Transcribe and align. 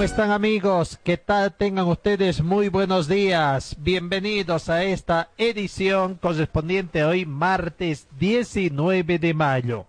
¿Cómo 0.00 0.06
están 0.06 0.30
amigos? 0.30 0.98
¿Qué 1.04 1.18
tal? 1.18 1.54
Tengan 1.54 1.86
ustedes 1.86 2.42
muy 2.42 2.70
buenos 2.70 3.06
días. 3.06 3.76
Bienvenidos 3.80 4.70
a 4.70 4.82
esta 4.82 5.28
edición 5.36 6.14
correspondiente 6.14 7.04
hoy 7.04 7.26
martes 7.26 8.08
19 8.18 9.18
de 9.18 9.34
mayo. 9.34 9.84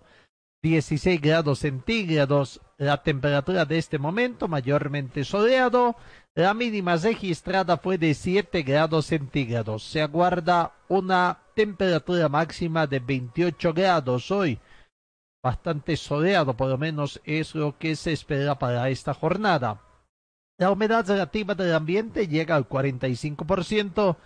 16 0.62 1.18
grados 1.18 1.60
centígrados 1.60 2.60
la 2.76 3.02
temperatura 3.02 3.64
de 3.64 3.78
este 3.78 3.98
momento, 3.98 4.48
mayormente 4.48 5.24
soleado. 5.24 5.96
La 6.34 6.52
mínima 6.52 6.96
registrada 6.96 7.78
fue 7.78 7.96
de 7.96 8.12
7 8.12 8.62
grados 8.64 9.06
centígrados. 9.06 9.82
Se 9.82 10.02
aguarda 10.02 10.74
una 10.88 11.38
temperatura 11.54 12.28
máxima 12.28 12.86
de 12.86 12.98
28 12.98 13.72
grados 13.72 14.30
hoy. 14.30 14.58
Bastante 15.42 15.96
soleado, 15.96 16.54
por 16.54 16.68
lo 16.68 16.76
menos 16.76 17.18
es 17.24 17.54
lo 17.54 17.78
que 17.78 17.96
se 17.96 18.12
espera 18.12 18.58
para 18.58 18.90
esta 18.90 19.14
jornada. 19.14 19.80
La 20.62 20.70
humedad 20.70 21.04
relativa 21.04 21.56
del 21.56 21.74
ambiente 21.74 22.28
llega 22.28 22.54
al 22.54 22.68
45%. 22.68 24.16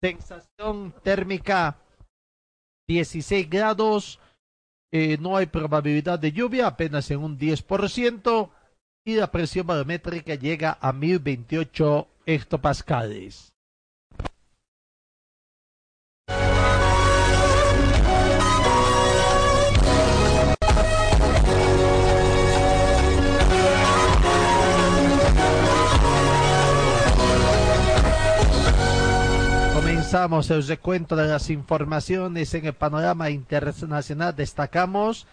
Sensación 0.00 0.94
térmica 1.02 1.76
16 2.88 3.50
grados. 3.50 4.18
Eh, 4.90 5.18
no 5.20 5.36
hay 5.36 5.44
probabilidad 5.44 6.18
de 6.18 6.32
lluvia, 6.32 6.68
apenas 6.68 7.10
en 7.10 7.18
un 7.18 7.38
10%. 7.38 8.50
Y 9.04 9.16
la 9.16 9.30
presión 9.30 9.66
barométrica 9.66 10.36
llega 10.36 10.78
a 10.80 10.94
1028 10.94 12.08
hectopascales. 12.24 13.53
Comenzamos 30.14 30.48
el 30.50 30.64
recuento 30.64 31.16
de 31.16 31.26
las 31.26 31.50
informaciones 31.50 32.54
en 32.54 32.66
el 32.66 32.72
panorama 32.72 33.30
internacional. 33.30 34.36
Destacamos 34.36 35.26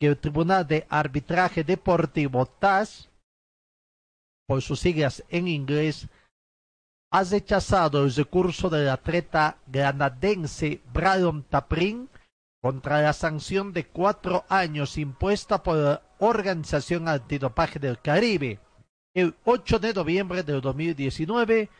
que 0.00 0.08
el 0.08 0.18
Tribunal 0.18 0.66
de 0.66 0.88
Arbitraje 0.90 1.62
Deportivo 1.62 2.44
TAS, 2.44 3.10
por 4.48 4.60
sus 4.60 4.80
siglas 4.80 5.22
en 5.28 5.46
inglés, 5.46 6.08
ha 7.12 7.22
rechazado 7.22 8.02
el 8.02 8.12
recurso 8.12 8.68
del 8.68 8.88
atleta 8.88 9.58
granadense 9.68 10.80
Brian 10.92 11.44
Taprin 11.44 12.08
contra 12.60 13.02
la 13.02 13.12
sanción 13.12 13.72
de 13.72 13.86
cuatro 13.86 14.44
años 14.48 14.98
impuesta 14.98 15.62
por 15.62 15.76
la 15.76 16.02
Organización 16.18 17.06
Antidopaje 17.06 17.78
del 17.78 18.00
Caribe. 18.00 18.58
El 19.14 19.36
8 19.44 19.78
de 19.78 19.94
noviembre 19.94 20.42
del 20.42 20.60
2019, 20.60 21.70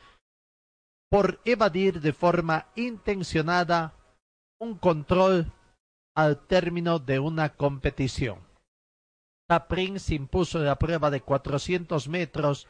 por 1.14 1.38
evadir 1.44 2.00
de 2.00 2.12
forma 2.12 2.66
intencionada 2.74 3.94
un 4.58 4.76
control 4.76 5.52
al 6.12 6.44
término 6.48 6.98
de 6.98 7.20
una 7.20 7.50
competición. 7.50 8.40
Taprin 9.48 10.00
se 10.00 10.16
impuso 10.16 10.58
en 10.58 10.64
la 10.64 10.76
prueba 10.76 11.12
de 11.12 11.20
400 11.20 12.08
metros 12.08 12.66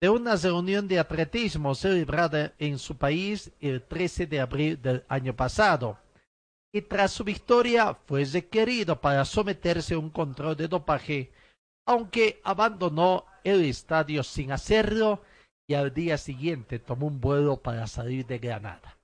de 0.00 0.10
una 0.10 0.34
reunión 0.34 0.88
de 0.88 0.98
atletismo 0.98 1.76
celebrada 1.76 2.52
en 2.58 2.80
su 2.80 2.96
país 2.96 3.52
el 3.60 3.80
13 3.84 4.26
de 4.26 4.40
abril 4.40 4.82
del 4.82 5.04
año 5.08 5.36
pasado. 5.36 5.96
Y 6.72 6.82
tras 6.82 7.12
su 7.12 7.22
victoria 7.22 7.96
fue 8.06 8.24
requerido 8.24 9.00
para 9.00 9.24
someterse 9.24 9.94
a 9.94 10.00
un 10.00 10.10
control 10.10 10.56
de 10.56 10.66
dopaje, 10.66 11.30
aunque 11.86 12.40
abandonó 12.42 13.24
el 13.44 13.64
estadio 13.64 14.24
sin 14.24 14.50
hacerlo 14.50 15.22
y 15.66 15.74
al 15.74 15.94
día 15.94 16.18
siguiente 16.18 16.78
tomó 16.78 17.06
un 17.06 17.20
vuelo 17.20 17.56
para 17.56 17.86
salir 17.86 18.26
de 18.26 18.38
Granada. 18.38 18.98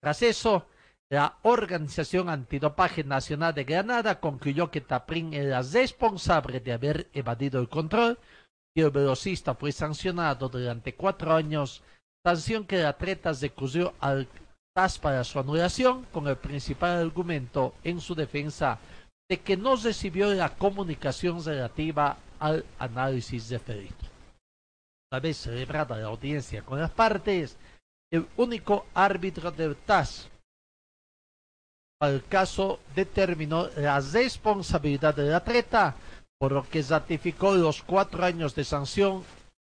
Tras 0.00 0.22
eso, 0.22 0.66
la 1.10 1.38
Organización 1.42 2.28
Antidopaje 2.28 3.04
Nacional 3.04 3.54
de 3.54 3.64
Granada 3.64 4.20
concluyó 4.20 4.70
que 4.70 4.80
Taprin 4.80 5.32
era 5.32 5.62
responsable 5.62 6.60
de 6.60 6.72
haber 6.72 7.08
evadido 7.12 7.60
el 7.60 7.68
control 7.68 8.18
y 8.74 8.82
el 8.82 8.90
velocista 8.90 9.54
fue 9.54 9.72
sancionado 9.72 10.48
durante 10.48 10.94
cuatro 10.94 11.34
años, 11.34 11.82
sanción 12.24 12.64
que 12.66 12.80
el 12.80 12.86
atleta 12.86 13.32
recurrió 13.32 13.94
al 14.00 14.28
TAS 14.74 14.98
para 14.98 15.24
su 15.24 15.38
anulación 15.40 16.04
con 16.12 16.28
el 16.28 16.36
principal 16.36 16.98
argumento 16.98 17.74
en 17.82 18.00
su 18.00 18.14
defensa 18.14 18.78
de 19.28 19.40
que 19.40 19.56
no 19.56 19.76
recibió 19.76 20.32
la 20.32 20.50
comunicación 20.56 21.44
relativa 21.44 22.18
al 22.38 22.64
análisis 22.78 23.50
referido 23.50 24.07
una 25.10 25.20
vez 25.20 25.38
celebrada 25.38 25.96
la 25.96 26.08
audiencia 26.08 26.62
con 26.62 26.80
las 26.80 26.90
partes, 26.90 27.56
el 28.10 28.26
único 28.36 28.86
árbitro 28.94 29.50
del 29.50 29.76
TAS 29.76 30.28
al 32.00 32.24
caso 32.26 32.78
determinó 32.94 33.68
la 33.76 34.00
responsabilidad 34.00 35.16
del 35.16 35.34
atleta, 35.34 35.96
por 36.38 36.52
lo 36.52 36.68
que 36.68 36.82
ratificó 36.82 37.54
los 37.56 37.82
cuatro 37.82 38.24
años 38.24 38.54
de 38.54 38.64
sanción 38.64 39.24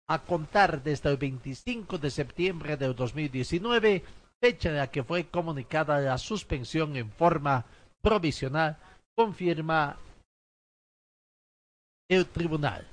a 0.08 0.20
contar 0.20 0.84
desde 0.84 1.10
el 1.10 1.18
25 1.18 1.98
de 1.98 2.12
septiembre 2.12 2.78
del 2.78 2.96
2019, 2.96 4.04
fecha 4.40 4.70
en 4.70 4.78
la 4.78 4.92
que 4.92 5.04
fue 5.04 5.26
comunicada 5.26 6.00
la 6.00 6.18
suspensión 6.20 6.96
en 6.96 7.12
forma 7.12 7.66
provisional, 8.02 8.78
confirma 9.16 9.98
el 12.08 12.28
tribunal. 12.28 12.88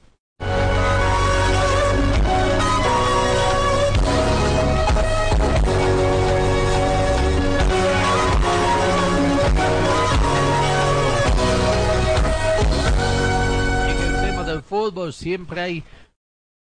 Fútbol 14.66 15.12
siempre 15.12 15.60
hay 15.60 15.84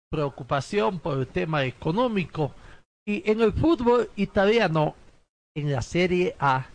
preocupación 0.10 1.00
por 1.00 1.20
el 1.20 1.28
tema 1.28 1.66
económico. 1.66 2.54
Y 3.06 3.30
en 3.30 3.42
el 3.42 3.52
fútbol 3.54 4.10
italiano, 4.16 4.96
en 5.56 5.72
la 5.72 5.82
Serie 5.82 6.36
A, 6.40 6.68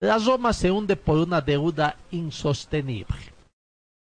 la 0.00 0.18
Roma 0.18 0.52
se 0.52 0.70
hunde 0.70 0.96
por 0.96 1.18
una 1.18 1.40
deuda 1.40 1.96
insostenible. 2.10 3.16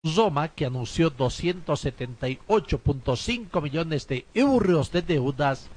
Roma, 0.03 0.49
que 0.49 0.65
anunció 0.65 1.15
278.5 1.15 3.63
millones 3.63 4.09
de 4.09 4.25
euros 4.33 4.91
de 4.93 5.03
deudas, 5.03 5.69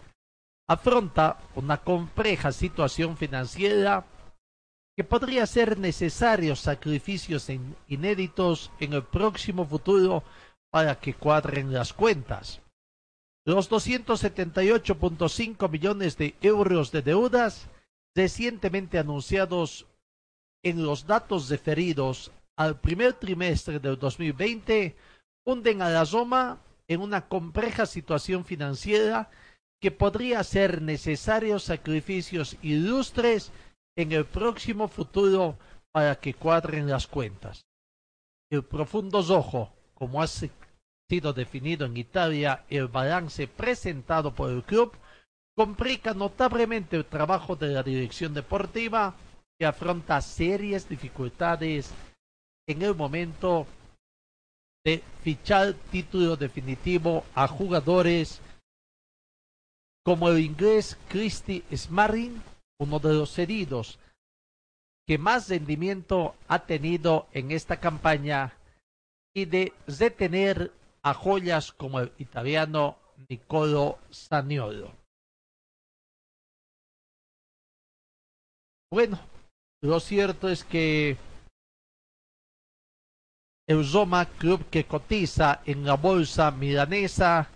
afronta 0.70 1.40
una 1.56 1.76
compleja 1.78 2.54
situación 2.54 3.18
financiera 3.18 4.06
que 4.96 5.04
podría 5.04 5.46
ser 5.48 5.78
necesarios 5.78 6.60
sacrificios 6.60 7.50
inéditos 7.88 8.72
en 8.80 8.94
el 8.94 9.04
próximo 9.04 9.66
futuro 9.66 10.24
para 10.74 11.00
que 11.00 11.14
cuadren 11.14 11.72
las 11.72 11.94
cuentas. 11.94 12.60
Los 13.46 13.70
278.5 13.70 15.70
millones 15.70 16.18
de 16.18 16.34
euros 16.42 16.92
de 16.92 17.04
deudas 17.04 17.70
recientemente 18.16 18.98
anunciados 18.98 19.86
en 20.64 20.84
los 20.84 21.06
datos 21.06 21.50
referidos 21.50 22.32
al 22.58 22.80
primer 22.80 23.14
trimestre 23.14 23.80
del 23.80 24.00
2020 24.00 24.96
hunden 25.46 25.84
a 25.84 25.90
la 25.90 26.06
Roma 26.06 26.58
en 26.88 27.02
una 27.02 27.28
compleja 27.28 27.86
situación 27.86 28.44
financiera 28.44 29.30
que 29.80 29.92
podría 29.92 30.40
hacer 30.40 30.82
necesarios 30.82 31.66
sacrificios 31.66 32.58
ilustres 32.64 33.52
en 33.96 34.12
el 34.12 34.26
próximo 34.26 34.88
futuro 34.88 35.56
para 35.92 36.16
que 36.16 36.34
cuadren 36.34 36.90
las 36.90 37.06
cuentas. 37.06 37.68
El 38.50 38.64
profundo 38.64 39.22
rojo, 39.22 39.72
como 39.94 40.20
hace 40.20 40.50
sido 41.10 41.34
definido 41.34 41.86
en 41.86 41.98
Italia, 41.98 42.66
el 42.70 42.88
balance 42.88 43.48
presentado 43.48 44.34
por 44.34 44.52
el 44.52 44.64
club 44.64 44.94
complica 45.56 46.14
notablemente 46.14 46.96
el 46.96 47.06
trabajo 47.06 47.56
de 47.56 47.70
la 47.70 47.84
dirección 47.84 48.34
deportiva, 48.34 49.16
que 49.60 49.66
afronta 49.66 50.20
serias 50.22 50.90
dificultades 50.90 51.92
en 52.68 52.82
el 52.82 52.96
momento 52.96 53.68
de 54.84 55.04
fichar 55.24 55.74
título 55.92 56.36
definitivo 56.36 57.24
a 57.36 57.48
jugadores 57.48 58.42
como 60.04 60.30
el 60.30 60.40
inglés 60.40 60.98
Christy 61.10 61.64
Smarring, 61.74 62.42
uno 62.80 63.00
de 63.00 63.14
los 63.14 63.38
heridos 63.38 64.00
que 65.06 65.18
más 65.18 65.50
rendimiento 65.50 66.36
ha 66.48 66.60
tenido 66.60 67.28
en 67.34 67.52
esta 67.52 67.80
campaña, 67.80 68.54
y 69.36 69.46
de 69.46 69.74
detener 69.86 70.72
a 71.04 71.14
joyas 71.14 71.72
como 71.72 72.00
el 72.00 72.12
italiano 72.18 72.98
Nicolo 73.30 74.00
Saniolo. 74.10 74.92
Bueno, 78.92 79.20
lo 79.82 80.00
cierto 80.00 80.50
es 80.50 80.64
que 80.64 81.18
el 83.68 83.92
Roma 83.92 84.26
Club 84.26 84.70
que 84.70 84.86
cotiza 84.86 85.62
en 85.66 85.86
la 85.86 85.96
bolsa 85.96 86.52
milanesa 86.52 87.50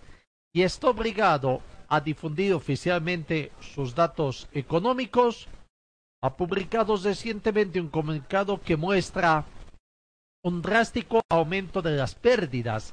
y 0.52 0.62
está 0.62 0.88
obligado 0.88 1.62
a 1.88 2.00
difundir 2.00 2.52
oficialmente 2.54 3.52
sus 3.60 3.94
datos 3.94 4.48
económicos, 4.52 5.48
ha 6.22 6.36
publicado 6.36 6.96
recientemente 6.96 7.80
un 7.80 7.88
comunicado 7.88 8.60
que 8.60 8.76
muestra 8.76 9.44
un 10.42 10.60
drástico 10.60 11.22
aumento 11.30 11.80
de 11.80 11.96
las 11.96 12.14
pérdidas 12.14 12.92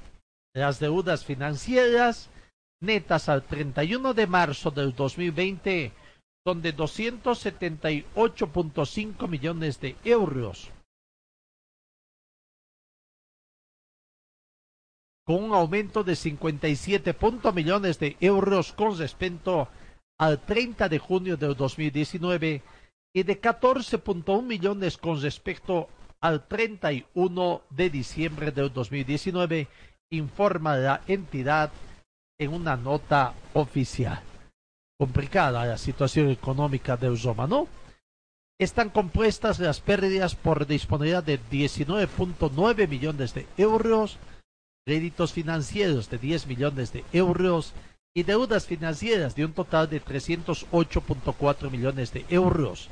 las 0.55 0.79
deudas 0.79 1.23
financieras 1.25 2.31
netas 2.81 3.29
al 3.29 3.43
31 3.43 4.13
de 4.13 4.25
marzo 4.25 4.71
del 4.71 4.95
2020 4.95 5.91
son 6.45 6.61
de 6.61 6.73
278.5 6.75 9.27
millones 9.27 9.81
de 9.81 9.97
euros. 10.05 10.71
Con 15.25 15.43
un 15.43 15.53
aumento 15.53 16.03
de 16.03 16.15
57 16.15 17.17
millones 17.53 17.99
de 17.99 18.15
euros 18.21 18.71
con 18.71 18.97
respecto 18.97 19.67
al 20.17 20.39
30 20.45 20.87
de 20.87 20.99
junio 20.99 21.35
del 21.35 21.55
2019 21.55 22.61
y 23.13 23.23
de 23.23 23.41
14.1 23.41 24.41
millones 24.43 24.97
con 24.97 25.21
respecto 25.21 25.89
al 26.21 26.47
31 26.47 27.61
de 27.71 27.89
diciembre 27.89 28.51
del 28.51 28.71
2019, 28.71 29.67
informa 30.11 30.75
la 30.77 31.01
entidad 31.07 31.71
en 32.39 32.53
una 32.53 32.75
nota 32.75 33.33
oficial. 33.53 34.21
Complicada 34.97 35.65
la 35.65 35.77
situación 35.77 36.29
económica 36.29 36.97
de 36.97 37.15
Roma, 37.15 37.47
¿no? 37.47 37.67
Están 38.57 38.89
compuestas 38.89 39.59
las 39.59 39.81
pérdidas 39.81 40.35
por 40.35 40.65
disponibilidad 40.65 41.23
de 41.23 41.39
19.9 41.41 42.87
millones 42.87 43.33
de 43.33 43.47
euros, 43.57 44.17
créditos 44.85 45.33
financieros 45.33 46.09
de 46.09 46.17
10 46.17 46.47
millones 46.47 46.93
de 46.93 47.03
euros 47.11 47.73
y 48.15 48.23
deudas 48.23 48.65
financieras 48.65 49.35
de 49.35 49.43
un 49.43 49.51
total 49.51 49.89
de 49.89 50.01
308.4 50.01 51.69
millones 51.69 52.13
de 52.13 52.25
euros. 52.29 52.89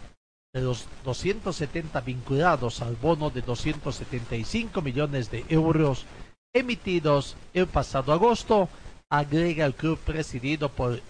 De 0.53 0.61
los 0.61 0.85
270 1.05 2.01
vinculados 2.01 2.81
al 2.81 2.97
bono 2.97 3.29
de 3.29 3.41
275 3.41 4.81
millones 4.81 5.31
de 5.31 5.45
euros 5.47 6.05
emitidos 6.53 7.35
el 7.55 7.65
pasado 7.65 8.13
agosto, 8.13 8.69
agrega 9.09 9.65
el 9.65 9.73
club 9.73 9.97
presidido 9.97 10.69
por 10.69 11.01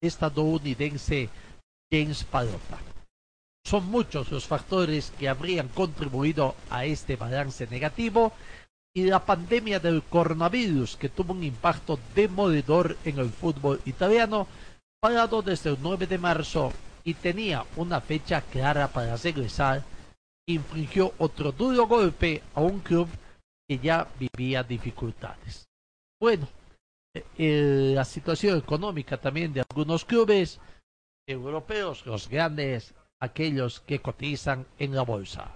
estadounidense 0.00 1.28
James 1.92 2.22
Palota. 2.24 2.78
Son 3.64 3.84
muchos 3.90 4.30
los 4.30 4.46
factores 4.46 5.12
que 5.18 5.28
habrían 5.28 5.66
contribuido 5.68 6.54
a 6.70 6.84
este 6.84 7.16
balance 7.16 7.66
negativo 7.66 8.32
y 8.94 9.04
la 9.04 9.24
pandemia 9.24 9.80
del 9.80 10.02
coronavirus 10.02 10.96
que 10.96 11.08
tuvo 11.08 11.32
un 11.32 11.42
impacto 11.42 11.98
demoledor 12.14 12.96
en 13.04 13.18
el 13.18 13.30
fútbol 13.30 13.80
italiano, 13.84 14.46
parado 15.00 15.42
desde 15.42 15.70
el 15.70 15.78
9 15.80 16.06
de 16.06 16.18
marzo 16.18 16.72
y 17.04 17.14
tenía 17.14 17.64
una 17.76 18.00
fecha 18.00 18.40
clara 18.42 18.88
para 18.88 19.16
regresar, 19.16 19.82
infligió 20.48 21.14
otro 21.18 21.50
duro 21.52 21.86
golpe 21.86 22.42
a 22.54 22.60
un 22.60 22.78
club 22.80 23.08
que 23.70 23.78
ya 23.78 24.08
vivía 24.18 24.64
dificultades. 24.64 25.68
Bueno, 26.20 26.48
eh, 27.14 27.24
eh, 27.38 27.92
la 27.94 28.04
situación 28.04 28.58
económica 28.58 29.16
también 29.16 29.52
de 29.52 29.62
algunos 29.70 30.04
clubes 30.04 30.58
europeos, 31.24 32.04
los 32.04 32.28
grandes, 32.28 32.92
aquellos 33.20 33.78
que 33.78 34.00
cotizan 34.00 34.66
en 34.76 34.96
la 34.96 35.02
bolsa. 35.02 35.54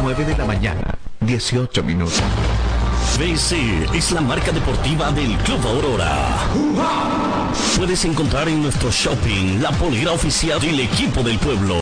9 0.00 0.24
de 0.24 0.36
la 0.38 0.44
mañana, 0.44 0.96
18 1.22 1.82
minutos. 1.82 2.22
BC 3.18 3.96
es 3.96 4.12
la 4.12 4.20
marca 4.20 4.52
deportiva 4.52 5.10
del 5.10 5.36
Club 5.38 5.66
Aurora. 5.66 6.48
Puedes 7.76 8.04
encontrar 8.04 8.48
en 8.48 8.62
nuestro 8.62 8.92
shopping 8.92 9.60
la 9.60 9.72
polera 9.72 10.12
oficial 10.12 10.60
del 10.60 10.78
equipo 10.78 11.24
del 11.24 11.38
pueblo. 11.40 11.81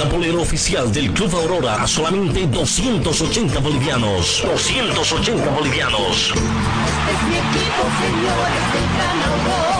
La 0.00 0.08
polera 0.08 0.38
oficial 0.38 0.90
del 0.90 1.12
Club 1.12 1.34
Aurora 1.34 1.82
a 1.82 1.86
solamente 1.86 2.46
280 2.46 3.58
bolivianos. 3.60 4.42
280 4.46 5.50
bolivianos. 5.50 6.32
Este 6.32 7.12
es 7.12 7.22
mi 7.28 7.36
equipo, 7.36 7.82
señores 8.00 9.79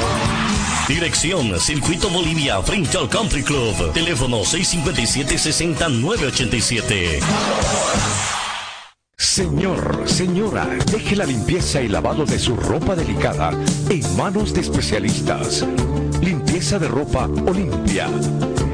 Dirección 0.91 1.57
Circuito 1.57 2.09
Bolivia 2.09 2.61
frente 2.61 2.97
al 2.97 3.07
Country 3.07 3.43
Club. 3.43 3.93
Teléfono 3.93 4.41
657-6987. 4.41 7.21
Señor, 9.15 10.03
señora, 10.05 10.67
deje 10.91 11.15
la 11.15 11.25
limpieza 11.25 11.81
y 11.81 11.87
lavado 11.87 12.25
de 12.25 12.37
su 12.37 12.57
ropa 12.57 12.93
delicada 12.93 13.51
en 13.89 14.17
manos 14.17 14.53
de 14.53 14.59
especialistas. 14.59 15.65
Limpieza 16.21 16.77
de 16.77 16.89
ropa 16.89 17.29
Olimpia. 17.47 18.09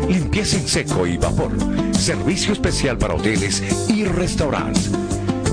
Limpieza 0.09 0.57
en 0.57 0.67
seco 0.67 1.05
y 1.05 1.17
vapor. 1.17 1.51
Servicio 1.93 2.51
especial 2.51 2.97
para 2.97 3.13
hoteles 3.13 3.61
y 3.89 4.05
restaurantes 4.05 5.06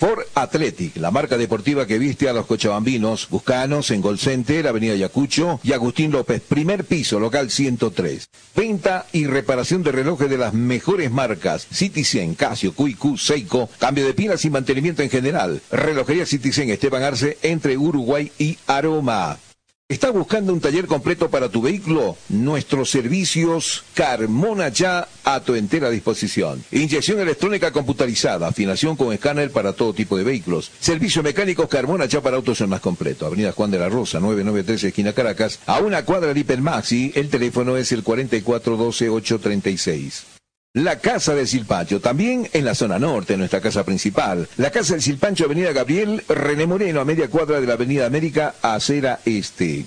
Ford 0.00 0.20
Athletic, 0.36 0.96
la 0.98 1.10
marca 1.10 1.36
deportiva 1.36 1.84
que 1.84 1.98
viste 1.98 2.28
a 2.28 2.32
los 2.32 2.46
cochabambinos, 2.46 3.28
Buscanos 3.30 3.90
en 3.90 4.00
Gol 4.00 4.20
Center, 4.20 4.68
Avenida 4.68 4.94
Yacucho 4.94 5.58
y 5.64 5.72
Agustín 5.72 6.12
López, 6.12 6.40
primer 6.40 6.84
piso, 6.84 7.18
local 7.18 7.50
103. 7.50 8.28
Venta 8.54 9.06
y 9.12 9.26
reparación 9.26 9.82
de 9.82 9.90
relojes 9.90 10.30
de 10.30 10.38
las 10.38 10.54
mejores 10.54 11.10
marcas, 11.10 11.66
Citizen, 11.72 12.36
Casio, 12.36 12.74
QQ, 12.74 13.18
Seiko, 13.18 13.68
cambio 13.80 14.06
de 14.06 14.14
pilas 14.14 14.44
y 14.44 14.50
mantenimiento 14.50 15.02
en 15.02 15.10
general. 15.10 15.62
Relojería 15.72 16.26
Citizen 16.26 16.70
Esteban 16.70 17.02
Arce 17.02 17.36
entre 17.42 17.76
Uruguay 17.76 18.30
y 18.38 18.56
Aroma. 18.68 19.36
¿Estás 19.90 20.12
buscando 20.12 20.52
un 20.52 20.60
taller 20.60 20.84
completo 20.84 21.30
para 21.30 21.48
tu 21.48 21.62
vehículo? 21.62 22.18
Nuestros 22.28 22.90
servicios 22.90 23.84
Carmona 23.94 24.68
ya 24.68 25.08
a 25.24 25.40
tu 25.40 25.54
entera 25.54 25.88
disposición. 25.88 26.62
Inyección 26.70 27.20
electrónica 27.20 27.72
computarizada, 27.72 28.48
afinación 28.48 28.96
con 28.96 29.14
escáner 29.14 29.50
para 29.50 29.72
todo 29.72 29.94
tipo 29.94 30.18
de 30.18 30.24
vehículos. 30.24 30.70
Servicio 30.78 31.22
mecánico 31.22 31.70
Carmona 31.70 32.04
ya 32.04 32.20
para 32.20 32.36
autos 32.36 32.60
más 32.68 32.82
completo. 32.82 33.24
Avenida 33.24 33.52
Juan 33.52 33.70
de 33.70 33.78
la 33.78 33.88
Rosa, 33.88 34.20
993 34.20 34.84
esquina 34.84 35.14
Caracas, 35.14 35.60
a 35.64 35.78
una 35.78 36.04
cuadra 36.04 36.34
de 36.34 36.40
Hipermaxi. 36.40 37.12
El 37.14 37.30
teléfono 37.30 37.78
es 37.78 37.90
el 37.90 38.04
4412836. 38.04 40.37
La 40.74 40.98
Casa 40.98 41.34
del 41.34 41.48
Silpancho, 41.48 41.98
también 42.00 42.46
en 42.52 42.66
la 42.66 42.74
zona 42.74 42.98
norte, 42.98 43.38
nuestra 43.38 43.62
casa 43.62 43.84
principal. 43.84 44.46
La 44.58 44.70
Casa 44.70 44.92
del 44.92 45.02
Silpancho, 45.02 45.46
Avenida 45.46 45.72
Gabriel 45.72 46.22
René 46.28 46.66
Moreno, 46.66 47.00
a 47.00 47.06
media 47.06 47.30
cuadra 47.30 47.58
de 47.58 47.66
la 47.66 47.72
Avenida 47.72 48.04
América, 48.04 48.54
acera 48.60 49.18
este. 49.24 49.86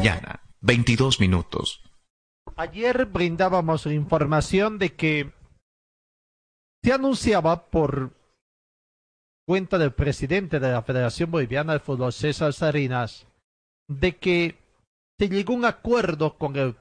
Mañana, 0.00 0.40
22 0.62 1.20
minutos. 1.20 1.82
Ayer 2.56 3.04
brindábamos 3.04 3.84
información 3.84 4.78
de 4.78 4.96
que 4.96 5.30
se 6.82 6.94
anunciaba 6.94 7.66
por 7.66 8.10
cuenta 9.46 9.76
del 9.76 9.92
presidente 9.92 10.58
de 10.58 10.72
la 10.72 10.80
Federación 10.80 11.30
Boliviana 11.30 11.74
de 11.74 11.80
Fútbol, 11.80 12.14
César 12.14 12.54
Sarinas, 12.54 13.26
de 13.90 14.16
que 14.16 14.56
se 15.18 15.28
llegó 15.28 15.52
a 15.52 15.56
un 15.56 15.64
acuerdo 15.66 16.38
con 16.38 16.56
el 16.56 16.76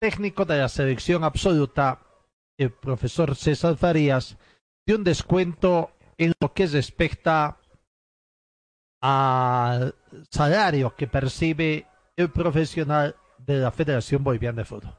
técnico 0.00 0.44
de 0.44 0.58
la 0.58 0.68
selección 0.68 1.22
absoluta, 1.22 2.00
el 2.58 2.72
profesor 2.72 3.36
César 3.36 3.76
Farías, 3.76 4.36
de 4.84 4.96
un 4.96 5.04
descuento 5.04 5.92
en 6.18 6.32
lo 6.40 6.52
que 6.52 6.66
respecta 6.66 7.56
al 9.00 9.94
salario 10.28 10.96
que 10.96 11.06
percibe 11.06 11.86
el 12.16 12.30
profesional 12.30 13.16
de 13.38 13.58
la 13.58 13.70
Federación 13.70 14.22
Boliviana 14.22 14.58
de 14.58 14.64
Fútbol. 14.64 14.96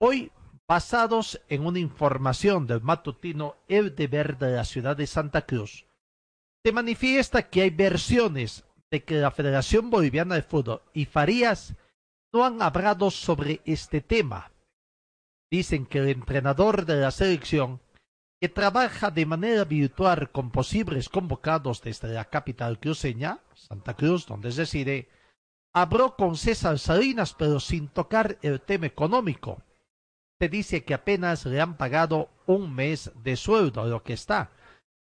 Hoy, 0.00 0.32
basados 0.66 1.40
en 1.48 1.64
una 1.64 1.78
información 1.78 2.66
del 2.66 2.82
matutino 2.82 3.56
El 3.68 3.94
Deber 3.94 4.38
de 4.38 4.52
la 4.52 4.64
ciudad 4.64 4.96
de 4.96 5.06
Santa 5.06 5.42
Cruz, 5.42 5.86
se 6.64 6.72
manifiesta 6.72 7.42
que 7.42 7.62
hay 7.62 7.70
versiones 7.70 8.64
de 8.90 9.04
que 9.04 9.16
la 9.16 9.30
Federación 9.30 9.90
Boliviana 9.90 10.34
de 10.34 10.42
Fútbol 10.42 10.82
y 10.92 11.04
Farías 11.04 11.74
no 12.32 12.44
han 12.44 12.60
hablado 12.60 13.10
sobre 13.10 13.60
este 13.64 14.00
tema. 14.00 14.50
Dicen 15.50 15.86
que 15.86 15.98
el 15.98 16.08
entrenador 16.08 16.84
de 16.84 16.96
la 16.96 17.10
selección, 17.10 17.80
que 18.40 18.48
trabaja 18.48 19.10
de 19.10 19.26
manera 19.26 19.64
virtual 19.64 20.30
con 20.30 20.50
posibles 20.50 21.08
convocados 21.08 21.80
desde 21.82 22.08
la 22.08 22.26
capital 22.26 22.78
cruceña, 22.78 23.40
Santa 23.54 23.94
Cruz, 23.94 24.26
donde 24.26 24.50
reside, 24.50 25.08
habló 25.74 26.16
con 26.16 26.36
César 26.36 26.78
Salinas, 26.78 27.34
pero 27.34 27.60
sin 27.60 27.88
tocar 27.88 28.38
el 28.42 28.60
tema 28.60 28.86
económico. 28.86 29.62
Se 30.40 30.48
dice 30.48 30.84
que 30.84 30.94
apenas 30.94 31.46
le 31.46 31.60
han 31.60 31.76
pagado 31.76 32.30
un 32.46 32.74
mes 32.74 33.10
de 33.22 33.36
sueldo, 33.36 33.84
lo 33.86 34.02
que 34.02 34.12
está. 34.12 34.50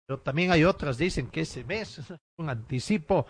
Pero 0.08 0.20
también 0.22 0.52
hay 0.52 0.64
otras, 0.64 0.98
dicen 0.98 1.30
que 1.30 1.42
ese 1.42 1.64
mes 1.64 1.98
es 2.00 2.14
un 2.38 2.50
anticipo 2.50 3.28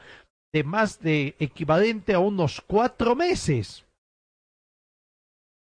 de 0.53 0.63
más 0.63 0.99
de 0.99 1.35
equivalente 1.39 2.13
a 2.13 2.19
unos 2.19 2.61
cuatro 2.61 3.15
meses. 3.15 3.85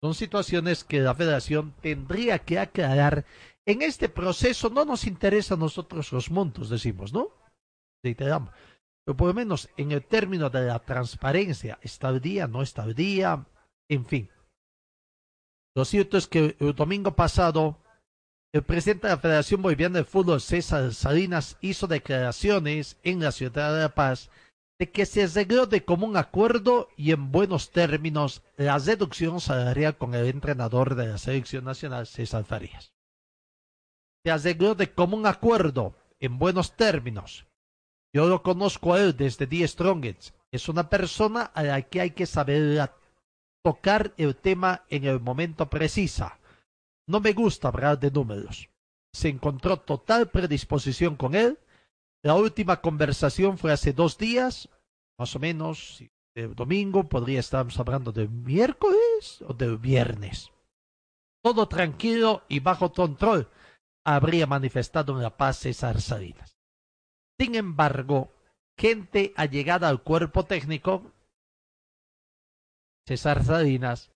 Son 0.03 0.15
situaciones 0.15 0.83
que 0.83 0.99
la 0.99 1.15
federación 1.15 1.75
tendría 1.81 2.41
que 2.41 2.59
aclarar. 2.59 3.25
En 3.65 3.83
este 3.83 4.09
proceso 4.09 4.69
no 4.69 4.85
nos 4.85 5.07
interesa 5.07 5.55
a 5.55 5.59
nosotros 5.59 6.11
los 6.11 6.31
montos, 6.31 6.69
decimos, 6.69 7.13
¿no? 7.13 7.29
Reiteramos. 8.03 8.51
Pero 9.05 9.17
por 9.17 9.29
lo 9.29 9.35
menos 9.35 9.69
en 9.77 9.93
el 9.93 10.05
término 10.05 10.51
de 10.51 10.67
la 10.67 10.79
transparencia, 10.79 11.79
día, 12.23 12.47
no 12.47 12.63
día, 12.95 13.47
en 13.89 14.07
fin. 14.07 14.31
Lo 15.75 15.85
cierto 15.85 16.19
es 16.19 16.27
que 16.27 16.57
el 16.61 16.75
domingo 16.75 17.17
pasado, 17.17 17.79
el 18.53 18.63
presidente 18.63 19.07
de 19.07 19.15
la 19.15 19.21
Federación 19.21 19.63
Boliviana 19.63 19.99
de 19.99 20.05
Fútbol, 20.05 20.41
César 20.41 20.93
Salinas, 20.93 21.57
hizo 21.61 21.87
declaraciones 21.87 22.99
en 23.03 23.21
la 23.21 23.33
ciudad 23.33 23.75
de 23.75 23.81
La 23.81 23.95
Paz 23.95 24.31
de 24.79 24.91
que 24.91 25.07
se 25.07 25.25
arregló 25.25 25.67
de 25.67 25.85
común 25.85 26.17
acuerdo 26.17 26.89
y 26.97 27.13
en 27.13 27.33
buenos 27.33 27.71
términos 27.71 28.43
la 28.57 28.79
reducción 28.79 29.41
salarial 29.41 29.97
con 29.97 30.15
el 30.15 30.27
entrenador 30.27 30.95
de 30.95 31.07
la 31.07 31.19
selección 31.19 31.65
nacional, 31.65 32.07
César 32.07 32.45
Farías. 32.45 32.93
Se 34.25 34.31
arregló 34.31 34.75
de 34.75 34.93
común 34.93 35.27
acuerdo, 35.27 35.95
en 36.21 36.39
buenos 36.39 36.77
términos. 36.77 37.47
Yo 38.15 38.27
lo 38.27 38.43
conozco 38.43 38.93
a 38.93 39.01
él 39.01 39.17
desde 39.17 39.47
The 39.47 39.67
Strongest. 39.67 40.35
Es 40.51 40.69
una 40.69 40.91
persona 40.91 41.45
a 41.45 41.63
la 41.63 41.83
que 41.83 42.01
hay 42.01 42.11
que 42.11 42.27
saber 42.27 42.91
tocar 43.65 44.13
el 44.19 44.37
tema 44.37 44.85
en 44.91 45.05
el 45.05 45.21
momento 45.21 45.71
preciso. 45.71 46.31
No 47.09 47.21
me 47.21 47.33
gusta 47.33 47.69
hablar 47.69 47.99
de 47.99 48.11
números. 48.11 48.69
Se 49.15 49.29
encontró 49.29 49.79
total 49.79 50.31
predisposición 50.31 51.17
con 51.17 51.35
él. 51.35 51.59
La 52.23 52.35
última 52.35 52.81
conversación 52.81 53.59
fue 53.59 53.73
hace 53.73 53.93
dos 53.93 54.19
días, 54.19 54.69
más 55.19 55.35
o 55.35 55.39
menos, 55.39 56.03
el 56.35 56.55
domingo, 56.55 57.09
podría 57.09 57.41
estar 57.41 57.67
hablando 57.79 58.13
de 58.13 58.29
miércoles 58.29 59.43
o 59.47 59.53
de 59.53 59.77
viernes. 59.77 60.51
Todo 61.43 61.67
tranquilo 61.67 62.43
y 62.49 62.61
bajo 62.61 62.93
control, 62.93 63.49
habría 64.05 64.47
manifestado 64.47 65.15
en 65.15 65.23
La 65.23 65.37
Paz 65.37 65.59
César 65.59 66.01
Salinas. 66.01 66.57
Sin 67.43 67.57
embargo, 67.57 68.31
gente 68.79 69.33
allegada 69.35 69.89
al 69.89 70.05
cuerpo 70.05 70.45
técnico, 70.45 71.11
César 73.05 73.43
Salinas, 73.43 74.13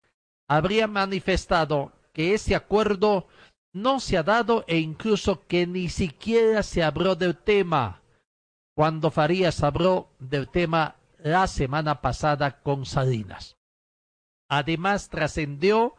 habría 0.46 0.86
manifestado 0.88 1.90
que 2.12 2.34
ese 2.34 2.54
acuerdo 2.54 3.26
no 3.72 3.98
se 3.98 4.18
ha 4.18 4.22
dado 4.22 4.66
e 4.68 4.76
incluso 4.76 5.46
que 5.46 5.66
ni 5.66 5.88
siquiera 5.88 6.62
se 6.62 6.82
habló 6.82 7.16
del 7.16 7.34
tema 7.34 8.02
cuando 8.76 9.10
Farías 9.10 9.62
habló 9.62 10.10
del 10.18 10.50
tema 10.50 10.96
la 11.16 11.46
semana 11.46 12.02
pasada 12.02 12.60
con 12.60 12.84
Salinas. 12.84 13.56
Además, 14.50 15.08
trascendió 15.08 15.94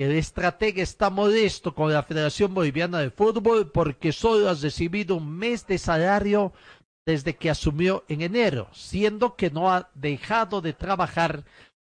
el 0.00 0.12
estratega 0.12 0.82
está 0.82 1.10
modesto 1.10 1.74
con 1.74 1.92
la 1.92 2.02
Federación 2.02 2.54
Boliviana 2.54 3.00
de 3.00 3.10
Fútbol 3.10 3.70
porque 3.70 4.12
solo 4.12 4.48
ha 4.48 4.54
recibido 4.54 5.16
un 5.16 5.36
mes 5.36 5.66
de 5.66 5.76
salario 5.76 6.54
desde 7.04 7.36
que 7.36 7.50
asumió 7.50 8.04
en 8.08 8.22
enero, 8.22 8.68
siendo 8.72 9.36
que 9.36 9.50
no 9.50 9.70
ha 9.70 9.90
dejado 9.94 10.62
de 10.62 10.72
trabajar 10.72 11.44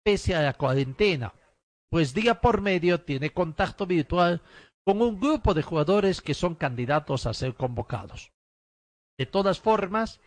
pese 0.04 0.34
a 0.34 0.42
la 0.42 0.52
cuarentena, 0.52 1.32
pues 1.90 2.12
día 2.12 2.42
por 2.42 2.60
medio 2.60 3.00
tiene 3.00 3.32
contacto 3.32 3.86
virtual 3.86 4.42
con 4.84 5.00
un 5.00 5.18
grupo 5.18 5.54
de 5.54 5.62
jugadores 5.62 6.20
que 6.20 6.34
son 6.34 6.56
candidatos 6.56 7.24
a 7.24 7.32
ser 7.32 7.54
convocados. 7.54 8.32
De 9.18 9.24
todas 9.24 9.60
formas, 9.60 10.20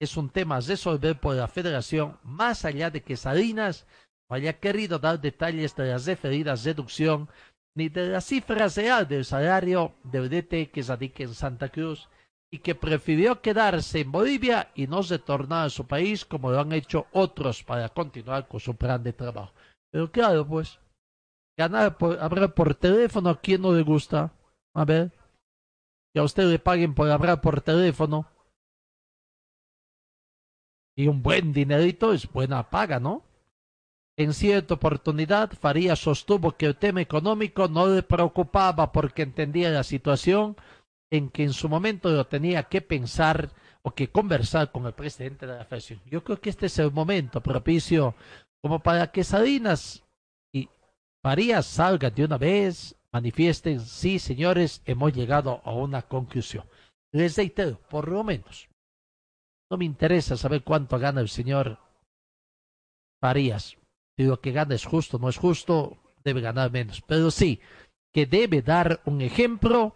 es 0.00 0.16
un 0.16 0.30
tema 0.30 0.56
a 0.56 0.60
resolver 0.60 1.20
por 1.20 1.34
la 1.34 1.46
federación, 1.46 2.18
más 2.22 2.64
allá 2.64 2.88
de 2.88 3.02
que 3.02 3.18
Salinas 3.18 3.86
haya 4.28 4.58
querido 4.58 4.98
dar 4.98 5.20
detalles 5.20 5.74
de 5.74 5.88
las 5.88 6.06
referidas 6.06 6.64
reducción 6.64 7.28
ni 7.74 7.88
de 7.88 8.08
la 8.08 8.20
cifra 8.20 8.68
real 8.68 9.06
del 9.06 9.24
salario 9.24 9.94
del 10.04 10.28
DT 10.28 10.70
que 10.70 10.82
radica 10.82 11.22
en 11.22 11.34
Santa 11.34 11.68
Cruz 11.68 12.08
y 12.50 12.58
que 12.58 12.74
prefirió 12.74 13.40
quedarse 13.40 14.00
en 14.00 14.10
Bolivia 14.10 14.70
y 14.74 14.86
no 14.86 15.02
retornar 15.02 15.66
a 15.66 15.70
su 15.70 15.86
país 15.86 16.24
como 16.24 16.50
lo 16.50 16.60
han 16.60 16.72
hecho 16.72 17.06
otros 17.12 17.62
para 17.62 17.88
continuar 17.90 18.48
con 18.48 18.60
su 18.60 18.74
plan 18.74 19.02
de 19.02 19.12
trabajo. 19.12 19.52
Pero 19.92 20.10
claro, 20.10 20.46
pues, 20.46 20.78
ganar 21.58 21.98
por, 21.98 22.18
hablar 22.18 22.54
por 22.54 22.74
teléfono, 22.74 23.30
¿a 23.30 23.40
quién 23.40 23.62
no 23.62 23.72
le 23.72 23.82
gusta? 23.82 24.32
A 24.74 24.84
ver, 24.84 25.12
que 26.12 26.20
a 26.20 26.24
usted 26.24 26.44
le 26.44 26.58
paguen 26.58 26.94
por 26.94 27.10
hablar 27.10 27.40
por 27.40 27.60
teléfono. 27.60 28.26
Y 30.96 31.06
un 31.06 31.22
buen 31.22 31.52
dinerito 31.52 32.12
es 32.12 32.30
buena 32.30 32.70
paga, 32.70 32.98
¿no? 32.98 33.27
En 34.18 34.34
cierta 34.34 34.74
oportunidad, 34.74 35.52
Farías 35.52 36.00
sostuvo 36.00 36.50
que 36.56 36.66
el 36.66 36.76
tema 36.76 37.00
económico 37.00 37.68
no 37.68 37.86
le 37.86 38.02
preocupaba 38.02 38.90
porque 38.90 39.22
entendía 39.22 39.70
la 39.70 39.84
situación 39.84 40.56
en 41.08 41.30
que 41.30 41.44
en 41.44 41.52
su 41.52 41.68
momento 41.68 42.10
lo 42.10 42.26
tenía 42.26 42.64
que 42.64 42.80
pensar 42.80 43.52
o 43.82 43.92
que 43.92 44.10
conversar 44.10 44.72
con 44.72 44.86
el 44.86 44.92
presidente 44.92 45.46
de 45.46 45.54
la 45.54 45.64
federación. 45.64 46.02
Yo 46.04 46.24
creo 46.24 46.40
que 46.40 46.50
este 46.50 46.66
es 46.66 46.76
el 46.80 46.90
momento 46.90 47.40
propicio 47.40 48.16
como 48.60 48.80
para 48.80 49.12
que 49.12 49.22
Salinas 49.22 50.04
y 50.52 50.68
Farías 51.22 51.66
salgan 51.66 52.12
de 52.12 52.24
una 52.24 52.38
vez, 52.38 52.96
manifiesten, 53.12 53.78
sí, 53.78 54.18
señores, 54.18 54.82
hemos 54.84 55.12
llegado 55.12 55.62
a 55.64 55.72
una 55.72 56.02
conclusión. 56.02 56.64
Les 57.12 57.36
reitero, 57.36 57.78
por 57.88 58.08
lo 58.08 58.24
menos, 58.24 58.68
no 59.70 59.78
me 59.78 59.84
interesa 59.84 60.36
saber 60.36 60.64
cuánto 60.64 60.98
gana 60.98 61.20
el 61.20 61.28
señor 61.28 61.78
Farías. 63.22 63.77
Si 64.18 64.24
lo 64.24 64.40
que 64.40 64.50
gana 64.50 64.74
es 64.74 64.84
justo, 64.84 65.20
no 65.20 65.28
es 65.28 65.36
justo, 65.36 65.96
debe 66.24 66.40
ganar 66.40 66.72
menos. 66.72 67.02
Pero 67.06 67.30
sí, 67.30 67.60
que 68.12 68.26
debe 68.26 68.62
dar 68.62 69.00
un 69.04 69.20
ejemplo 69.20 69.94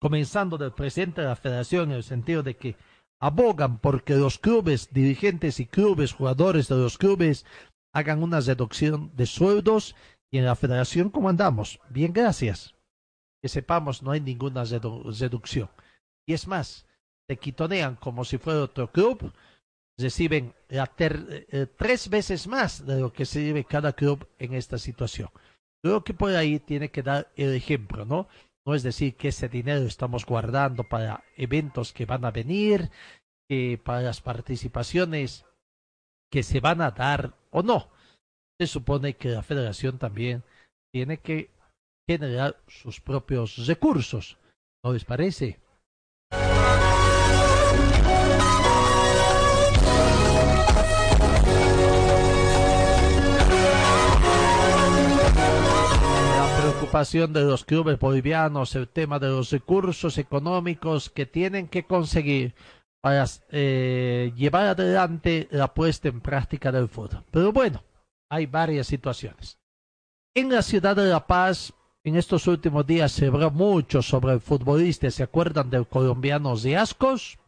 comenzando 0.00 0.56
del 0.56 0.72
presidente 0.72 1.20
de 1.20 1.26
la 1.26 1.36
federación 1.36 1.90
en 1.90 1.96
el 1.96 2.04
sentido 2.04 2.42
de 2.42 2.56
que 2.56 2.76
abogan 3.20 3.80
porque 3.80 4.14
los 4.14 4.38
clubes, 4.38 4.88
dirigentes 4.94 5.60
y 5.60 5.66
clubes, 5.66 6.14
jugadores 6.14 6.68
de 6.68 6.76
los 6.76 6.96
clubes 6.96 7.44
hagan 7.92 8.22
una 8.22 8.40
reducción 8.40 9.14
de 9.14 9.26
sueldos 9.26 9.94
y 10.30 10.38
en 10.38 10.46
la 10.46 10.56
federación 10.56 11.10
como 11.10 11.28
andamos. 11.28 11.80
Bien, 11.90 12.14
gracias. 12.14 12.74
Que 13.42 13.50
sepamos, 13.50 14.02
no 14.02 14.10
hay 14.10 14.22
ninguna 14.22 14.64
reducción. 14.64 15.68
Y 16.26 16.32
es 16.32 16.48
más, 16.48 16.86
te 17.28 17.36
quitonean 17.36 17.96
como 17.96 18.24
si 18.24 18.38
fuera 18.38 18.62
otro 18.62 18.90
club, 18.90 19.34
reciben 19.98 20.54
eh, 20.68 21.66
tres 21.76 22.08
veces 22.08 22.46
más 22.46 22.84
de 22.84 23.00
lo 23.00 23.12
que 23.12 23.24
se 23.24 23.40
recibe 23.40 23.64
cada 23.64 23.92
club 23.92 24.28
en 24.38 24.54
esta 24.54 24.78
situación. 24.78 25.30
Creo 25.82 26.02
que 26.02 26.14
por 26.14 26.34
ahí 26.34 26.58
tiene 26.60 26.90
que 26.90 27.02
dar 27.02 27.30
el 27.36 27.54
ejemplo, 27.54 28.04
¿no? 28.04 28.28
No 28.66 28.74
es 28.74 28.82
decir 28.82 29.16
que 29.16 29.28
ese 29.28 29.48
dinero 29.48 29.84
estamos 29.84 30.24
guardando 30.24 30.84
para 30.84 31.22
eventos 31.36 31.92
que 31.92 32.06
van 32.06 32.24
a 32.24 32.30
venir, 32.30 32.90
que 33.48 33.78
para 33.82 34.00
las 34.00 34.22
participaciones 34.22 35.44
que 36.32 36.42
se 36.42 36.60
van 36.60 36.80
a 36.80 36.90
dar 36.90 37.34
o 37.50 37.62
no. 37.62 37.90
Se 38.58 38.66
supone 38.66 39.16
que 39.16 39.28
la 39.28 39.42
federación 39.42 39.98
también 39.98 40.42
tiene 40.92 41.18
que 41.18 41.50
generar 42.08 42.56
sus 42.66 43.00
propios 43.00 43.66
recursos. 43.66 44.38
¿No 44.82 44.92
les 44.92 45.04
parece? 45.04 45.60
De 56.94 57.42
los 57.42 57.64
clubes 57.64 57.98
bolivianos, 57.98 58.76
el 58.76 58.86
tema 58.86 59.18
de 59.18 59.26
los 59.26 59.50
recursos 59.50 60.16
económicos 60.16 61.10
que 61.10 61.26
tienen 61.26 61.66
que 61.66 61.84
conseguir 61.84 62.54
para 63.02 63.24
eh, 63.50 64.32
llevar 64.36 64.66
adelante 64.66 65.48
la 65.50 65.74
puesta 65.74 66.06
en 66.06 66.20
práctica 66.20 66.70
del 66.70 66.88
fútbol. 66.88 67.24
Pero 67.32 67.52
bueno, 67.52 67.82
hay 68.30 68.46
varias 68.46 68.86
situaciones. 68.86 69.58
En 70.36 70.52
la 70.52 70.62
ciudad 70.62 70.94
de 70.94 71.06
La 71.06 71.26
Paz, 71.26 71.74
en 72.04 72.14
estos 72.14 72.46
últimos 72.46 72.86
días 72.86 73.10
se 73.10 73.26
habló 73.26 73.50
mucho 73.50 74.00
sobre 74.00 74.34
el 74.34 74.40
futbolista. 74.40 75.10
¿Se 75.10 75.24
acuerdan 75.24 75.70
del 75.70 75.88
colombiano 75.88 76.56
Ziascos? 76.56 77.40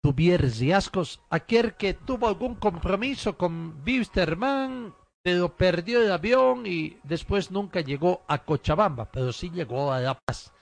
Tuvier 0.00 0.48
Ziascos, 0.48 1.20
aquel 1.28 1.74
que 1.74 1.94
tuvo 1.94 2.28
algún 2.28 2.54
compromiso 2.54 3.36
con 3.36 3.82
Wisterman 3.84 4.94
pero 5.22 5.56
perdió 5.56 6.02
el 6.02 6.12
avión 6.12 6.66
y 6.66 6.98
después 7.02 7.50
nunca 7.50 7.80
llegó 7.80 8.22
a 8.26 8.44
Cochabamba, 8.44 9.10
pero 9.10 9.32
sí 9.32 9.50
llegó 9.50 9.92
a 9.92 10.00
La 10.00 10.18
Paz, 10.18 10.52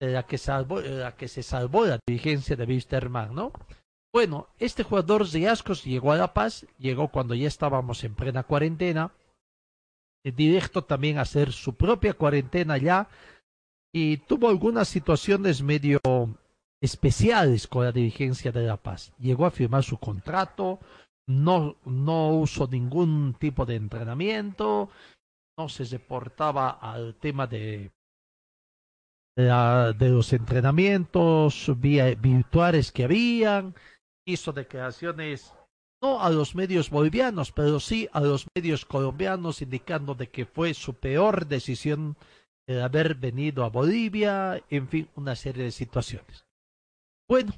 de 0.00 0.08
la 0.08 0.24
que, 0.24 0.38
salvó, 0.38 0.80
la 0.80 1.16
que 1.16 1.28
se 1.28 1.42
salvó 1.42 1.86
la 1.86 2.00
dirigencia 2.06 2.56
de 2.56 2.64
Wisterman, 2.64 3.34
¿no? 3.34 3.52
Bueno, 4.12 4.48
este 4.58 4.82
jugador 4.82 5.28
de 5.28 5.48
Ascos 5.48 5.84
llegó 5.84 6.10
a 6.12 6.16
La 6.16 6.34
Paz, 6.34 6.66
llegó 6.78 7.08
cuando 7.08 7.34
ya 7.34 7.46
estábamos 7.46 8.02
en 8.02 8.14
plena 8.14 8.42
cuarentena, 8.42 9.12
directo 10.24 10.82
también 10.82 11.18
a 11.18 11.22
hacer 11.22 11.52
su 11.52 11.74
propia 11.74 12.14
cuarentena 12.14 12.76
ya, 12.76 13.08
y 13.92 14.18
tuvo 14.18 14.48
algunas 14.48 14.88
situaciones 14.88 15.62
medio 15.62 16.00
especiales 16.82 17.66
con 17.66 17.84
la 17.84 17.92
dirigencia 17.92 18.50
de 18.50 18.66
La 18.66 18.76
Paz. 18.76 19.12
Llegó 19.18 19.46
a 19.46 19.50
firmar 19.50 19.84
su 19.84 19.98
contrato, 19.98 20.80
no, 21.30 21.76
no 21.84 22.30
uso 22.30 22.66
ningún 22.66 23.34
tipo 23.38 23.64
de 23.64 23.76
entrenamiento, 23.76 24.90
no 25.56 25.68
se 25.68 25.84
reportaba 25.84 26.70
al 26.70 27.14
tema 27.14 27.46
de, 27.46 27.92
de, 29.36 30.08
los 30.08 30.32
entrenamientos 30.32 31.70
virtuales 31.78 32.90
que 32.92 33.04
habían, 33.04 33.74
hizo 34.26 34.52
declaraciones 34.52 35.54
no 36.02 36.22
a 36.22 36.30
los 36.30 36.54
medios 36.54 36.88
bolivianos, 36.88 37.52
pero 37.52 37.78
sí 37.78 38.08
a 38.12 38.20
los 38.20 38.46
medios 38.54 38.86
colombianos, 38.86 39.60
indicando 39.60 40.14
de 40.14 40.30
que 40.30 40.46
fue 40.46 40.72
su 40.72 40.94
peor 40.94 41.46
decisión 41.46 42.16
el 42.66 42.80
haber 42.80 43.16
venido 43.16 43.64
a 43.64 43.68
Bolivia, 43.68 44.62
en 44.70 44.88
fin, 44.88 45.08
una 45.14 45.36
serie 45.36 45.64
de 45.64 45.72
situaciones. 45.72 46.46
Bueno, 47.28 47.52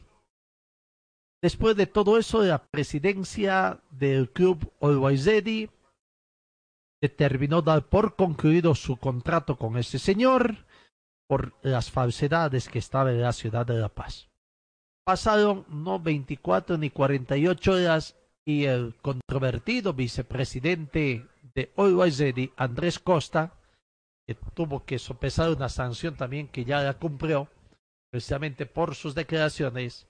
Después 1.43 1.75
de 1.75 1.87
todo 1.87 2.19
eso, 2.19 2.43
la 2.45 2.63
presidencia 2.63 3.81
del 3.91 4.31
club 4.31 4.73
Always 4.81 5.29
determinó 7.03 7.63
dar 7.63 7.89
por 7.89 8.15
concluido 8.15 8.77
su 8.77 8.97
contrato 8.97 9.59
con 9.59 9.77
ese 9.77 9.99
señor 9.99 10.65
por 11.29 11.53
las 11.63 11.91
falsedades 11.91 12.69
que 12.69 12.79
estaba 12.79 13.11
en 13.11 13.23
la 13.23 13.33
ciudad 13.33 13.67
de 13.67 13.75
La 13.75 13.89
Paz. 13.89 14.29
Pasaron 15.05 15.67
no 15.69 15.99
24 15.99 16.79
ni 16.79 16.91
48 16.91 17.73
horas 17.73 18.17
y 18.45 18.67
el 18.67 18.95
controvertido 19.03 19.95
vicepresidente 19.95 21.27
de 21.55 21.73
Always 21.77 22.23
Andrés 22.57 23.01
Costa, 23.01 23.53
que 24.29 24.37
tuvo 24.55 24.85
que 24.85 25.01
sopesar 25.01 25.51
una 25.51 25.69
sanción 25.69 26.17
también 26.17 26.47
que 26.47 26.65
ya 26.65 26.83
la 26.83 26.95
cumplió, 26.95 27.49
precisamente 28.13 28.65
por 28.65 28.95
sus 28.95 29.17
declaraciones, 29.17 30.07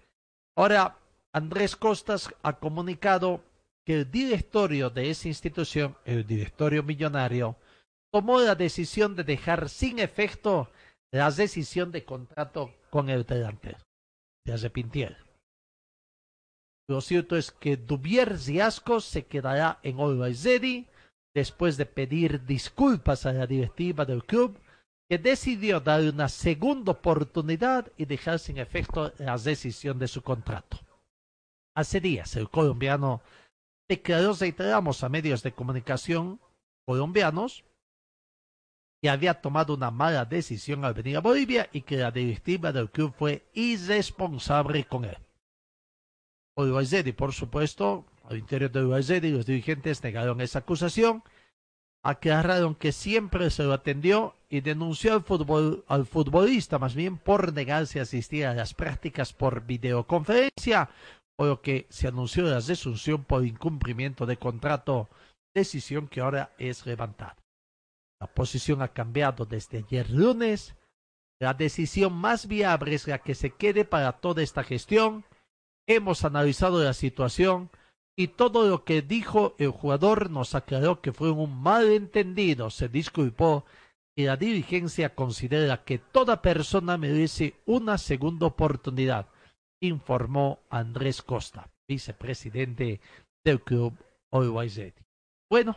ahora 0.56 0.98
Andrés 1.34 1.76
Costas 1.76 2.32
ha 2.42 2.58
comunicado 2.58 3.42
que 3.86 3.94
el 3.94 4.10
directorio 4.10 4.90
de 4.90 5.10
esa 5.10 5.28
institución, 5.28 5.96
el 6.04 6.26
directorio 6.26 6.82
millonario, 6.82 7.56
tomó 8.12 8.40
la 8.40 8.54
decisión 8.54 9.16
de 9.16 9.24
dejar 9.24 9.68
sin 9.68 9.98
efecto 9.98 10.70
la 11.10 11.30
decisión 11.30 11.90
de 11.90 12.04
contrato 12.04 12.74
con 12.90 13.08
el 13.08 13.24
delantero. 13.24 13.78
Se 14.46 14.52
arrepintieron. 14.52 15.16
Lo 16.88 17.00
cierto 17.00 17.36
es 17.36 17.50
que 17.50 17.76
Dubier 17.76 18.38
Ziasco 18.38 19.00
se 19.00 19.24
quedará 19.24 19.78
en 19.82 19.98
Always 19.98 20.44
Ready 20.44 20.86
después 21.34 21.78
de 21.78 21.86
pedir 21.86 22.44
disculpas 22.44 23.24
a 23.24 23.32
la 23.32 23.46
directiva 23.46 24.04
del 24.04 24.24
club 24.24 24.58
que 25.08 25.16
decidió 25.16 25.80
dar 25.80 26.02
una 26.02 26.28
segunda 26.28 26.92
oportunidad 26.92 27.90
y 27.96 28.04
dejar 28.04 28.38
sin 28.38 28.58
efecto 28.58 29.12
la 29.18 29.38
decisión 29.38 29.98
de 29.98 30.08
su 30.08 30.22
contrato. 30.22 30.78
Hace 31.74 32.00
días 32.00 32.36
el 32.36 32.50
colombiano 32.50 33.22
declaró, 33.88 34.34
reiteramos 34.34 35.02
a 35.02 35.08
medios 35.08 35.42
de 35.42 35.52
comunicación 35.52 36.40
colombianos, 36.86 37.64
que 39.02 39.10
había 39.10 39.40
tomado 39.40 39.74
una 39.74 39.90
mala 39.90 40.24
decisión 40.24 40.84
al 40.84 40.94
venir 40.94 41.16
a 41.16 41.20
Bolivia 41.20 41.68
y 41.72 41.82
que 41.82 41.96
la 41.96 42.10
directiva 42.10 42.72
del 42.72 42.90
club 42.90 43.12
fue 43.16 43.48
irresponsable 43.52 44.84
con 44.84 45.04
él. 45.04 45.16
Uruguay 46.56 47.12
por 47.16 47.32
supuesto, 47.32 48.04
al 48.24 48.38
interior 48.38 48.70
de 48.70 49.30
los 49.30 49.46
dirigentes 49.46 50.02
negaron 50.04 50.40
esa 50.40 50.60
acusación, 50.60 51.24
aclararon 52.04 52.74
que 52.74 52.92
siempre 52.92 53.50
se 53.50 53.64
lo 53.64 53.72
atendió 53.72 54.36
y 54.48 54.60
denunció 54.60 55.14
al, 55.14 55.22
fútbol, 55.22 55.84
al 55.88 56.06
futbolista 56.06 56.78
más 56.78 56.94
bien 56.94 57.16
por 57.16 57.52
negarse 57.52 57.98
a 57.98 58.02
asistir 58.02 58.46
a 58.46 58.54
las 58.54 58.74
prácticas 58.74 59.32
por 59.32 59.64
videoconferencia 59.64 60.90
por 61.42 61.48
lo 61.48 61.60
que 61.60 61.88
se 61.90 62.06
anunció 62.06 62.44
la 62.44 62.60
desunción 62.60 63.24
por 63.24 63.44
incumplimiento 63.44 64.26
de 64.26 64.36
contrato, 64.36 65.08
decisión 65.52 66.06
que 66.06 66.20
ahora 66.20 66.52
es 66.56 66.86
levantada. 66.86 67.36
La 68.20 68.28
posición 68.28 68.80
ha 68.80 68.86
cambiado 68.86 69.44
desde 69.44 69.78
ayer 69.78 70.08
lunes, 70.08 70.76
La 71.40 71.54
decisión 71.54 72.12
más 72.12 72.46
viable 72.46 72.94
es 72.94 73.08
la 73.08 73.18
que 73.18 73.34
se 73.34 73.50
quede 73.50 73.84
para 73.84 74.12
toda 74.12 74.40
esta 74.40 74.62
gestión. 74.62 75.24
Hemos 75.88 76.24
analizado 76.24 76.80
la 76.80 76.92
situación 76.92 77.70
y 78.16 78.28
todo 78.28 78.68
lo 78.68 78.84
que 78.84 79.02
dijo 79.02 79.56
el 79.58 79.70
jugador 79.70 80.30
nos 80.30 80.54
aclaró 80.54 81.00
que 81.00 81.12
fue 81.12 81.32
un 81.32 81.60
malentendido, 81.60 82.70
se 82.70 82.88
disculpó 82.88 83.64
y 84.14 84.26
la 84.26 84.36
dirigencia 84.36 85.16
considera 85.16 85.82
que 85.82 85.98
toda 85.98 86.40
persona 86.40 86.96
merece 86.96 87.56
una 87.66 87.98
segunda 87.98 88.46
oportunidad, 88.46 89.26
informó 89.82 90.60
Andrés 90.70 91.22
Costa, 91.22 91.68
vicepresidente 91.88 93.00
del 93.44 93.60
club 93.60 93.94
Always 94.30 94.80
Bueno, 95.50 95.76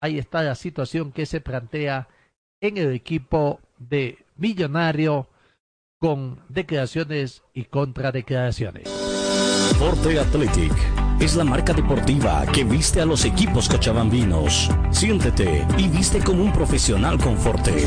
ahí 0.00 0.18
está 0.18 0.42
la 0.42 0.54
situación 0.54 1.12
que 1.12 1.26
se 1.26 1.40
plantea 1.40 2.08
en 2.60 2.76
el 2.76 2.92
equipo 2.92 3.60
de 3.78 4.18
Millonario 4.36 5.28
con 5.98 6.40
declaraciones 6.48 7.42
y 7.54 7.64
contradeclaraciones. 7.64 8.88
Forte 9.78 10.18
Athletic 10.18 10.72
es 11.20 11.36
la 11.36 11.44
marca 11.44 11.72
deportiva 11.72 12.44
que 12.52 12.64
viste 12.64 13.00
a 13.00 13.06
los 13.06 13.24
equipos 13.24 13.68
cochabambinos. 13.68 14.68
Siéntete 14.90 15.66
y 15.78 15.88
viste 15.88 16.20
como 16.20 16.42
un 16.42 16.52
profesional 16.52 17.18
con 17.18 17.36
Forte. 17.38 17.86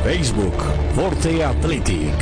Facebook, 0.03 0.55
Forte 0.95 1.43
Athletic. 1.43 2.15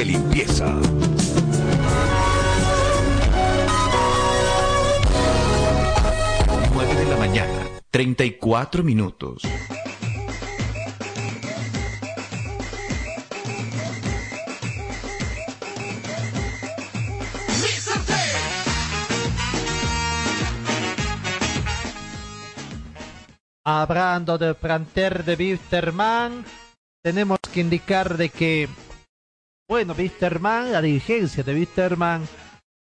de 0.00 0.06
limpieza! 0.06 0.64
De 6.96 7.04
la 7.04 7.16
mañana, 7.18 7.68
34 7.90 8.82
minutos. 8.82 9.42
Hablando 23.64 24.38
del 24.38 24.54
planter 24.54 25.24
de 25.24 25.34
Wisterman, 25.34 26.46
tenemos 27.02 27.38
que 27.52 27.60
indicar 27.60 28.16
de 28.16 28.30
que, 28.30 28.68
bueno, 29.70 29.94
Wisterman, 29.96 30.72
la 30.72 30.82
dirigencia 30.82 31.44
de 31.44 31.54
Wisterman, 31.54 32.26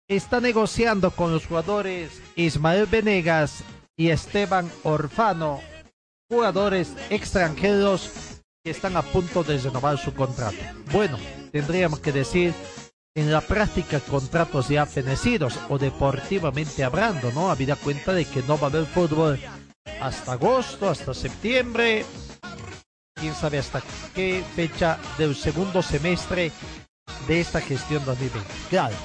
está 0.08 0.40
negociando 0.40 1.12
con 1.12 1.32
los 1.32 1.46
jugadores 1.46 2.20
Ismael 2.34 2.86
Venegas 2.86 3.62
y 3.96 4.10
Esteban 4.10 4.68
Orfano, 4.82 5.60
jugadores 6.28 6.92
extranjeros 7.08 8.42
que 8.64 8.72
están 8.72 8.96
a 8.96 9.02
punto 9.02 9.44
de 9.44 9.58
renovar 9.58 9.96
su 9.96 10.12
contrato. 10.12 10.58
Bueno, 10.90 11.18
tendríamos 11.52 12.00
que 12.00 12.10
decir 12.10 12.52
en 13.14 13.30
la 13.30 13.42
práctica 13.42 14.00
contratos 14.00 14.68
ya 14.68 14.84
fenecidos 14.84 15.60
o 15.68 15.78
deportivamente 15.78 16.82
hablando, 16.82 17.30
¿no? 17.30 17.52
Habida 17.52 17.76
cuenta 17.76 18.12
de 18.12 18.24
que 18.24 18.42
no 18.42 18.58
va 18.58 18.66
a 18.66 18.70
haber 18.70 18.86
fútbol 18.86 19.38
hasta 20.00 20.32
agosto, 20.32 20.90
hasta 20.90 21.14
septiembre, 21.14 22.04
quién 23.22 23.34
sabe 23.36 23.60
hasta 23.60 23.80
qué 24.16 24.42
fecha 24.56 24.98
del 25.16 25.36
segundo 25.36 25.80
semestre 25.80 26.50
de 27.28 27.40
esta 27.40 27.60
gestión 27.60 28.04
2020. 28.04 28.50
Claro, 28.68 28.96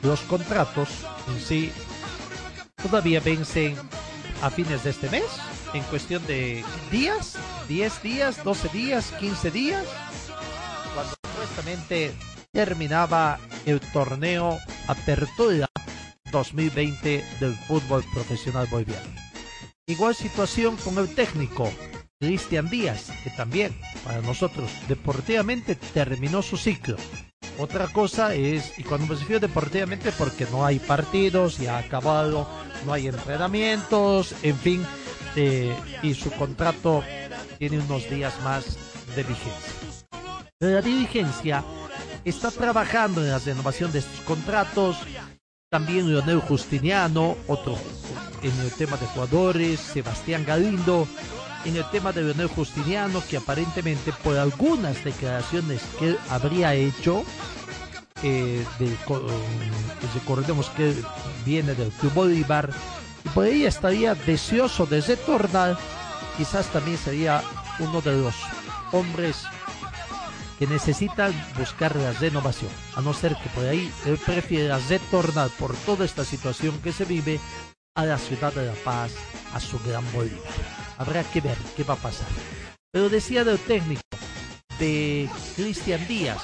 los 0.00 0.20
contratos 0.22 0.88
en 1.28 1.38
sí 1.38 1.72
todavía 2.82 3.20
vencen 3.20 3.76
a 4.40 4.48
fines 4.48 4.82
de 4.82 4.88
este 4.88 5.10
mes, 5.10 5.26
en 5.74 5.82
cuestión 5.84 6.26
de 6.26 6.64
días, 6.90 7.36
10 7.68 8.02
días, 8.02 8.42
12 8.42 8.68
días, 8.70 9.12
15 9.20 9.50
días, 9.50 9.84
cuando 10.94 11.14
supuestamente 11.30 12.14
terminaba 12.52 13.38
el 13.66 13.78
torneo 13.92 14.58
Apertura 14.88 15.68
2020 16.32 17.22
del 17.40 17.54
fútbol 17.68 18.02
profesional 18.14 18.66
boliviano. 18.70 19.10
Igual 19.86 20.14
situación 20.14 20.78
con 20.78 20.96
el 20.96 21.14
técnico 21.14 21.70
Cristian 22.20 22.68
Díaz, 22.68 23.10
que 23.24 23.30
también 23.30 23.74
para 24.04 24.20
nosotros 24.20 24.70
deportivamente 24.88 25.74
terminó 25.74 26.42
su 26.42 26.58
ciclo. 26.58 26.96
Otra 27.58 27.88
cosa 27.88 28.34
es, 28.34 28.78
y 28.78 28.84
cuando 28.84 29.06
me 29.06 29.14
refiero 29.14 29.40
deportivamente, 29.40 30.12
porque 30.12 30.46
no 30.50 30.66
hay 30.66 30.78
partidos, 30.78 31.56
ya 31.56 31.76
ha 31.76 31.78
acabado, 31.78 32.46
no 32.84 32.92
hay 32.92 33.08
entrenamientos, 33.08 34.34
en 34.42 34.56
fin, 34.56 34.86
eh, 35.34 35.74
y 36.02 36.12
su 36.12 36.30
contrato 36.32 37.02
tiene 37.58 37.78
unos 37.78 38.08
días 38.10 38.34
más 38.42 38.76
de 39.16 39.22
vigencia. 39.22 39.72
La 40.58 40.82
dirigencia 40.82 41.64
está 42.26 42.50
trabajando 42.50 43.22
en 43.22 43.30
la 43.30 43.38
renovación 43.38 43.92
de 43.92 44.00
estos 44.00 44.20
contratos. 44.26 44.98
También 45.70 46.06
Leonel 46.12 46.40
Justiniano, 46.40 47.36
otro 47.46 47.78
en 48.42 48.58
el 48.60 48.72
tema 48.72 48.96
de 48.98 49.06
jugadores, 49.06 49.80
Sebastián 49.80 50.44
Galindo, 50.46 51.06
en 51.64 51.76
el 51.76 51.84
tema 51.90 52.12
de 52.12 52.22
Leonel 52.22 52.48
Justiniano, 52.48 53.22
que 53.28 53.36
aparentemente 53.36 54.12
por 54.24 54.36
algunas 54.36 55.02
declaraciones 55.04 55.82
que 55.98 56.16
habría 56.28 56.74
hecho, 56.74 57.24
eh, 58.22 58.64
de, 58.78 58.96
recordemos 60.14 60.70
que 60.70 60.94
viene 61.44 61.74
del 61.74 61.90
Club 61.90 62.12
Bolívar, 62.14 62.70
y 63.24 63.28
por 63.30 63.44
ahí 63.44 63.64
estaría 63.64 64.14
deseoso 64.14 64.86
de 64.86 65.00
retornar, 65.00 65.76
quizás 66.36 66.66
también 66.68 66.98
sería 66.98 67.42
uno 67.78 68.00
de 68.00 68.12
los 68.20 68.34
hombres 68.92 69.44
que 70.58 70.66
necesitan 70.66 71.32
buscar 71.58 71.96
la 71.96 72.12
renovación, 72.12 72.70
a 72.94 73.00
no 73.00 73.14
ser 73.14 73.34
que 73.36 73.48
por 73.50 73.64
ahí 73.64 73.90
él 74.04 74.18
prefiera 74.18 74.78
retornar 74.88 75.48
por 75.58 75.74
toda 75.74 76.04
esta 76.04 76.24
situación 76.24 76.78
que 76.82 76.92
se 76.92 77.06
vive 77.06 77.40
a 77.94 78.04
la 78.04 78.18
ciudad 78.18 78.52
de 78.52 78.66
La 78.66 78.74
Paz, 78.84 79.12
a 79.54 79.60
su 79.60 79.78
gran 79.80 80.04
Bolívar. 80.12 80.79
Habrá 81.00 81.24
que 81.24 81.40
ver 81.40 81.56
qué 81.74 81.82
va 81.82 81.94
a 81.94 81.96
pasar. 81.96 82.28
Pero 82.92 83.08
decía 83.08 83.42
del 83.42 83.58
técnico, 83.58 84.02
de 84.78 85.30
Cristian 85.56 86.06
Díaz, 86.06 86.42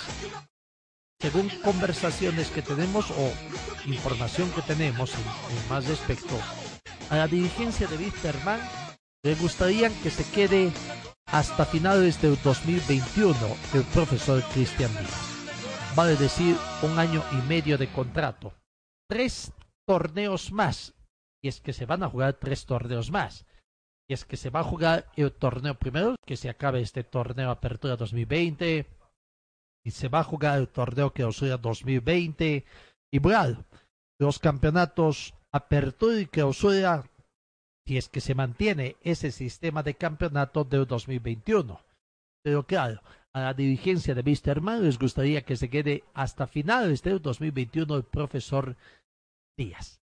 según 1.21 1.51
conversaciones 1.63 2.49
que 2.49 2.63
tenemos 2.63 3.11
o 3.11 3.33
información 3.85 4.51
que 4.53 4.63
tenemos 4.63 5.13
en, 5.13 5.69
más 5.69 5.87
respecto 5.87 6.35
a 7.11 7.17
la 7.17 7.29
dirigencia 7.29 7.87
de 7.87 7.99
Wisterman, 7.99 8.59
le 9.23 9.35
gustaría 9.35 9.91
que 10.03 10.09
se 10.09 10.25
quede 10.31 10.73
hasta 11.27 11.67
finales 11.67 12.23
del 12.23 12.39
2021 12.43 13.37
el 13.75 13.83
profesor 13.93 14.43
Cristian 14.55 14.91
Díaz. 14.93 15.37
Vale 15.95 16.17
decir 16.17 16.57
un 16.81 16.99
año 16.99 17.23
y 17.33 17.47
medio 17.47 17.77
de 17.77 17.93
contrato. 17.93 18.55
Tres 19.07 19.53
torneos 19.87 20.51
más. 20.51 20.95
Y 21.43 21.49
es 21.49 21.61
que 21.61 21.75
se 21.75 21.85
van 21.85 22.03
a 22.03 22.09
jugar 22.09 22.39
tres 22.41 22.65
torneos 22.65 23.11
más. 23.11 23.45
Y 24.09 24.15
es 24.15 24.25
que 24.25 24.37
se 24.37 24.51
va 24.51 24.61
a 24.61 24.65
jugar 24.65 25.11
el 25.17 25.33
torneo 25.33 25.75
primero, 25.75 26.17
que 26.25 26.37
se 26.37 26.49
acabe 26.49 26.81
este 26.81 27.03
torneo 27.03 27.51
Apertura 27.51 27.97
2020. 27.97 28.87
Y 29.85 29.91
se 29.91 30.09
va 30.09 30.21
a 30.21 30.25
jugar 30.25 30.59
el 30.59 30.69
torneo 30.69 31.11
que 31.13 31.23
Clausura 31.23 31.57
2020. 31.57 32.65
Igual, 33.13 33.65
los 34.21 34.39
campeonatos 34.39 35.35
Apertura 35.53 36.21
y 36.21 36.27
Clausura 36.27 37.05
si 37.87 37.97
es 37.97 38.09
que 38.09 38.21
se 38.21 38.35
mantiene 38.35 38.97
ese 39.03 39.31
sistema 39.31 39.83
de 39.83 39.95
campeonato 39.95 40.65
del 40.65 40.87
2021. 40.87 41.81
Pero 42.43 42.67
claro, 42.67 43.01
a 43.33 43.41
la 43.41 43.55
dirigencia 43.55 44.15
de 44.15 44.23
Mr. 44.23 44.61
les 44.81 44.99
gustaría 44.99 45.43
que 45.43 45.57
se 45.57 45.71
quede 45.71 46.05
hasta 46.15 46.47
finales 46.47 47.03
del 47.03 47.23
2021 47.23 47.95
el 47.97 48.05
profesor 48.05 48.77
Díaz. 49.57 50.01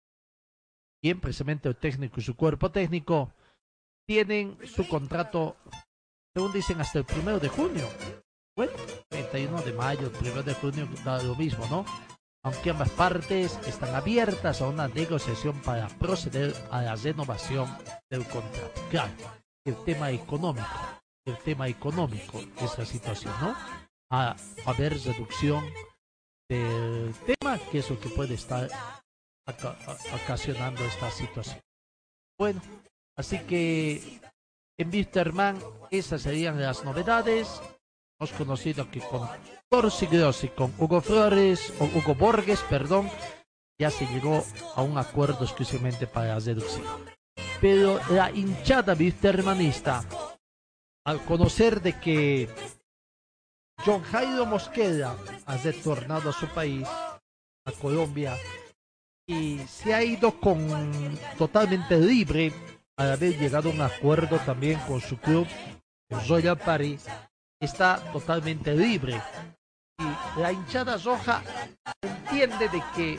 Bien, 1.02 1.20
precisamente 1.20 1.68
el 1.68 1.76
técnico 1.76 2.20
y 2.20 2.22
su 2.22 2.36
cuerpo 2.36 2.70
técnico 2.70 3.32
tienen 4.12 4.58
su 4.66 4.86
contrato, 4.86 5.56
según 6.34 6.52
dicen, 6.52 6.78
hasta 6.82 6.98
el 6.98 7.06
primero 7.06 7.40
de 7.40 7.48
junio. 7.48 7.88
Bueno, 8.54 8.72
31 9.08 9.62
de 9.62 9.72
mayo, 9.72 10.02
el 10.02 10.10
primero 10.10 10.42
de 10.42 10.52
junio, 10.52 10.86
da 11.02 11.22
lo 11.22 11.34
mismo, 11.34 11.66
¿no? 11.68 11.86
aunque 12.44 12.70
ambas 12.70 12.90
partes 12.90 13.58
están 13.66 13.94
abiertas 13.94 14.60
a 14.60 14.68
una 14.68 14.86
negociación 14.88 15.62
para 15.62 15.88
proceder 15.88 16.54
a 16.70 16.82
la 16.82 16.94
renovación 16.94 17.74
del 18.10 18.24
contrato. 18.24 18.82
Claro, 18.90 19.14
el 19.64 19.76
tema 19.84 20.10
económico, 20.10 20.68
el 21.24 21.38
tema 21.38 21.68
económico 21.68 22.38
es 22.60 22.76
la 22.76 22.84
situación, 22.84 23.32
¿no? 23.40 23.56
A 24.10 24.36
haber 24.66 24.92
reducción 24.92 25.64
del 26.50 27.14
tema, 27.24 27.58
que 27.70 27.78
es 27.78 27.88
lo 27.88 27.98
que 27.98 28.10
puede 28.10 28.34
estar 28.34 28.68
ocasionando 30.22 30.84
esta 30.84 31.10
situación. 31.10 31.60
Bueno, 32.38 32.60
así 33.16 33.38
que 33.40 34.20
en 34.78 34.90
Wisterman 34.90 35.58
esas 35.90 36.22
serían 36.22 36.60
las 36.60 36.84
novedades. 36.84 37.60
Hemos 38.18 38.32
conocido 38.32 38.90
que 38.90 39.00
con 39.00 39.28
y 40.42 40.48
con 40.48 40.74
Hugo 40.78 41.00
Flores, 41.00 41.72
o 41.80 41.84
Hugo 41.84 42.14
Borges, 42.14 42.60
perdón, 42.68 43.10
ya 43.78 43.90
se 43.90 44.06
llegó 44.06 44.44
a 44.76 44.82
un 44.82 44.98
acuerdo 44.98 45.44
exclusivamente 45.44 46.06
para 46.06 46.34
la 46.34 46.38
reducción. 46.38 46.84
Pero 47.60 48.00
la 48.10 48.30
hinchada 48.30 48.94
hermanista, 49.22 50.04
al 51.04 51.24
conocer 51.24 51.80
de 51.80 51.98
que 51.98 52.48
John 53.84 54.02
Jairo 54.02 54.46
Mosqueda 54.46 55.16
ha 55.46 55.56
retornado 55.56 56.30
a 56.30 56.32
su 56.32 56.46
país, 56.48 56.86
a 57.64 57.72
Colombia, 57.80 58.36
y 59.26 59.58
se 59.60 59.94
ha 59.94 60.02
ido 60.02 60.38
con 60.38 61.18
totalmente 61.38 61.98
libre 61.98 62.52
haber 62.96 63.38
llegado 63.38 63.70
a 63.70 63.72
un 63.72 63.80
acuerdo 63.80 64.38
también 64.38 64.78
con 64.80 65.00
su 65.00 65.16
club, 65.18 65.46
Royal 66.28 66.58
Paris, 66.58 67.06
está 67.60 68.12
totalmente 68.12 68.74
libre 68.74 69.20
la 70.36 70.52
hinchada 70.52 70.96
roja 70.96 71.42
entiende 72.02 72.68
de 72.68 72.82
que 72.94 73.18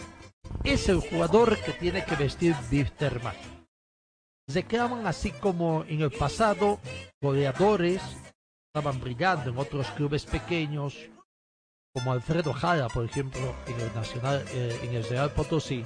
es 0.64 0.90
el 0.90 1.00
jugador 1.00 1.58
que 1.62 1.74
tiene 1.74 2.04
que 2.06 2.16
vestir 2.16 2.56
Wisterman. 2.72 3.36
Se 4.48 4.64
quedaban 4.64 5.06
así 5.08 5.32
como 5.32 5.84
en 5.88 6.02
el 6.02 6.12
pasado 6.12 6.80
goleadores, 7.22 8.02
estaban 8.68 9.00
brillando 9.00 9.52
en 9.52 9.58
otros 9.58 9.90
clubes 9.92 10.26
pequeños, 10.26 10.98
como 11.94 12.12
Alfredo 12.12 12.52
Jara, 12.52 12.88
por 12.88 13.06
ejemplo, 13.06 13.56
en 13.68 13.80
el 13.80 13.94
Nacional, 13.94 14.44
eh, 14.50 14.80
en 14.84 14.96
el 14.96 15.04
Real 15.08 15.32
Potosí, 15.32 15.84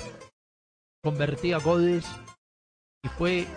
convertía 1.04 1.58
goles 1.58 2.06
y 3.04 3.10
fue 3.10 3.48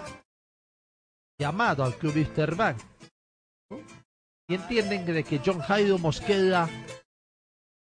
llamado 1.40 1.83
al 1.83 1.94
club 1.94 2.14
Wisterman. 2.14 2.76
Y 4.48 4.55
entienden 4.55 5.07
de 5.07 5.24
que 5.24 5.40
John 5.44 5.61
Jairo 5.61 5.98
Mosqueda 5.98 6.68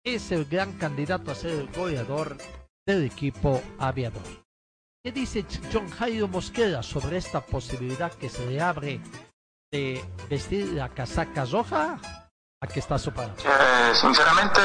es 0.04 0.32
el 0.32 0.46
gran 0.46 0.72
candidato 0.78 1.30
a 1.30 1.34
ser 1.34 1.50
el 1.50 1.70
goleador 1.70 2.38
del 2.86 3.04
equipo 3.04 3.62
aviador. 3.78 4.22
¿Qué 5.04 5.12
dice 5.12 5.44
John 5.72 5.90
Jairo 5.90 6.28
Mosqueda 6.28 6.82
sobre 6.82 7.18
esta 7.18 7.40
posibilidad 7.40 8.12
que 8.12 8.28
se 8.30 8.46
le 8.46 8.60
abre 8.60 9.00
de 9.70 10.02
vestir 10.30 10.72
la 10.72 10.88
casaca 10.88 11.44
roja? 11.44 12.00
¿A 12.62 12.66
qué 12.68 12.78
está 12.78 12.96
su 12.96 13.12
palabra? 13.12 13.34
Eh, 13.44 13.94
sinceramente, 13.94 14.60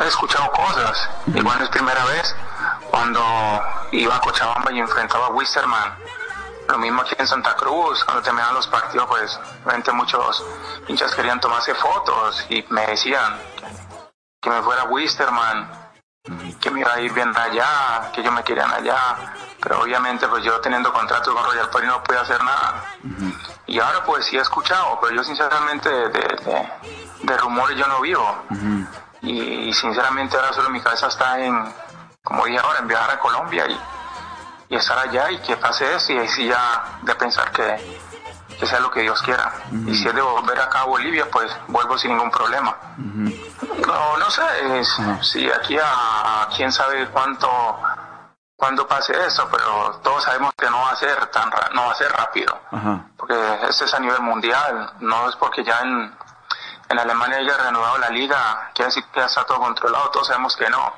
he 0.00 0.06
escuchado 0.06 0.50
cosas. 0.52 1.10
Igual 1.34 1.60
es 1.60 1.68
primera 1.68 2.04
vez 2.06 2.34
cuando 2.88 3.20
iba 3.90 4.16
a 4.16 4.20
Cochabamba 4.20 4.72
y 4.72 4.78
enfrentaba 4.78 5.26
a 5.26 5.30
Wisterman. 5.30 6.25
Lo 6.68 6.78
mismo 6.78 7.02
aquí 7.02 7.14
en 7.18 7.26
Santa 7.26 7.54
Cruz, 7.54 8.04
cuando 8.04 8.22
terminaban 8.22 8.54
los 8.54 8.66
partidos, 8.66 9.06
pues 9.06 9.40
realmente 9.64 9.92
muchos 9.92 10.44
hinchas 10.88 11.14
querían 11.14 11.40
tomarse 11.40 11.74
fotos 11.74 12.44
y 12.48 12.64
me 12.70 12.86
decían, 12.86 13.38
que 14.40 14.50
me 14.50 14.62
fuera 14.62 14.84
Wisterman, 14.84 15.70
que 16.60 16.70
me 16.70 16.80
iba 16.80 16.92
a 16.92 17.00
ir 17.00 17.12
bien 17.12 17.32
allá, 17.36 18.10
que 18.12 18.20
ellos 18.20 18.32
me 18.32 18.42
querían 18.42 18.72
allá, 18.72 18.96
pero 19.60 19.80
obviamente 19.80 20.26
pues 20.28 20.44
yo 20.44 20.60
teniendo 20.60 20.92
contrato 20.92 21.32
con 21.32 21.44
Royal 21.44 21.68
Party 21.70 21.86
no 21.86 22.02
pude 22.02 22.18
hacer 22.18 22.42
nada. 22.42 22.84
Y 23.66 23.78
ahora 23.78 24.04
pues 24.04 24.26
sí 24.26 24.36
he 24.36 24.40
escuchado, 24.40 24.98
pero 25.00 25.14
yo 25.16 25.24
sinceramente 25.24 25.88
de, 25.88 27.36
rumores 27.38 27.76
yo 27.76 27.86
no 27.86 28.00
vivo. 28.00 28.44
y, 29.22 29.72
sinceramente 29.72 30.36
ahora 30.36 30.52
solo 30.52 30.70
mi 30.70 30.80
cabeza 30.80 31.08
está 31.08 31.44
en, 31.44 31.72
como 32.22 32.44
dije 32.44 32.58
ahora, 32.58 32.80
en 32.80 32.88
viajar 32.88 33.10
a 33.10 33.18
Colombia 33.18 33.66
y, 33.68 33.80
y 34.68 34.76
estar 34.76 34.98
allá 34.98 35.30
y 35.30 35.38
que 35.38 35.56
pase 35.56 35.94
eso 35.94 36.12
y 36.12 36.18
ahí 36.18 36.28
sí 36.28 36.46
ya 36.46 36.98
de 37.02 37.14
pensar 37.14 37.50
que, 37.52 37.98
que 38.58 38.66
sea 38.66 38.80
lo 38.80 38.90
que 38.90 39.02
Dios 39.02 39.20
quiera. 39.22 39.52
Y 39.86 39.94
si 39.94 40.08
es 40.08 40.14
de 40.14 40.20
volver 40.20 40.60
acá 40.60 40.80
a 40.80 40.84
Bolivia, 40.84 41.26
pues 41.30 41.54
vuelvo 41.68 41.96
sin 41.98 42.12
ningún 42.12 42.30
problema. 42.30 42.76
No, 42.96 44.16
no 44.16 44.30
sé, 44.30 44.42
si 45.22 45.50
aquí 45.50 45.78
a, 45.78 46.48
quién 46.54 46.72
sabe 46.72 47.08
cuánto 47.08 47.48
cuándo 48.56 48.88
pase 48.88 49.12
eso, 49.26 49.46
pero 49.50 50.00
todos 50.02 50.24
sabemos 50.24 50.54
que 50.56 50.70
no 50.70 50.78
va 50.78 50.90
a 50.92 50.96
ser 50.96 51.26
tan 51.26 51.50
no 51.74 51.86
va 51.86 51.92
a 51.92 51.94
ser 51.94 52.10
rápido, 52.10 52.58
porque 53.16 53.34
este 53.68 53.84
es 53.84 53.94
a 53.94 54.00
nivel 54.00 54.22
mundial, 54.22 54.94
no 55.00 55.28
es 55.28 55.36
porque 55.36 55.62
ya 55.62 55.80
en, 55.80 56.16
en 56.88 56.98
Alemania 56.98 57.36
haya 57.36 57.56
renovado 57.58 57.98
la 57.98 58.08
liga, 58.08 58.70
quiere 58.72 58.86
decir 58.86 59.04
que 59.12 59.20
ya 59.20 59.26
está 59.26 59.44
todo 59.44 59.58
controlado, 59.58 60.10
todos 60.10 60.28
sabemos 60.28 60.56
que 60.56 60.70
no. 60.70 60.92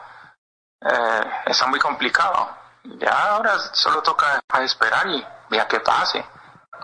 Eh, 0.80 1.30
está 1.46 1.66
muy 1.66 1.80
complicado 1.80 2.57
Ya 2.98 3.10
ahora 3.32 3.58
solo 3.72 4.02
toca 4.02 4.40
esperar 4.60 5.06
y 5.08 5.24
ya 5.50 5.66
que 5.68 5.80
pase. 5.80 6.24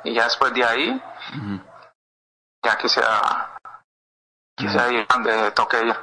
Y 0.05 0.13
ya 0.15 0.25
después 0.25 0.53
de 0.53 0.65
ahí, 0.65 1.03
ya 2.63 2.77
que 2.77 2.89
sea, 2.89 3.57
que 4.57 4.69
sea 4.69 4.85
ahí 4.85 5.07
donde 5.09 5.51
toque 5.53 5.83
ir. 5.83 5.97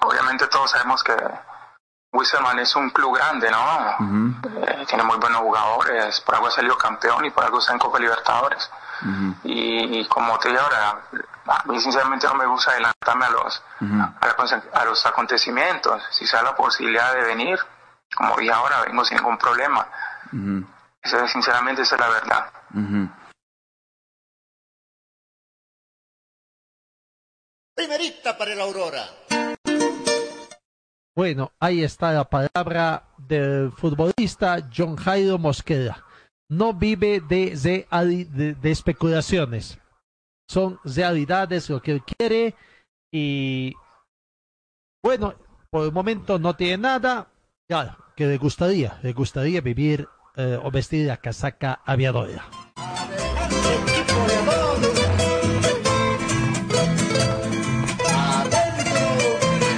Obviamente 0.00 0.46
todos 0.48 0.70
sabemos 0.70 1.02
que 1.02 1.16
Wisselman 2.12 2.58
es 2.60 2.74
un 2.76 2.90
club 2.90 3.16
grande, 3.16 3.50
¿no? 3.50 3.96
Eh, 4.66 4.84
tiene 4.86 5.02
muy 5.04 5.18
buenos 5.18 5.40
jugadores, 5.40 6.20
por 6.22 6.36
algo 6.36 6.46
ha 6.46 6.50
salido 6.50 6.78
campeón 6.78 7.24
y 7.24 7.30
por 7.30 7.44
algo 7.44 7.58
está 7.58 7.72
en 7.72 7.78
Copa 7.78 7.98
Libertadores. 7.98 8.70
y, 9.44 10.00
y 10.00 10.08
como 10.08 10.38
te 10.38 10.48
digo 10.48 10.60
ahora, 10.62 11.02
a 11.48 11.62
mí 11.66 11.78
sinceramente 11.80 12.26
no 12.26 12.34
me 12.34 12.46
gusta 12.46 12.70
adelantarme 12.70 13.26
a 13.26 13.30
los, 13.30 13.62
a, 14.20 14.26
la 14.26 14.36
conse- 14.36 14.70
a 14.72 14.84
los 14.84 15.04
acontecimientos. 15.04 16.02
Si 16.10 16.24
da 16.26 16.42
la 16.42 16.54
posibilidad 16.56 17.12
de 17.12 17.22
venir, 17.24 17.58
como 18.14 18.36
vi 18.36 18.48
ahora, 18.48 18.82
vengo 18.86 19.04
sin 19.04 19.16
ningún 19.18 19.38
problema. 19.38 19.88
Esa, 21.02 21.26
sinceramente, 21.28 21.82
esa 21.82 21.94
es 21.96 22.00
la 22.00 22.08
verdad. 22.08 22.52
Primerita 27.74 28.36
para 28.38 28.52
el 28.52 28.60
Aurora. 28.60 29.04
Bueno, 31.14 31.52
ahí 31.60 31.82
está 31.82 32.12
la 32.12 32.24
palabra 32.28 33.04
del 33.18 33.72
futbolista 33.72 34.58
John 34.74 34.96
Jairo 34.96 35.38
Mosquera. 35.38 36.04
No 36.50 36.72
vive 36.74 37.20
de, 37.20 37.56
de, 37.56 37.86
de- 38.30 38.54
de 38.54 38.70
especulaciones. 38.70 39.78
Son 40.48 40.78
realidades 40.84 41.68
lo 41.70 41.82
que 41.82 41.92
él 41.92 42.02
quiere 42.04 42.54
y 43.12 43.74
bueno, 45.02 45.34
por 45.70 45.84
el 45.86 45.92
momento 45.92 46.38
no 46.38 46.54
tiene 46.54 46.78
nada. 46.78 47.28
Claro, 47.68 47.96
que 48.14 48.26
le 48.26 48.38
gustaría, 48.38 48.96
le 49.02 49.12
gustaría 49.12 49.60
vivir 49.60 50.06
eh, 50.36 50.56
o 50.62 50.70
vestir 50.70 51.04
la 51.08 51.16
casaca 51.16 51.80
aviadora. 51.84 52.44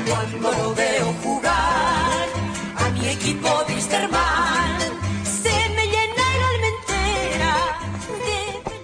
Cuando 0.07 0.53
lo 0.53 0.75
veo 0.75 1.07
jugar 1.23 2.29
a 2.77 2.91
mi 2.91 3.09
equipo 3.09 3.49
Wisterman, 3.69 4.81
se 5.25 5.49
me 5.75 5.87
llena 5.87 6.25
el 6.35 6.43
alma 6.45 6.69
entera 6.77 7.55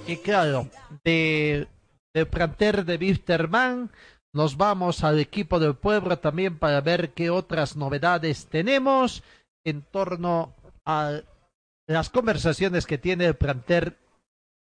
de 0.07 0.13
Y 0.13 0.17
claro, 0.17 0.71
de, 1.05 1.69
de 2.15 2.25
planter 2.25 2.87
de 2.87 2.97
Wisterman 2.97 3.91
nos 4.35 4.57
vamos 4.57 5.05
al 5.05 5.21
equipo 5.21 5.59
del 5.59 5.75
pueblo 5.75 6.19
también 6.19 6.59
para 6.59 6.81
ver 6.81 7.15
qué 7.15 7.31
otras 7.31 7.77
novedades 7.77 8.47
tenemos 8.47 9.23
en 9.65 9.83
torno 9.83 10.53
a 10.85 11.21
las 11.87 12.11
conversaciones 12.11 12.85
que 12.85 12.99
tiene 12.99 13.27
el 13.27 13.37
planter 13.37 13.97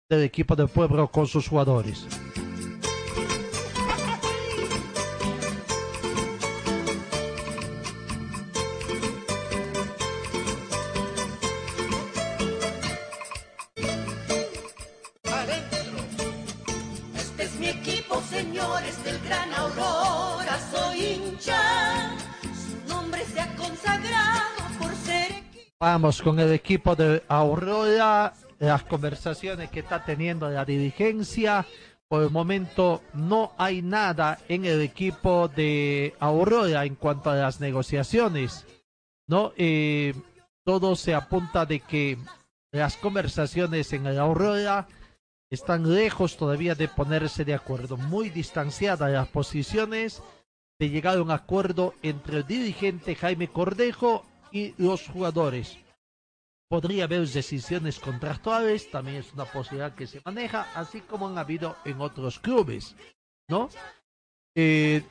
del 0.09 0.23
equipo 0.23 0.55
del 0.55 0.67
pueblo 0.67 1.07
con 1.07 1.25
sus 1.25 1.47
jugadores. 1.47 2.05
Con 25.99 26.39
el 26.39 26.53
equipo 26.53 26.95
de 26.95 27.21
Aurora, 27.27 28.31
las 28.59 28.83
conversaciones 28.83 29.69
que 29.69 29.81
está 29.81 30.05
teniendo 30.05 30.49
la 30.49 30.63
dirigencia. 30.63 31.65
Por 32.07 32.23
el 32.23 32.29
momento 32.29 33.01
no 33.13 33.51
hay 33.57 33.81
nada 33.81 34.39
en 34.47 34.63
el 34.63 34.79
equipo 34.79 35.49
de 35.49 36.15
Aurora 36.19 36.85
en 36.85 36.95
cuanto 36.95 37.29
a 37.29 37.35
las 37.35 37.59
negociaciones. 37.59 38.65
No, 39.27 39.51
Eh, 39.57 40.13
todo 40.63 40.95
se 40.95 41.13
apunta 41.13 41.65
de 41.65 41.81
que 41.81 42.17
las 42.71 42.95
conversaciones 42.95 43.91
en 43.91 44.05
el 44.05 44.17
Aurora 44.17 44.87
están 45.49 45.93
lejos 45.93 46.37
todavía 46.37 46.73
de 46.73 46.87
ponerse 46.87 47.43
de 47.43 47.53
acuerdo, 47.53 47.97
muy 47.97 48.29
distanciadas 48.29 49.11
las 49.11 49.27
posiciones 49.27 50.23
de 50.79 50.89
llegar 50.89 51.17
a 51.17 51.21
un 51.21 51.31
acuerdo 51.31 51.95
entre 52.01 52.37
el 52.37 52.47
dirigente 52.47 53.15
Jaime 53.15 53.49
Cordejo 53.49 54.25
y 54.51 54.73
los 54.77 55.07
jugadores. 55.07 55.77
Podría 56.69 57.03
haber 57.03 57.27
decisiones 57.27 57.99
contractuales, 57.99 58.89
también 58.89 59.17
es 59.17 59.33
una 59.33 59.45
posibilidad 59.45 59.93
que 59.93 60.07
se 60.07 60.21
maneja, 60.23 60.67
así 60.73 61.01
como 61.01 61.27
han 61.27 61.37
habido 61.37 61.75
en 61.83 61.99
otros 61.99 62.39
clubes, 62.39 62.95
¿no? 63.49 63.69
Eh, 64.55 65.03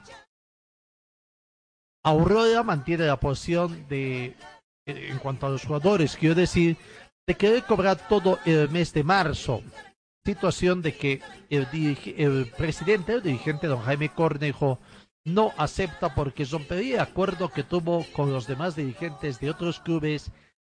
Aurora 2.02 2.62
mantiene 2.62 3.06
la 3.06 3.20
posición 3.20 3.86
de, 3.88 4.24
eh, 4.86 5.08
en 5.10 5.18
cuanto 5.18 5.46
a 5.46 5.50
los 5.50 5.64
jugadores, 5.64 6.16
quiero 6.16 6.34
decir, 6.34 6.78
de 7.26 7.34
querer 7.34 7.64
cobrar 7.64 8.08
todo 8.08 8.38
el 8.46 8.70
mes 8.70 8.92
de 8.92 9.04
marzo. 9.04 9.62
Situación 10.24 10.82
de 10.82 10.96
que 10.96 11.20
el, 11.48 11.66
el 12.16 12.52
presidente, 12.56 13.14
el 13.14 13.22
dirigente 13.22 13.66
don 13.66 13.82
Jaime 13.82 14.10
Cornejo, 14.10 14.78
no 15.24 15.52
acepta 15.56 16.14
porque 16.14 16.44
rompería 16.44 16.94
el 16.96 17.00
acuerdo 17.00 17.50
que 17.50 17.62
tuvo 17.62 18.06
con 18.12 18.32
los 18.32 18.46
demás 18.46 18.76
dirigentes 18.76 19.40
de 19.40 19.50
otros 19.50 19.80
clubes 19.80 20.30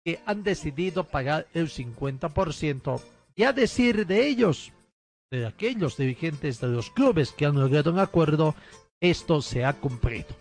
que 0.04 0.22
han 0.26 0.44
decidido 0.44 1.06
pagar 1.06 1.48
el 1.54 1.70
50%. 1.70 3.02
Y 3.36 3.44
a 3.44 3.54
decir 3.54 4.06
de 4.06 4.28
ellos, 4.28 4.72
de 5.32 5.46
aquellos 5.48 5.98
dirigentes 5.98 6.60
de 6.60 6.68
los 6.68 6.92
clubes 6.92 7.32
que 7.32 7.46
han 7.46 7.56
logrado 7.56 7.92
un 7.92 8.00
acuerdo, 8.00 8.56
esto 9.00 9.42
se 9.42 9.66
ha 9.66 9.74
cumplido. 9.74 10.36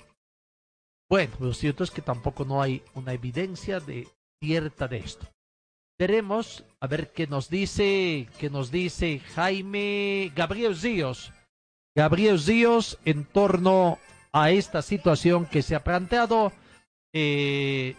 Bueno, 1.09 1.33
lo 1.41 1.53
cierto 1.53 1.85
es 1.85 1.91
que 1.91 2.03
tampoco 2.03 2.45
no 2.45 2.63
hay 2.63 2.83
una 2.95 3.13
evidencia 3.13 3.81
de 3.81 4.09
cierta 4.43 4.89
de 4.89 4.99
esto. 4.99 5.27
Veremos 5.99 6.65
a 6.81 6.87
ver 6.87 7.13
qué 7.13 7.27
nos 7.27 7.49
dice, 7.49 8.29
qué 8.39 8.51
nos 8.51 8.71
dice 8.71 9.21
Jaime 9.35 10.33
Gabriel 10.35 10.77
Ríos. 10.77 11.33
Gabriel 11.95 12.43
Ríos 12.45 12.99
en 13.05 13.25
torno 13.25 13.99
a 14.33 14.51
esta 14.51 14.83
situación 14.83 15.47
que 15.47 15.63
se 15.63 15.75
ha 15.75 15.85
planteado. 15.85 16.53
eh, 17.15 17.95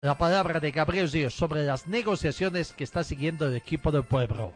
la 0.00 0.18
palabra 0.18 0.58
de 0.58 0.72
Gabriel 0.72 1.10
Ríos 1.10 1.32
sobre 1.34 1.62
las 1.62 1.86
negociaciones 1.86 2.72
que 2.72 2.82
está 2.82 3.04
siguiendo 3.04 3.46
el 3.46 3.54
equipo 3.56 3.92
del 3.92 4.02
pueblo. 4.04 4.52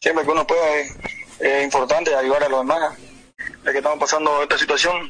siempre 0.00 0.24
que 0.24 0.30
uno 0.30 0.44
pueda 0.46 0.76
es, 0.76 0.96
es 1.40 1.64
importante 1.64 2.14
ayudar 2.14 2.44
a 2.44 2.48
los 2.48 2.60
demás 2.60 2.96
ya 3.64 3.72
que 3.72 3.78
estamos 3.78 3.98
pasando 3.98 4.42
esta 4.42 4.58
situación 4.58 5.08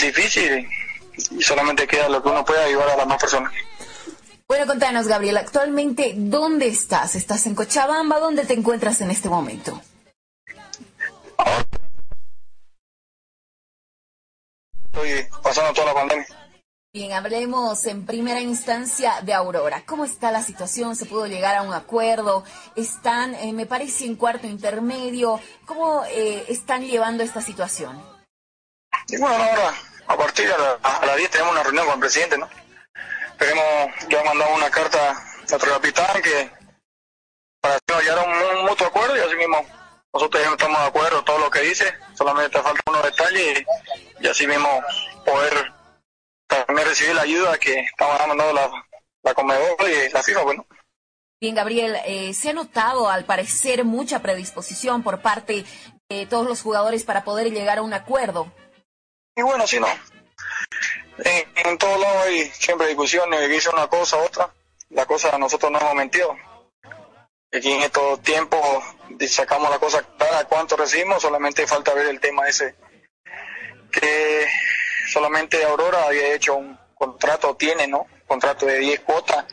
difícil 0.00 0.68
y 1.32 1.42
solamente 1.42 1.86
queda 1.86 2.08
lo 2.08 2.22
que 2.22 2.28
uno 2.28 2.44
pueda 2.44 2.64
ayudar 2.64 2.90
a 2.90 2.96
las 2.96 3.06
más 3.08 3.18
personas 3.20 3.52
Bueno, 4.46 4.66
contanos, 4.66 5.08
Gabriel, 5.08 5.36
actualmente, 5.36 6.14
¿dónde 6.16 6.68
estás? 6.68 7.16
¿Estás 7.16 7.46
en 7.46 7.56
Cochabamba? 7.56 8.20
¿Dónde 8.20 8.44
te 8.46 8.54
encuentras 8.54 9.00
en 9.00 9.10
este 9.10 9.28
momento? 9.28 9.80
Estoy 14.86 15.26
pasando 15.42 15.72
toda 15.72 15.86
la 15.88 15.94
pandemia 15.94 16.26
Bien, 16.90 17.12
hablemos 17.12 17.84
en 17.84 18.06
primera 18.06 18.40
instancia 18.40 19.20
de 19.20 19.34
Aurora. 19.34 19.84
¿Cómo 19.84 20.06
está 20.06 20.32
la 20.32 20.42
situación? 20.42 20.96
¿Se 20.96 21.04
pudo 21.04 21.26
llegar 21.26 21.54
a 21.54 21.62
un 21.62 21.74
acuerdo? 21.74 22.44
¿Están, 22.76 23.34
eh, 23.34 23.52
me 23.52 23.66
parece, 23.66 24.06
en 24.06 24.16
cuarto 24.16 24.46
intermedio? 24.46 25.38
¿Cómo 25.66 26.02
eh, 26.06 26.46
están 26.48 26.82
llevando 26.86 27.22
esta 27.22 27.42
situación? 27.42 28.02
y 29.10 29.16
bueno 29.18 29.36
ahora 29.36 29.74
a 30.06 30.16
partir 30.16 30.48
de 30.48 30.56
la- 30.58 30.78
a 30.82 31.06
las 31.06 31.16
10 31.16 31.30
tenemos 31.30 31.52
una 31.52 31.62
reunión 31.62 31.84
con 31.86 31.94
el 31.94 32.00
presidente 32.00 32.36
no 32.38 32.48
esperemos 33.30 33.94
ya 34.10 34.24
mandamos 34.24 34.56
una 34.56 34.70
carta 34.70 35.10
a 35.12 35.14
nuestro 35.48 35.72
capitán 35.72 36.20
que 36.22 36.50
para 37.60 37.78
llegar 38.02 38.18
a 38.18 38.22
un, 38.24 38.58
un 38.58 38.66
mutuo 38.66 38.86
acuerdo 38.86 39.16
y 39.16 39.20
así 39.20 39.36
mismo 39.36 39.64
nosotros 40.18 40.42
ya 40.42 40.50
estamos 40.50 40.80
de 40.80 40.86
acuerdo 40.86 41.22
todo 41.22 41.38
lo 41.38 41.50
que 41.50 41.60
dice 41.60 41.94
solamente 42.14 42.60
falta 42.60 42.80
unos 42.88 43.04
detalles 43.04 43.64
y, 44.20 44.24
y 44.24 44.26
así 44.26 44.48
mismo 44.48 44.68
poder 45.24 45.72
también 46.48 46.88
recibir 46.88 47.14
la 47.14 47.22
ayuda 47.22 47.56
que 47.56 47.78
estamos 47.78 48.18
mandando 48.18 48.52
la, 48.52 48.68
la 49.22 49.34
Conmebol 49.34 49.76
y 49.88 50.12
la 50.12 50.22
FIFA 50.22 50.42
bueno 50.42 50.66
Bien, 51.40 51.54
Gabriel, 51.54 51.96
eh, 52.04 52.34
se 52.34 52.50
ha 52.50 52.52
notado 52.52 53.08
al 53.08 53.24
parecer 53.24 53.84
mucha 53.84 54.20
predisposición 54.20 55.04
por 55.04 55.22
parte 55.22 55.64
de 56.08 56.26
todos 56.26 56.48
los 56.48 56.62
jugadores 56.62 57.04
para 57.04 57.22
poder 57.22 57.52
llegar 57.52 57.78
a 57.78 57.82
un 57.82 57.94
acuerdo. 57.94 58.52
Y 59.36 59.42
bueno, 59.42 59.64
sí, 59.64 59.78
no. 59.78 59.86
En, 61.18 61.68
en 61.68 61.78
todos 61.78 62.00
lados 62.00 62.24
hay 62.24 62.46
siempre 62.46 62.88
discusiones, 62.88 63.48
dice 63.48 63.70
una 63.70 63.86
cosa, 63.86 64.16
otra. 64.16 64.52
La 64.90 65.06
cosa, 65.06 65.38
nosotros 65.38 65.70
no 65.70 65.78
hemos 65.78 65.94
mentido. 65.94 66.36
Aquí 67.52 67.72
en 67.72 67.82
estos 67.82 68.20
tiempos 68.22 68.60
sacamos 69.28 69.70
la 69.70 69.78
cosa 69.78 70.02
clara, 70.16 70.44
cuánto 70.44 70.76
recibimos, 70.76 71.22
solamente 71.22 71.66
falta 71.66 71.94
ver 71.94 72.08
el 72.08 72.20
tema 72.20 72.46
ese. 72.46 72.74
Que 73.90 74.46
solamente 75.10 75.64
Aurora 75.64 76.04
había 76.04 76.34
hecho 76.34 76.56
un, 76.56 76.78
contrato 76.98 77.54
tiene, 77.54 77.86
¿no? 77.86 78.06
Contrato 78.26 78.66
de 78.66 78.78
10 78.78 79.00
cuotas. 79.00 79.46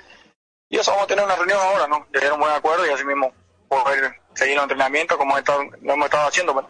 Y 0.67 0.77
eso 0.77 0.91
vamos 0.91 1.05
a 1.05 1.07
tener 1.07 1.23
una 1.23 1.35
reunión 1.35 1.59
ahora, 1.59 1.87
¿no? 1.87 2.07
Llegar 2.11 2.33
un 2.33 2.39
buen 2.39 2.51
acuerdo 2.51 2.85
y 2.85 2.89
así 2.89 3.05
mismo 3.05 3.31
poder 3.69 4.15
seguir 4.33 4.55
el 4.57 4.63
entrenamiento 4.63 5.17
como 5.17 5.35
lo 5.37 5.93
hemos 5.93 6.05
estado 6.05 6.27
haciendo. 6.27 6.67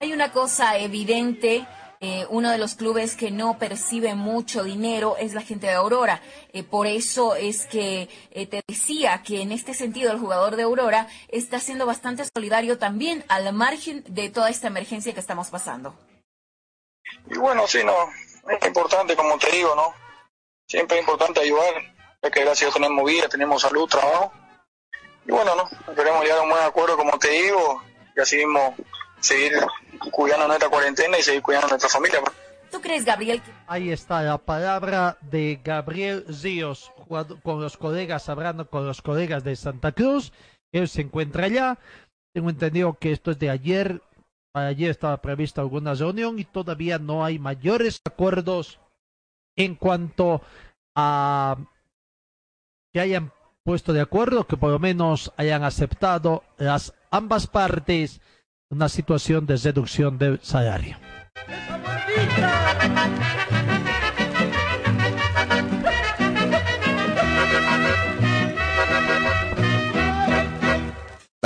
Hay 0.00 0.12
una 0.12 0.30
cosa 0.30 0.76
evidente 0.78 1.66
eh, 2.02 2.26
uno 2.30 2.50
de 2.50 2.56
los 2.56 2.76
clubes 2.76 3.14
que 3.14 3.30
no 3.30 3.58
percibe 3.58 4.14
mucho 4.14 4.64
dinero 4.64 5.16
es 5.18 5.34
la 5.34 5.42
gente 5.42 5.66
de 5.66 5.74
Aurora. 5.74 6.22
Eh, 6.54 6.62
por 6.62 6.86
eso 6.86 7.34
es 7.34 7.66
que 7.66 8.08
eh, 8.30 8.46
te 8.46 8.62
decía 8.66 9.22
que 9.22 9.42
en 9.42 9.52
este 9.52 9.74
sentido 9.74 10.10
el 10.10 10.18
jugador 10.18 10.56
de 10.56 10.62
Aurora 10.62 11.08
está 11.28 11.60
siendo 11.60 11.84
bastante 11.84 12.24
solidario 12.24 12.78
también 12.78 13.22
al 13.28 13.52
margen 13.52 14.02
de 14.08 14.30
toda 14.30 14.48
esta 14.48 14.68
emergencia 14.68 15.12
que 15.12 15.20
estamos 15.20 15.48
pasando. 15.48 15.94
Y 17.26 17.36
bueno, 17.36 17.66
sí, 17.66 17.84
no, 17.84 17.94
es 18.48 18.66
importante, 18.66 19.14
como 19.14 19.36
te 19.38 19.50
digo, 19.50 19.74
¿no? 19.76 19.92
Siempre 20.66 20.96
es 20.96 21.02
importante 21.02 21.40
ayudar, 21.40 21.74
ya 22.22 22.30
que 22.30 22.40
gracias 22.40 22.62
a 22.62 22.64
Dios 22.66 22.74
tenemos 22.74 23.04
vida, 23.04 23.28
tenemos 23.28 23.60
salud, 23.60 23.86
trabajo. 23.86 24.32
Y 25.26 25.32
bueno, 25.32 25.54
¿no? 25.54 25.94
Queremos 25.94 26.22
llegar 26.22 26.38
a 26.38 26.42
un 26.42 26.48
buen 26.48 26.62
acuerdo, 26.62 26.96
como 26.96 27.18
te 27.18 27.28
digo, 27.28 27.82
y 28.16 28.20
así 28.20 28.38
mismo 28.38 28.74
seguir 29.20 29.52
cuidando 30.10 30.48
nuestra 30.48 30.68
cuarentena 30.68 31.18
y 31.18 31.22
seguir 31.22 31.42
cuidando 31.42 31.66
a 31.66 31.70
nuestra 31.70 31.88
familia. 31.88 32.20
¿Tú 32.70 32.80
crees, 32.80 33.04
Gabriel? 33.04 33.42
Ahí 33.66 33.90
está 33.90 34.22
la 34.22 34.38
palabra 34.38 35.18
de 35.22 35.60
Gabriel 35.62 36.24
Ríos, 36.42 36.92
con 37.42 37.60
los 37.60 37.76
colegas, 37.76 38.28
hablando 38.28 38.70
con 38.70 38.86
los 38.86 39.02
colegas 39.02 39.42
de 39.42 39.56
Santa 39.56 39.92
Cruz. 39.92 40.32
Él 40.72 40.88
se 40.88 41.02
encuentra 41.02 41.46
allá. 41.46 41.78
Tengo 42.32 42.48
entendido 42.48 42.94
que 42.94 43.10
esto 43.10 43.32
es 43.32 43.38
de 43.40 43.50
ayer. 43.50 44.00
Ayer 44.54 44.90
estaba 44.90 45.20
prevista 45.20 45.60
alguna 45.60 45.94
reunión 45.94 46.38
y 46.38 46.44
todavía 46.44 46.98
no 46.98 47.24
hay 47.24 47.38
mayores 47.38 48.00
acuerdos 48.04 48.78
en 49.56 49.74
cuanto 49.74 50.42
a 50.96 51.56
que 52.92 53.00
hayan 53.00 53.32
puesto 53.64 53.92
de 53.92 54.00
acuerdo, 54.00 54.46
que 54.46 54.56
por 54.56 54.70
lo 54.70 54.78
menos 54.78 55.32
hayan 55.36 55.64
aceptado 55.64 56.44
las 56.56 56.94
ambas 57.10 57.46
partes 57.46 58.20
una 58.70 58.88
situación 58.88 59.46
de 59.46 59.56
reducción 59.56 60.16
del 60.16 60.38
salario. 60.42 60.96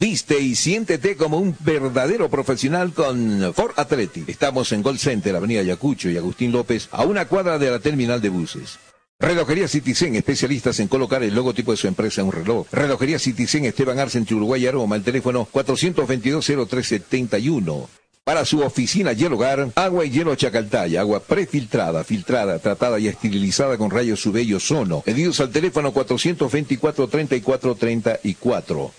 Viste 0.00 0.38
y 0.38 0.54
siéntete 0.54 1.16
como 1.16 1.38
un 1.38 1.56
verdadero 1.58 2.30
profesional 2.30 2.92
con 2.92 3.52
Ford 3.52 3.72
Athletic. 3.74 4.28
Estamos 4.28 4.70
en 4.70 4.80
Gold 4.80 5.00
Center, 5.00 5.34
Avenida 5.34 5.64
Yacucho 5.64 6.08
y 6.08 6.16
Agustín 6.16 6.52
López, 6.52 6.88
a 6.92 7.04
una 7.04 7.26
cuadra 7.26 7.58
de 7.58 7.68
la 7.68 7.80
terminal 7.80 8.20
de 8.20 8.28
buses. 8.28 8.78
Relojería 9.18 9.66
Citizen, 9.66 10.14
especialistas 10.14 10.78
en 10.78 10.86
colocar 10.86 11.24
el 11.24 11.34
logotipo 11.34 11.72
de 11.72 11.78
su 11.78 11.88
empresa 11.88 12.20
en 12.20 12.28
un 12.28 12.32
reloj. 12.32 12.68
Relojería 12.70 13.18
Citizen, 13.18 13.64
Esteban 13.64 13.98
Arce, 13.98 14.18
entre 14.18 14.36
Uruguay 14.36 14.62
y 14.62 14.68
Aroma, 14.68 14.94
el 14.94 15.02
teléfono 15.02 15.48
422-0371. 15.52 17.88
Para 18.22 18.44
su 18.44 18.60
oficina 18.60 19.14
y 19.14 19.24
hogar, 19.24 19.72
agua 19.74 20.04
y 20.04 20.10
hielo 20.10 20.36
Chacaltaya, 20.36 21.00
agua 21.00 21.18
prefiltrada, 21.18 22.04
filtrada, 22.04 22.60
tratada 22.60 23.00
y 23.00 23.08
esterilizada 23.08 23.76
con 23.76 23.90
rayos 23.90 24.24
UV 24.24 24.44
y 24.44 24.54
ozono. 24.54 25.02
Al 25.04 25.50
teléfono 25.50 25.92
424-3434. 25.92 28.92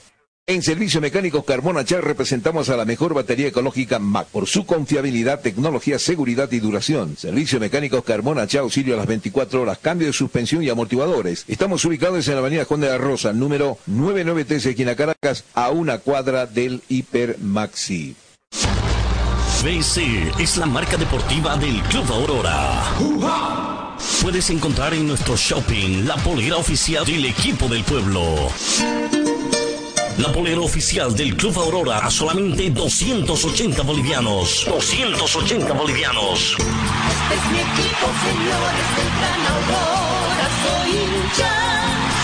En 0.50 0.64
Servicio 0.64 1.00
Mecánicos 1.00 1.46
Carbona 1.46 1.86
Char 1.86 2.04
representamos 2.04 2.70
a 2.70 2.76
la 2.76 2.84
mejor 2.84 3.14
batería 3.14 3.50
ecológica 3.50 4.00
MAC 4.00 4.30
por 4.30 4.48
su 4.48 4.66
confiabilidad, 4.66 5.42
tecnología, 5.42 6.00
seguridad 6.00 6.52
y 6.52 6.60
duración. 6.60 7.16
Servicio 7.18 7.60
Mecánicos 7.60 8.04
Carbona 8.04 8.48
Char 8.48 8.62
auxilio 8.62 8.96
a 8.96 8.98
las 8.98 9.06
24 9.06 9.62
horas, 9.62 9.78
cambio 9.78 10.08
de 10.08 10.14
suspensión 10.14 10.64
y 10.64 10.70
amortiguadores. 10.70 11.46
Estamos 11.48 11.86
ubicados 11.86 12.28
en 12.28 12.34
la 12.34 12.40
avenida 12.40 12.66
Juan 12.66 12.82
de 12.82 12.90
la 12.90 12.98
Rosa, 12.98 13.32
número 13.32 13.78
993, 13.86 14.66
esquina 14.66 14.96
Caracas, 14.96 15.44
a 15.54 15.70
una 15.70 16.00
cuadra 16.00 16.48
del 16.48 16.82
Hiper 16.90 17.38
Maxi. 17.38 18.16
BC 19.64 20.42
es 20.42 20.58
la 20.58 20.66
marca 20.66 20.98
deportiva 20.98 21.58
del 21.58 21.80
Club 21.84 22.12
Aurora. 22.12 22.96
Puedes 24.24 24.50
encontrar 24.50 24.96
en 24.96 25.08
nuestro 25.08 25.38
shopping 25.38 26.08
la 26.08 26.16
polera 26.16 26.58
oficial 26.58 27.06
del 27.06 27.26
equipo 27.26 27.68
del 27.68 27.84
pueblo. 27.84 28.50
La 30.20 30.34
polera 30.34 30.60
oficial 30.60 31.16
del 31.16 31.34
Club 31.38 31.58
Aurora 31.60 32.00
a 32.00 32.12
solamente 32.12 32.70
280 32.70 33.84
bolivianos. 33.84 34.66
280 34.68 35.72
bolivianos. 35.72 36.58
Este 36.60 37.36
es 37.36 37.52
mi 37.52 37.60
equipo, 37.60 38.06
señores, 38.28 38.88
del 38.98 39.10
Gran 39.16 39.42
Aurora, 39.56 40.48
soy 40.62 40.90
hincha. 40.92 41.99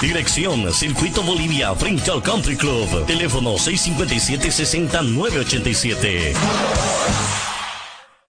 Dirección 0.00 0.72
Circuito 0.72 1.22
Bolivia 1.22 1.74
frente 1.74 2.10
al 2.10 2.22
Country 2.22 2.56
Club. 2.56 3.04
Teléfono 3.04 3.56
657-60987. 3.56 6.32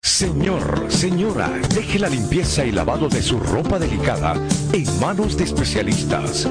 Señor, 0.02 0.88
señora, 0.90 1.50
deje 1.74 1.98
la 1.98 2.10
limpieza 2.10 2.66
y 2.66 2.74
lavado 2.74 3.08
de 3.08 3.22
su 3.22 3.40
ropa 3.40 3.80
delicada 3.80 4.34
en 4.74 5.00
manos 5.00 5.38
de 5.38 5.46
especialistas. 5.46 6.50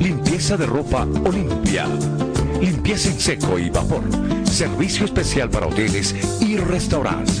Limpieza 0.00 0.56
de 0.56 0.66
ropa 0.66 1.06
Olimpia. 1.24 1.86
Limpieza 2.60 3.10
en 3.10 3.20
seco 3.20 3.60
y 3.60 3.70
vapor. 3.70 4.02
Servicio 4.44 5.04
especial 5.04 5.48
para 5.48 5.68
hoteles 5.68 6.12
y 6.40 6.56
restaurantes. 6.56 7.40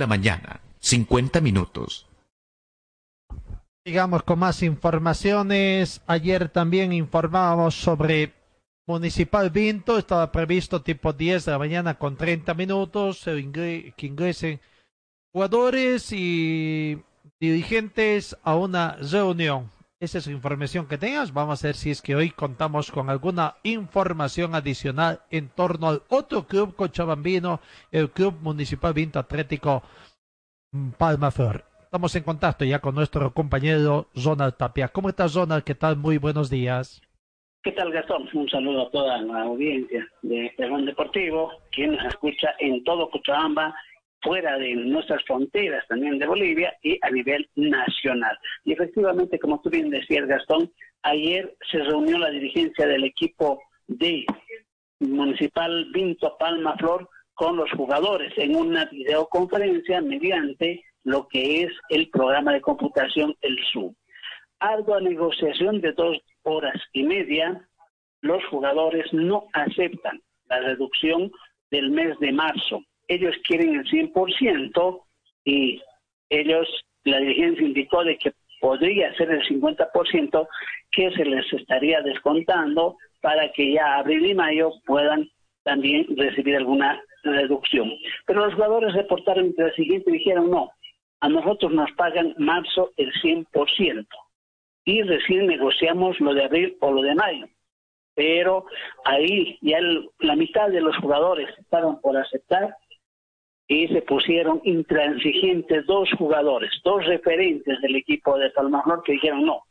La 0.00 0.06
mañana, 0.06 0.60
50 0.80 1.40
minutos. 1.40 2.06
Sigamos 3.86 4.22
con 4.24 4.38
más 4.38 4.62
informaciones. 4.62 6.00
Ayer 6.06 6.48
también 6.48 6.92
informábamos 6.92 7.74
sobre 7.74 8.32
Municipal 8.86 9.50
Vinto. 9.50 9.98
Estaba 9.98 10.32
previsto 10.32 10.82
tipo 10.82 11.12
10 11.12 11.44
de 11.44 11.52
la 11.52 11.58
mañana 11.58 11.98
con 11.98 12.16
30 12.16 12.54
minutos 12.54 13.24
que 13.24 14.06
ingresen 14.06 14.60
jugadores 15.32 16.12
y 16.12 17.02
dirigentes 17.38 18.36
a 18.42 18.56
una 18.56 18.96
reunión. 18.96 19.70
Esa 20.00 20.16
es 20.16 20.26
la 20.26 20.32
información 20.32 20.88
que 20.88 20.96
tengas. 20.96 21.34
Vamos 21.34 21.62
a 21.62 21.68
ver 21.68 21.76
si 21.76 21.90
es 21.90 22.00
que 22.00 22.16
hoy 22.16 22.30
contamos 22.30 22.90
con 22.90 23.10
alguna 23.10 23.56
información 23.62 24.54
adicional 24.54 25.20
en 25.30 25.50
torno 25.50 25.88
al 25.88 26.02
otro 26.08 26.46
club 26.46 26.74
cochabambino, 26.74 27.60
el 27.92 28.10
Club 28.10 28.38
Municipal 28.40 28.94
Vinto 28.94 29.18
Atlético 29.18 29.82
Palma 30.96 31.30
Flor. 31.30 31.66
Estamos 31.82 32.16
en 32.16 32.22
contacto 32.22 32.64
ya 32.64 32.78
con 32.78 32.94
nuestro 32.94 33.34
compañero 33.34 34.06
Ronald 34.14 34.56
Tapia. 34.56 34.88
¿Cómo 34.88 35.10
estás, 35.10 35.34
Ronald? 35.34 35.64
¿Qué 35.64 35.74
tal? 35.74 35.98
Muy 35.98 36.16
buenos 36.16 36.48
días. 36.48 37.02
¿Qué 37.62 37.72
tal, 37.72 37.92
Gastón? 37.92 38.26
Un 38.32 38.48
saludo 38.48 38.86
a 38.86 38.90
toda 38.90 39.20
la 39.20 39.42
audiencia 39.42 40.08
de 40.22 40.50
Perón 40.56 40.86
Deportivo, 40.86 41.52
quien 41.72 41.92
nos 41.92 42.06
escucha 42.06 42.54
en 42.58 42.82
todo 42.84 43.10
Cochabamba 43.10 43.74
fuera 44.22 44.58
de 44.58 44.74
nuestras 44.74 45.22
fronteras 45.24 45.86
también 45.88 46.18
de 46.18 46.26
Bolivia 46.26 46.74
y 46.82 46.98
a 47.02 47.10
nivel 47.10 47.48
nacional. 47.56 48.36
Y 48.64 48.72
efectivamente, 48.72 49.38
como 49.38 49.60
tú 49.60 49.70
bien 49.70 49.90
decías, 49.90 50.26
Gastón, 50.26 50.70
ayer 51.02 51.54
se 51.70 51.78
reunió 51.78 52.18
la 52.18 52.30
dirigencia 52.30 52.86
del 52.86 53.04
equipo 53.04 53.62
de 53.86 54.26
Municipal 55.00 55.90
Vinto 55.92 56.36
Palma 56.38 56.76
Flor 56.76 57.08
con 57.34 57.56
los 57.56 57.70
jugadores 57.72 58.32
en 58.36 58.54
una 58.54 58.84
videoconferencia 58.86 60.00
mediante 60.02 60.84
lo 61.04 61.26
que 61.28 61.62
es 61.62 61.72
el 61.88 62.10
programa 62.10 62.52
de 62.52 62.60
computación, 62.60 63.34
el 63.40 63.56
Zoom. 63.72 63.94
Ardua 64.58 65.00
negociación 65.00 65.80
de 65.80 65.92
dos 65.92 66.18
horas 66.42 66.78
y 66.92 67.02
media, 67.02 67.66
los 68.20 68.44
jugadores 68.50 69.10
no 69.12 69.46
aceptan 69.54 70.20
la 70.50 70.60
reducción 70.60 71.32
del 71.70 71.90
mes 71.90 72.18
de 72.18 72.32
marzo. 72.32 72.82
Ellos 73.10 73.34
quieren 73.42 73.74
el 73.74 73.84
100% 73.86 75.02
y 75.44 75.82
ellos, 76.28 76.68
la 77.02 77.18
dirigencia 77.18 77.66
indicó 77.66 78.04
de 78.04 78.16
que 78.16 78.32
podría 78.60 79.12
ser 79.14 79.32
el 79.32 79.42
50% 79.42 80.48
que 80.92 81.10
se 81.10 81.24
les 81.24 81.52
estaría 81.52 82.02
descontando 82.02 82.96
para 83.20 83.50
que 83.50 83.72
ya 83.72 83.96
abril 83.96 84.26
y 84.26 84.34
mayo 84.34 84.70
puedan 84.86 85.28
también 85.64 86.06
recibir 86.16 86.54
alguna 86.56 87.02
reducción. 87.24 87.90
Pero 88.26 88.46
los 88.46 88.54
jugadores 88.54 88.94
reportaron 88.94 89.46
entre 89.46 89.66
el 89.66 89.74
siguiente 89.74 90.12
dijeron, 90.12 90.48
no, 90.48 90.70
a 91.18 91.28
nosotros 91.28 91.72
nos 91.72 91.90
pagan 91.92 92.36
marzo 92.38 92.92
el 92.96 93.12
100% 93.14 94.06
y 94.84 95.02
recién 95.02 95.48
negociamos 95.48 96.20
lo 96.20 96.32
de 96.32 96.44
abril 96.44 96.76
o 96.80 96.92
lo 96.92 97.02
de 97.02 97.16
mayo. 97.16 97.48
Pero 98.14 98.66
ahí 99.04 99.58
ya 99.62 99.80
la 100.20 100.36
mitad 100.36 100.68
de 100.68 100.80
los 100.80 100.96
jugadores 100.98 101.48
estaban 101.58 102.00
por 102.00 102.16
aceptar 102.16 102.76
y 103.70 103.86
se 103.86 104.02
pusieron 104.02 104.60
intransigentes 104.64 105.86
dos 105.86 106.10
jugadores, 106.18 106.72
dos 106.82 107.06
referentes 107.06 107.80
del 107.80 107.94
equipo 107.94 108.36
de 108.36 108.50
Palmajor 108.50 109.04
que 109.04 109.12
dijeron 109.12 109.44
no, 109.44 109.62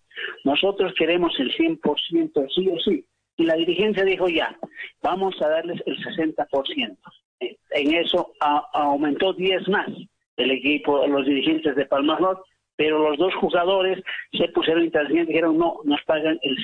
nosotros 0.46 0.94
queremos 0.98 1.38
el 1.38 1.54
100% 1.54 2.48
sí 2.56 2.70
o 2.70 2.80
sí. 2.80 3.06
Y 3.36 3.44
la 3.44 3.56
dirigencia 3.56 4.06
dijo 4.06 4.30
ya, 4.30 4.58
vamos 5.04 5.36
a 5.42 5.50
darles 5.50 5.82
el 5.86 5.98
60%. 5.98 6.98
En 7.42 7.94
eso 7.94 8.32
aumentó 8.74 9.34
10 9.34 9.68
más 9.68 9.90
el 10.38 10.52
equipo, 10.52 11.06
los 11.06 11.26
dirigentes 11.26 11.76
de 11.76 11.86
Palmajor 11.86 12.42
pero 12.78 12.98
los 13.00 13.18
dos 13.18 13.36
jugadores 13.36 14.02
se 14.32 14.48
pusieron 14.48 14.86
intransigentes 14.86 15.32
y 15.32 15.34
dijeron 15.34 15.58
no, 15.58 15.82
nos 15.84 16.02
pagan 16.04 16.40
el 16.42 16.58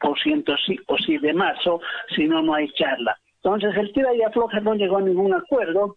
100% 0.00 0.56
sí 0.64 0.78
o 0.86 0.96
sí 0.98 1.18
de 1.18 1.34
marzo, 1.34 1.80
si 2.14 2.26
no, 2.26 2.40
no 2.42 2.54
hay 2.54 2.68
charla. 2.74 3.18
Entonces 3.42 3.76
el 3.76 3.92
tira 3.92 4.14
y 4.14 4.22
afloja 4.22 4.60
no 4.60 4.76
llegó 4.76 4.98
a 4.98 5.02
ningún 5.02 5.34
acuerdo, 5.34 5.96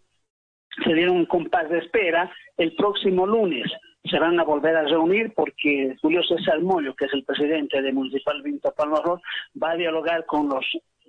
se 0.84 0.94
dieron 0.94 1.16
un 1.16 1.26
compás 1.26 1.68
de 1.68 1.78
espera, 1.78 2.30
el 2.56 2.74
próximo 2.74 3.26
lunes 3.26 3.70
se 4.04 4.18
van 4.18 4.38
a 4.40 4.44
volver 4.44 4.76
a 4.76 4.84
reunir 4.84 5.32
porque 5.34 5.94
Julio 6.00 6.22
César 6.22 6.60
Mollo, 6.60 6.94
que 6.94 7.04
es 7.04 7.12
el 7.12 7.24
presidente 7.24 7.82
de 7.82 7.92
Municipal 7.92 8.42
Vinto 8.42 8.72
Palmarón, 8.76 9.20
va 9.62 9.72
a 9.72 9.76
dialogar 9.76 10.24
con 10.26 10.48
los 10.48 10.64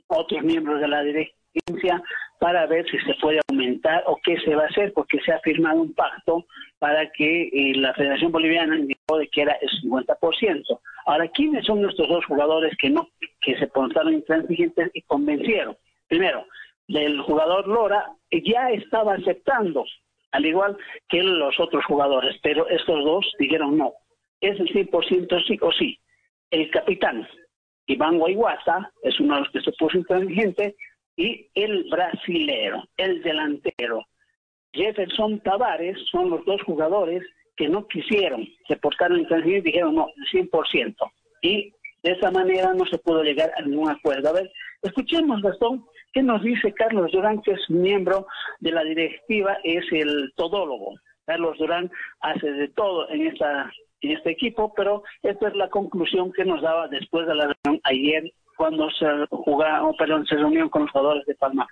otros 0.08 0.44
miembros 0.44 0.82
de 0.82 0.88
la 0.88 1.02
dirigencia 1.02 2.02
para 2.40 2.66
ver 2.66 2.86
si 2.90 2.98
se 3.00 3.14
puede 3.22 3.40
aumentar 3.50 4.04
o 4.08 4.18
qué 4.24 4.38
se 4.42 4.56
va 4.56 4.64
a 4.64 4.68
hacer, 4.68 4.92
porque 4.94 5.20
se 5.22 5.32
ha 5.32 5.40
firmado 5.40 5.82
un 5.82 5.94
pacto 5.94 6.46
para 6.80 7.10
que 7.12 7.44
eh, 7.44 7.76
la 7.76 7.94
Federación 7.94 8.32
Boliviana 8.32 8.78
indicó 8.78 9.18
de 9.18 9.28
que 9.28 9.44
era 9.44 9.58
el 9.62 9.70
50%. 9.84 10.80
Ahora, 11.06 11.28
¿quiénes 11.30 11.66
son 11.66 11.88
estos 11.88 12.08
dos 12.08 12.26
jugadores 12.26 12.76
que 12.78 12.90
no, 12.90 13.08
que 13.42 13.58
se 13.58 13.68
portaron 13.68 14.14
intransigentes 14.14 14.90
y 14.94 15.02
convencieron? 15.04 15.78
Primero, 16.08 16.46
el 16.94 17.22
jugador 17.22 17.68
Lora 17.68 18.12
ya 18.32 18.70
estaba 18.72 19.14
aceptando, 19.16 19.86
al 20.32 20.46
igual 20.46 20.78
que 21.10 21.22
los 21.24 21.60
otros 21.60 21.86
jugadores, 21.86 22.38
pero 22.42 22.68
estos 22.70 23.04
dos 23.04 23.34
dijeron 23.40 23.78
no, 23.78 23.94
es 24.40 24.60
el 24.60 24.68
100% 24.68 25.48
sí 25.48 25.58
o 25.62 25.72
sí. 25.72 26.00
El 26.50 26.70
capitán, 26.70 27.28
Iván 27.88 28.18
Guayguasa, 28.18 28.92
es 29.04 29.20
uno 29.20 29.36
de 29.36 29.40
los 29.42 29.50
que 29.52 29.62
se 29.62 29.72
puso 29.74 29.98
intransigente, 29.98 30.76
y 31.16 31.48
el 31.54 31.86
brasilero, 31.90 32.84
el 32.98 33.22
delantero. 33.22 34.06
Jefferson 34.74 35.40
Tavares 35.42 35.98
son 36.10 36.30
los 36.30 36.46
dos 36.46 36.62
jugadores 36.64 37.24
que 37.58 37.68
no 37.68 37.88
quisieron, 37.88 38.48
se 38.68 38.78
portaron 38.78 39.20
intransigentes 39.20 39.66
y 39.66 39.72
dijeron 39.72 39.96
no, 39.96 40.08
el 40.16 40.50
100%. 40.50 40.96
Y 41.42 41.74
de 42.04 42.12
esa 42.14 42.32
manera 42.32 42.74
no 42.74 42.86
se 42.86 42.98
pudo 42.98 43.24
llegar 43.24 43.52
a 43.58 43.62
ningún 43.62 43.90
acuerdo. 43.90 44.30
A 44.30 44.34
ver, 44.34 44.52
escuchemos, 44.82 45.42
Gastón, 45.42 45.86
qué 46.14 46.24
nos 46.24 46.44
dice 46.44 46.74
Carlos 46.74 47.12
Durán, 47.12 47.42
que 47.42 47.52
es 47.52 47.70
miembro 47.70 48.28
de 48.60 48.72
la 48.72 48.84
directiva, 48.84 49.58
es 49.64 49.86
el 49.92 50.32
todólogo. 50.36 50.96
Carlos 51.26 51.58
Durán 51.58 51.92
hace 52.22 52.52
de 52.52 52.68
todo 52.70 53.10
en 53.10 53.28
esta 53.28 53.72
en 54.02 54.12
este 54.18 54.32
equipo, 54.32 54.74
pero 54.74 55.04
esta 55.22 55.48
es 55.48 55.56
la 55.56 55.70
conclusión 55.70 56.32
que 56.34 56.44
nos 56.44 56.62
daba 56.62 56.88
después 56.88 57.28
de 57.28 57.36
la 57.36 57.56
reunión 57.64 57.82
ayer 57.84 58.32
cuando 58.58 58.90
se 58.92 59.06
jugaba, 59.30 59.92
perdón, 59.94 60.26
se 60.28 60.36
reunió 60.36 60.70
con 60.70 60.84
los 60.84 60.92
jugadores 60.92 61.26
de 61.26 61.36
Palma 61.36 61.68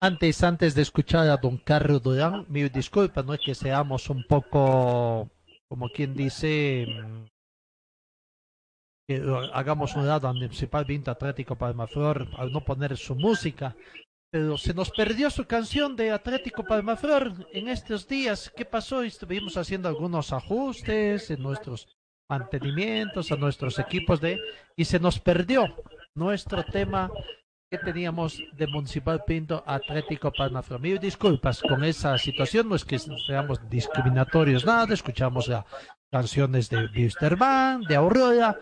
Antes, 0.00 0.42
antes 0.42 0.74
de 0.74 0.82
escuchar 0.82 1.28
a 1.28 1.36
don 1.36 1.58
Carlos 1.58 2.02
Durán, 2.02 2.44
mi 2.48 2.62
disculpa, 2.68 3.22
no 3.22 3.34
es 3.34 3.40
que 3.44 3.54
seamos 3.54 4.10
un 4.10 4.24
poco, 4.24 5.28
como 5.68 5.88
quien 5.90 6.14
dice, 6.14 6.86
que 9.08 9.22
hagamos 9.54 9.96
un 9.96 10.06
lado 10.06 10.28
al 10.28 10.34
Municipal 10.34 10.84
Vinto 10.84 11.10
Atlético 11.10 11.56
Palmaflor 11.56 12.28
al 12.36 12.52
no 12.52 12.62
poner 12.62 12.94
su 12.98 13.14
música, 13.14 13.74
pero 14.30 14.58
se 14.58 14.74
nos 14.74 14.90
perdió 14.90 15.30
su 15.30 15.46
canción 15.46 15.96
de 15.96 16.10
Atlético 16.10 16.62
Palmaflor 16.62 17.32
en 17.54 17.68
estos 17.68 18.06
días. 18.06 18.52
¿Qué 18.54 18.66
pasó? 18.66 19.02
Estuvimos 19.02 19.56
haciendo 19.56 19.88
algunos 19.88 20.34
ajustes 20.34 21.30
en 21.30 21.42
nuestros 21.42 21.88
mantenimientos, 22.28 23.32
a 23.32 23.36
nuestros 23.36 23.78
equipos 23.78 24.20
de 24.20 24.38
y 24.76 24.84
se 24.84 25.00
nos 25.00 25.18
perdió 25.18 25.74
nuestro 26.14 26.62
tema 26.64 27.10
que 27.70 27.78
teníamos 27.78 28.42
de 28.52 28.66
Municipal 28.66 29.24
Pinto 29.24 29.64
Atlético 29.66 30.30
Palmaflor. 30.30 30.80
Mil 30.80 30.98
disculpas 30.98 31.62
con 31.62 31.82
esa 31.82 32.18
situación, 32.18 32.68
no 32.68 32.74
es 32.74 32.84
que 32.84 32.98
seamos 32.98 33.58
discriminatorios, 33.70 34.66
nada, 34.66 34.92
escuchamos 34.92 35.46
ya 35.46 35.64
canciones 36.10 36.68
de 36.68 36.88
Wisterman, 36.94 37.82
de 37.82 37.96
Aurora, 37.96 38.58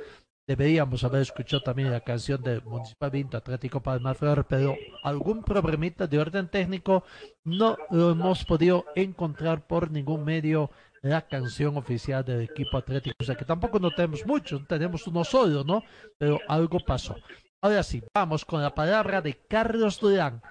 Deberíamos 0.48 1.02
haber 1.02 1.22
escuchado 1.22 1.60
también 1.60 1.90
la 1.90 2.02
canción 2.02 2.40
de 2.40 2.60
Municipal 2.60 3.10
Vinto 3.10 3.36
Atlético 3.36 3.82
Palmaflor, 3.82 4.46
pero 4.48 4.76
algún 5.02 5.42
problemita 5.42 6.06
de 6.06 6.20
orden 6.20 6.48
técnico 6.48 7.02
no 7.42 7.76
lo 7.90 8.12
hemos 8.12 8.44
podido 8.44 8.84
encontrar 8.94 9.66
por 9.66 9.90
ningún 9.90 10.24
medio 10.24 10.70
la 11.02 11.22
canción 11.22 11.76
oficial 11.76 12.24
del 12.24 12.42
equipo 12.42 12.76
atlético. 12.76 13.16
O 13.18 13.24
sea 13.24 13.34
que 13.34 13.44
tampoco 13.44 13.80
no 13.80 13.90
tenemos 13.90 14.24
mucho, 14.24 14.64
tenemos 14.68 15.04
uno 15.08 15.24
solo, 15.24 15.64
¿no? 15.64 15.82
Pero 16.16 16.38
algo 16.46 16.78
pasó. 16.78 17.16
Ahora 17.60 17.82
sí, 17.82 18.04
vamos 18.14 18.44
con 18.44 18.62
la 18.62 18.72
palabra 18.72 19.20
de 19.20 19.34
Carlos 19.48 19.98
Durán, 19.98 20.42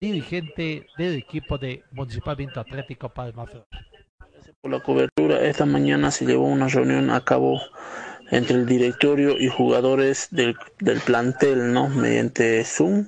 dirigente 0.00 0.86
del 0.96 1.16
equipo 1.16 1.58
de 1.58 1.84
Municipal 1.90 2.36
Vinto 2.36 2.58
Atlético 2.58 3.10
Palmaflor. 3.10 3.66
Por 4.62 4.70
la 4.70 4.80
cobertura, 4.80 5.42
esta 5.42 5.66
mañana 5.66 6.10
se 6.10 6.24
llevó 6.24 6.46
una 6.46 6.68
reunión 6.68 7.10
a 7.10 7.22
cabo 7.22 7.60
entre 8.32 8.56
el 8.56 8.66
directorio 8.66 9.38
y 9.38 9.48
jugadores 9.48 10.28
del, 10.30 10.56
del 10.80 11.00
plantel, 11.00 11.72
¿no? 11.72 11.88
Mediante 11.88 12.64
Zoom. 12.64 13.06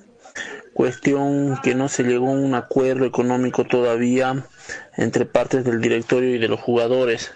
Cuestión 0.74 1.58
que 1.62 1.74
no 1.74 1.88
se 1.88 2.02
llegó 2.02 2.28
a 2.28 2.32
un 2.32 2.54
acuerdo 2.54 3.06
económico 3.06 3.64
todavía 3.64 4.46
entre 4.96 5.24
partes 5.24 5.64
del 5.64 5.80
directorio 5.80 6.34
y 6.34 6.38
de 6.38 6.48
los 6.48 6.60
jugadores 6.60 7.32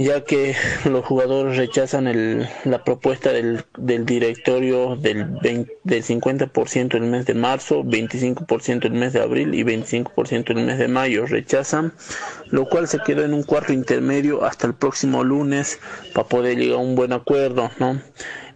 ya 0.00 0.22
que 0.22 0.54
los 0.84 1.04
jugadores 1.04 1.56
rechazan 1.56 2.06
el, 2.06 2.48
la 2.64 2.84
propuesta 2.84 3.32
del, 3.32 3.64
del 3.76 4.06
directorio 4.06 4.94
del, 4.94 5.24
20, 5.24 5.78
del 5.82 6.04
50% 6.04 6.94
el 6.94 7.02
mes 7.02 7.26
de 7.26 7.34
marzo, 7.34 7.82
25% 7.82 8.84
el 8.84 8.92
mes 8.92 9.12
de 9.12 9.20
abril 9.20 9.54
y 9.54 9.64
25% 9.64 10.50
el 10.50 10.64
mes 10.64 10.78
de 10.78 10.86
mayo. 10.86 11.26
Rechazan, 11.26 11.92
lo 12.46 12.68
cual 12.68 12.86
se 12.86 13.00
quedó 13.00 13.24
en 13.24 13.34
un 13.34 13.42
cuarto 13.42 13.72
intermedio 13.72 14.44
hasta 14.44 14.68
el 14.68 14.74
próximo 14.74 15.24
lunes 15.24 15.80
para 16.14 16.28
poder 16.28 16.58
llegar 16.58 16.78
a 16.78 16.82
un 16.82 16.94
buen 16.94 17.12
acuerdo, 17.12 17.72
¿no? 17.80 18.00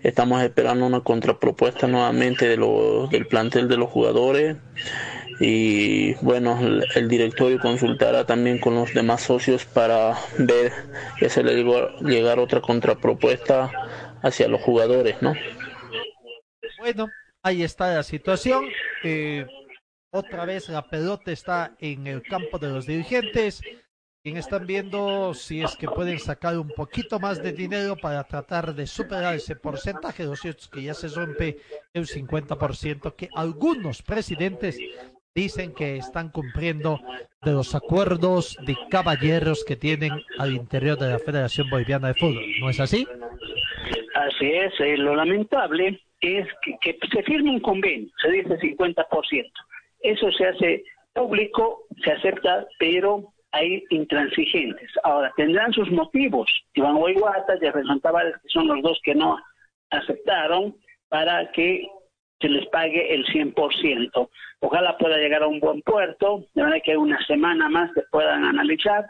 Estamos 0.05 0.43
esperando 0.43 0.87
una 0.87 1.01
contrapropuesta 1.01 1.89
nuevamente 1.89 2.49
de 2.49 2.57
lo, 2.57 3.09
del 3.09 3.27
plantel 3.27 3.69
de 3.69 3.77
los 3.77 3.91
jugadores 3.91 4.57
y 5.41 6.15
bueno, 6.15 6.59
el, 6.95 7.09
directorio 7.09 7.59
consultará 7.59 8.27
también 8.27 8.59
con 8.59 8.75
los 8.75 8.93
demás 8.95 9.23
socios 9.23 9.65
para 9.65 10.17
ver 10.39 10.73
que 11.19 11.29
se 11.29 11.43
le 11.43 11.65
llegar 12.01 12.39
otra 12.39 12.61
contrapropuesta 12.61 13.71
hacia 14.23 14.49
los 14.49 14.61
jugadores, 14.61 15.21
¿no? 15.21 15.35
Bueno, 16.79 17.09
ahí 17.43 17.63
está 17.63 17.95
la 17.95 18.03
situación. 18.03 18.65
Eh, 19.05 19.47
otra 20.11 20.45
vez 20.45 20.69
la 20.69 20.89
pelota 20.89 21.33
está 21.33 21.75
en 21.79 22.07
el 22.07 22.23
campo 22.23 22.59
de 22.59 22.69
los 22.69 22.87
dirigentes. 22.87 23.63
Quien 24.25 24.37
están 24.37 24.67
viendo 24.69 25.35
si 25.35 25.63
es 25.63 25.75
que 25.75 25.89
pueden 25.89 26.21
sacar 26.21 26.57
un 26.57 26.69
poquito 26.69 27.19
más 27.19 27.43
de 27.43 27.53
dinero 27.53 27.97
para 27.97 28.23
tratar 28.23 28.73
de 28.73 28.87
superar 28.87 29.35
ese 29.35 29.57
porcentaje, 29.57 30.25
lo 30.25 30.37
cierto 30.37 30.61
es 30.61 30.69
que 30.69 30.83
ya 30.83 30.95
se 30.95 31.09
rompe 31.09 31.59
el 31.93 32.07
50% 32.07 33.17
que 33.17 33.29
algunos 33.35 34.01
presidentes 34.03 34.79
dicen 35.35 35.75
que 35.75 35.97
están 35.97 36.31
cumpliendo 36.31 37.01
de 37.43 37.53
los 37.53 37.75
acuerdos 37.75 38.57
de 38.67 38.77
caballeros 38.91 39.65
que 39.65 39.77
tienen 39.77 40.13
al 40.39 40.53
interior 40.53 40.99
de 40.99 41.11
la 41.11 41.19
Federación 41.19 41.69
Boliviana 41.71 42.09
de 42.09 42.15
Fútbol. 42.15 42.45
¿No 42.61 42.71
es 42.71 42.81
así? 42.81 43.07
Así 44.15 44.53
es, 44.53 44.73
eh, 44.81 44.97
lo 44.97 45.17
lamentable 45.17 46.01
es 46.21 46.47
que, 46.81 46.99
se 47.13 47.23
firme 47.25 47.51
un 47.51 47.61
convenio, 47.61 48.09
se 48.23 48.31
dice 48.31 48.59
50%. 48.59 49.53
Eso 50.01 50.31
se 50.33 50.47
hace 50.47 50.85
público, 51.15 51.85
se 52.05 52.13
acepta, 52.13 52.67
pero 52.79 53.33
hay 53.53 53.85
intransigentes. 53.91 54.91
Ahora, 55.03 55.33
tendrán 55.37 55.73
sus 55.73 55.91
motivos. 55.91 56.51
Iván 56.75 56.97
Guayguata 56.97 57.57
y 57.57 57.61
Jefferson 57.61 58.01
Tavares, 58.01 58.35
que 58.43 58.49
son 58.49 58.69
los 58.69 58.83
dos 58.83 58.99
que 59.05 59.15
no 59.15 59.39
aceptaron, 59.91 60.77
para 61.09 61.51
que 61.53 61.87
se 62.41 62.49
les 62.49 62.67
pague 62.69 63.15
el 63.15 63.25
100%. 63.27 64.31
Ojalá 64.65 64.97
pueda 64.97 65.17
llegar 65.17 65.43
a 65.43 65.49
un 65.49 65.59
buen 65.59 65.83
puerto, 65.83 66.45
de 66.55 66.63
manera 66.63 66.81
que 66.81 66.97
una 66.97 67.19
semana 67.27 67.69
más 67.69 67.91
se 67.95 68.03
puedan 68.13 68.45
analizar 68.45 69.07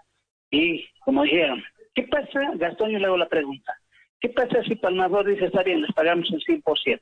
y, 0.51 0.89
como 1.01 1.25
dijeron, 1.25 1.63
¿qué 1.95 2.05
pasa? 2.05 2.53
Gastón, 2.55 2.91
yo 2.91 2.99
le 2.99 3.05
hago 3.05 3.19
la 3.19 3.29
pregunta. 3.29 3.75
¿Qué 4.19 4.31
pasa 4.31 4.63
si 4.63 4.77
Palmaflor 4.77 5.27
dice, 5.27 5.45
está 5.47 5.63
bien, 5.63 5.83
les 5.83 5.93
pagamos 5.93 6.27
el 6.33 6.41
100% 6.43 7.01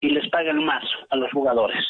y 0.00 0.10
les 0.10 0.28
pagan 0.28 0.62
más 0.62 0.84
a 1.08 1.16
los 1.16 1.32
jugadores? 1.32 1.82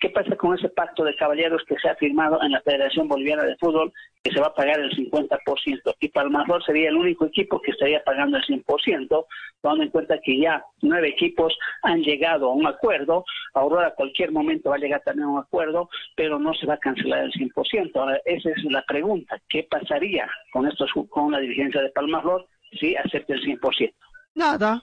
¿Qué 0.00 0.10
pasa 0.10 0.34
con 0.36 0.56
ese 0.56 0.68
pacto 0.68 1.04
de 1.04 1.14
caballeros 1.14 1.62
que 1.66 1.76
se 1.78 1.88
ha 1.88 1.94
firmado 1.94 2.42
en 2.42 2.52
la 2.52 2.60
Federación 2.62 3.08
Boliviana 3.08 3.44
de 3.44 3.56
Fútbol 3.56 3.92
que 4.22 4.32
se 4.32 4.40
va 4.40 4.48
a 4.48 4.54
pagar 4.54 4.80
el 4.80 4.90
50%? 4.90 5.94
Y 6.00 6.08
Palmaflor 6.08 6.64
sería 6.64 6.88
el 6.88 6.96
único 6.96 7.26
equipo 7.26 7.60
que 7.60 7.70
estaría 7.70 8.02
pagando 8.02 8.38
el 8.38 8.44
100%, 8.44 9.26
tomando 9.60 9.84
en 9.84 9.90
cuenta 9.90 10.18
que 10.22 10.38
ya 10.38 10.64
nueve 10.82 11.08
equipos 11.08 11.56
han 11.82 12.02
llegado 12.02 12.50
a 12.50 12.54
un 12.54 12.66
acuerdo. 12.66 13.24
Aurora 13.54 13.88
a 13.88 13.94
cualquier 13.94 14.32
momento 14.32 14.70
va 14.70 14.76
a 14.76 14.80
llegar 14.80 15.02
también 15.04 15.28
a 15.28 15.32
un 15.32 15.38
acuerdo, 15.38 15.88
pero 16.16 16.38
no 16.38 16.52
se 16.54 16.66
va 16.66 16.74
a 16.74 16.78
cancelar 16.78 17.24
el 17.24 17.32
100%. 17.32 17.92
Ahora, 17.94 18.20
esa 18.24 18.50
es 18.50 18.64
la 18.64 18.82
pregunta. 18.86 19.40
¿Qué 19.48 19.66
pasaría 19.70 20.28
con, 20.52 20.66
estos, 20.66 20.90
con 21.08 21.32
la 21.32 21.38
dirigencia 21.38 21.80
de 21.82 21.90
Palmaflor 21.90 22.46
si 22.78 22.96
acepta 22.96 23.34
el 23.34 23.42
100%? 23.42 23.92
Nada. 24.34 24.80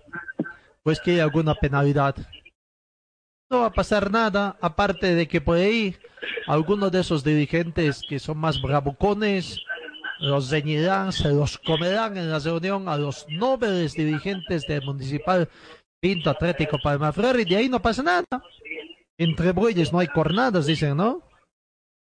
Pues 0.83 0.99
que 1.01 1.11
hay 1.11 1.19
alguna 1.19 1.53
penalidad. 1.55 2.15
No 3.49 3.61
va 3.61 3.67
a 3.67 3.71
pasar 3.71 4.11
nada, 4.11 4.57
aparte 4.61 5.15
de 5.15 5.27
que 5.27 5.39
por 5.39 5.57
ahí 5.57 5.95
algunos 6.47 6.91
de 6.91 6.99
esos 6.99 7.23
dirigentes 7.23 8.01
que 8.07 8.19
son 8.19 8.37
más 8.39 8.61
bravucones 8.61 9.61
los 10.19 10.49
ceñirán, 10.49 11.13
se 11.13 11.29
los 11.29 11.57
comerán 11.59 12.17
en 12.17 12.29
la 12.29 12.39
reunión 12.39 12.89
a 12.89 12.97
los 12.97 13.25
nobles 13.29 13.93
dirigentes 13.93 14.63
del 14.67 14.83
Municipal 14.83 15.47
Pinto 16.01 16.29
Atlético 16.31 16.77
Palmaflor 16.83 17.39
y 17.39 17.45
de 17.45 17.55
ahí 17.55 17.69
no 17.69 17.81
pasa 17.81 18.03
nada. 18.03 18.25
Entre 19.17 19.51
bueyes 19.51 19.93
no 19.93 19.99
hay 19.99 20.07
cornadas, 20.07 20.65
dicen, 20.65 20.97
¿no? 20.97 21.21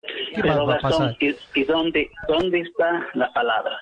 ¿Qué 0.01 0.41
Pero, 0.41 0.65
va 0.65 0.75
a 0.75 0.79
pasar? 0.79 1.15
¿y, 1.19 1.35
y 1.53 1.63
dónde, 1.65 2.09
dónde 2.27 2.61
está 2.61 3.07
la 3.13 3.31
palabra? 3.33 3.77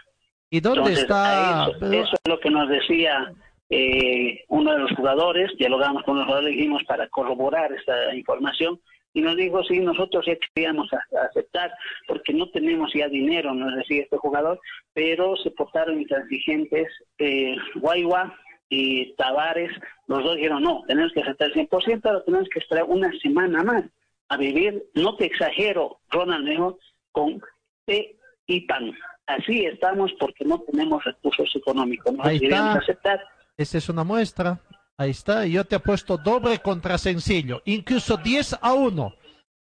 ¿Y 0.50 0.60
dónde 0.60 0.80
Entonces, 0.82 1.04
está? 1.04 1.64
Eso, 1.64 1.78
Pero- 1.80 1.94
eso 1.94 2.14
es 2.14 2.30
lo 2.30 2.40
que 2.40 2.50
nos 2.50 2.70
decía 2.70 3.32
eh, 3.76 4.44
uno 4.50 4.72
de 4.74 4.80
los 4.80 4.92
jugadores, 4.92 5.52
dialogamos 5.58 6.04
con 6.04 6.18
los 6.18 6.26
jugadores, 6.26 6.56
dijimos 6.56 6.84
para 6.86 7.08
corroborar 7.10 7.72
esta 7.74 8.16
información, 8.16 8.80
y 9.16 9.22
nos 9.22 9.36
dijo, 9.36 9.64
sí, 9.64 9.80
nosotros 9.80 10.26
ya 10.26 10.36
queríamos 10.54 10.88
a- 10.94 11.26
aceptar, 11.28 11.72
porque 12.08 12.34
no 12.34 12.50
tenemos 12.50 12.92
ya 12.94 13.08
dinero, 13.08 13.54
nos 13.54 13.76
decía 13.76 14.04
este 14.04 14.18
jugador, 14.18 14.60
pero 14.94 15.36
se 15.38 15.52
portaron 15.52 16.02
intransigentes, 16.02 16.88
eh, 17.20 17.56
Guayua 17.76 18.36
y 18.70 19.14
Tavares, 19.16 19.72
los 20.08 20.24
dos 20.24 20.36
dijeron, 20.36 20.64
no, 20.64 20.84
tenemos 20.88 21.12
que 21.14 21.22
aceptar 21.22 21.48
el 21.50 21.54
100%, 21.54 22.06
ahora 22.06 22.24
tenemos 22.26 22.50
que 22.50 22.60
esperar 22.60 22.86
una 22.88 23.12
semana 23.22 23.64
más 23.64 23.84
a 24.30 24.38
vivir, 24.38 24.84
no 24.96 25.16
te 25.16 25.26
exagero, 25.26 26.00
Ronald 26.10 26.46
Nejo, 26.46 26.80
con 27.12 27.40
té 27.86 28.16
y 28.48 28.62
pan. 28.62 28.92
Así 29.28 29.64
estamos 29.66 30.12
porque 30.20 30.44
no 30.44 30.60
tenemos 30.62 31.04
recursos 31.04 31.50
económicos. 31.56 32.14
No 32.14 32.24
está. 32.36 32.74
aceptar. 32.80 33.22
Esa 33.58 33.78
es 33.78 33.90
una 33.90 34.04
muestra. 34.04 34.62
Ahí 34.98 35.12
está. 35.12 35.46
Yo 35.46 35.66
te 35.66 35.76
apuesto 35.76 36.18
doble 36.18 36.60
contra 36.60 36.98
sencillo. 36.98 37.62
Incluso 37.66 38.18
10 38.18 38.58
a 38.62 38.74
1 38.74 39.16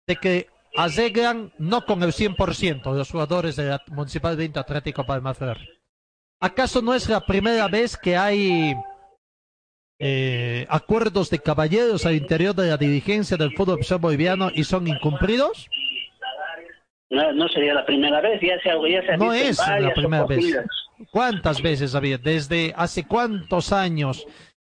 de 0.07 0.17
que 0.17 0.47
arreglan 0.77 1.53
no 1.59 1.85
con 1.85 2.03
el 2.03 2.13
100% 2.13 2.95
los 2.95 3.11
jugadores 3.11 3.57
de 3.57 3.71
la 3.71 3.83
Municipal 3.89 4.37
20 4.37 4.59
Atlético 4.59 5.05
Palmaflor. 5.05 5.59
¿Acaso 6.41 6.83
no 6.83 6.95
es 6.95 7.09
la 7.09 7.21
primera 7.25 7.67
vez 7.67 7.97
que 7.97 8.17
hay 8.17 8.75
eh, 9.99 10.67
acuerdos 10.69 11.31
de 11.31 11.39
caballeros 11.39 12.05
al 12.05 12.15
interior 12.15 12.55
de 12.55 12.69
la 12.69 12.77
dirigencia 12.77 13.39
del 13.39 13.55
fútbol 13.55 13.81
boliviano 13.99 14.51
y 14.55 14.65
son 14.65 14.87
incumplidos? 14.87 15.69
No, 17.09 17.33
no 17.33 17.49
sería 17.49 17.73
la 17.73 17.87
primera 17.87 18.21
vez, 18.21 18.41
ya 18.43 18.61
se, 18.61 18.69
ya 18.91 19.03
se 19.03 19.13
ha 19.13 19.17
No 19.17 19.31
visto 19.31 19.49
es 19.49 19.59
la 19.81 19.95
primera 19.95 20.27
vez. 20.27 20.45
¿Cuántas 21.11 21.63
veces 21.63 21.95
había? 21.95 22.19
¿Desde 22.19 22.73
hace 22.77 23.05
cuántos 23.07 23.73
años? 23.73 24.27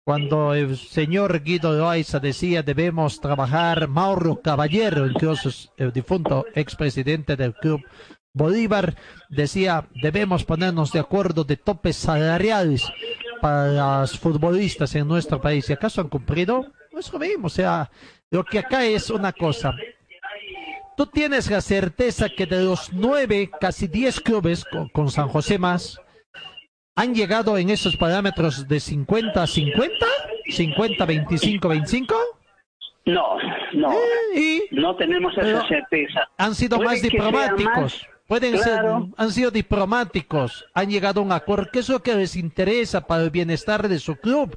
Cuando 0.04 0.54
el 0.54 0.76
señor 0.76 1.42
Guido 1.42 1.72
Loaiza 1.72 2.18
decía 2.18 2.62
debemos 2.62 3.20
trabajar, 3.20 3.86
Mauro 3.86 4.40
Caballero, 4.40 5.06
es 5.06 5.70
el 5.76 5.92
difunto 5.92 6.44
expresidente 6.54 7.36
del 7.36 7.54
club 7.54 7.82
Bolívar, 8.34 8.96
decía 9.28 9.86
debemos 10.02 10.44
ponernos 10.44 10.90
de 10.90 11.00
acuerdo 11.00 11.44
de 11.44 11.56
topes 11.56 11.96
salariales 11.96 12.90
para 13.40 14.00
los 14.00 14.18
futbolistas 14.18 14.94
en 14.94 15.06
nuestro 15.06 15.40
país. 15.40 15.68
¿Y 15.68 15.74
acaso 15.74 16.00
han 16.00 16.08
cumplido? 16.08 16.66
No 16.92 16.98
es 16.98 17.12
lo 17.12 17.18
mismo. 17.18 17.46
O 17.46 17.50
sea, 17.50 17.90
lo 18.30 18.44
que 18.44 18.58
acá 18.58 18.84
es 18.84 19.10
una 19.10 19.32
cosa. 19.32 19.74
Tú 20.96 21.06
tienes 21.06 21.50
la 21.50 21.60
certeza 21.60 22.28
que 22.28 22.46
de 22.46 22.64
los 22.64 22.92
nueve, 22.92 23.50
casi 23.60 23.86
diez 23.86 24.20
clubes, 24.20 24.64
con, 24.64 24.88
con 24.88 25.10
San 25.10 25.28
José 25.28 25.58
más, 25.58 26.00
han 26.94 27.14
llegado 27.14 27.56
en 27.56 27.70
esos 27.70 27.96
parámetros 27.96 28.68
de 28.68 28.80
50 28.80 29.42
a 29.42 29.46
50, 29.46 30.06
50, 30.50 31.04
25, 31.04 31.68
25. 31.68 32.14
No, 33.04 33.36
no. 33.72 33.92
y 34.34 34.62
no 34.70 34.94
tenemos 34.96 35.36
esa 35.36 35.66
certeza. 35.66 36.28
Han 36.38 36.54
sido 36.54 36.76
Puede 36.76 36.90
más 36.90 37.02
diplomáticos. 37.02 37.74
más, 37.74 38.06
Pueden 38.28 38.52
claro. 38.56 39.00
ser, 39.00 39.14
han 39.16 39.32
sido 39.32 39.50
diplomáticos, 39.50 40.64
han 40.72 40.88
llegado 40.88 41.20
a 41.20 41.24
un 41.24 41.32
acuerdo, 41.32 41.68
que 41.72 41.80
es 41.80 41.88
lo 41.88 42.02
que 42.02 42.14
les 42.14 42.36
interesa 42.36 43.06
para 43.06 43.24
el 43.24 43.30
bienestar 43.30 43.88
de 43.88 43.98
su 43.98 44.16
club. 44.16 44.56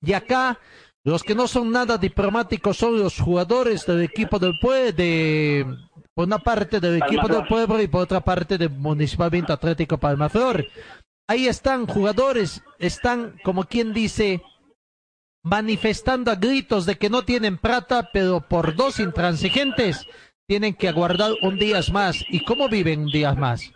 Y 0.00 0.12
acá, 0.12 0.58
los 1.04 1.22
que 1.22 1.34
no 1.34 1.48
son 1.48 1.70
nada 1.72 1.98
diplomáticos 1.98 2.76
son 2.76 2.98
los 2.98 3.18
jugadores 3.18 3.84
del 3.84 4.02
equipo 4.02 4.38
del 4.38 4.58
pueblo, 4.60 4.92
de, 4.92 5.66
por 6.14 6.26
una 6.26 6.38
parte 6.38 6.80
del 6.80 6.96
equipo 7.02 7.22
Palmaflor. 7.22 7.38
del 7.38 7.48
pueblo 7.48 7.82
y 7.82 7.88
por 7.88 8.02
otra 8.02 8.20
parte 8.20 8.56
del 8.56 8.70
Municipal 8.70 9.28
Vinto 9.30 9.52
Atlético 9.52 9.98
Palmaflor. 9.98 10.64
Ahí 11.30 11.46
están 11.46 11.86
jugadores, 11.86 12.60
están, 12.80 13.38
como 13.44 13.62
quien 13.62 13.92
dice, 13.92 14.42
manifestando 15.44 16.32
a 16.32 16.34
gritos 16.34 16.86
de 16.86 16.96
que 16.96 17.08
no 17.08 17.22
tienen 17.22 17.56
plata, 17.56 18.10
pero 18.12 18.40
por 18.40 18.74
dos 18.74 18.98
intransigentes 18.98 20.08
tienen 20.48 20.74
que 20.74 20.88
aguardar 20.88 21.30
un 21.42 21.56
día 21.56 21.78
más. 21.92 22.24
¿Y 22.30 22.42
cómo 22.44 22.68
viven 22.68 23.02
un 23.02 23.12
día 23.12 23.32
más? 23.34 23.72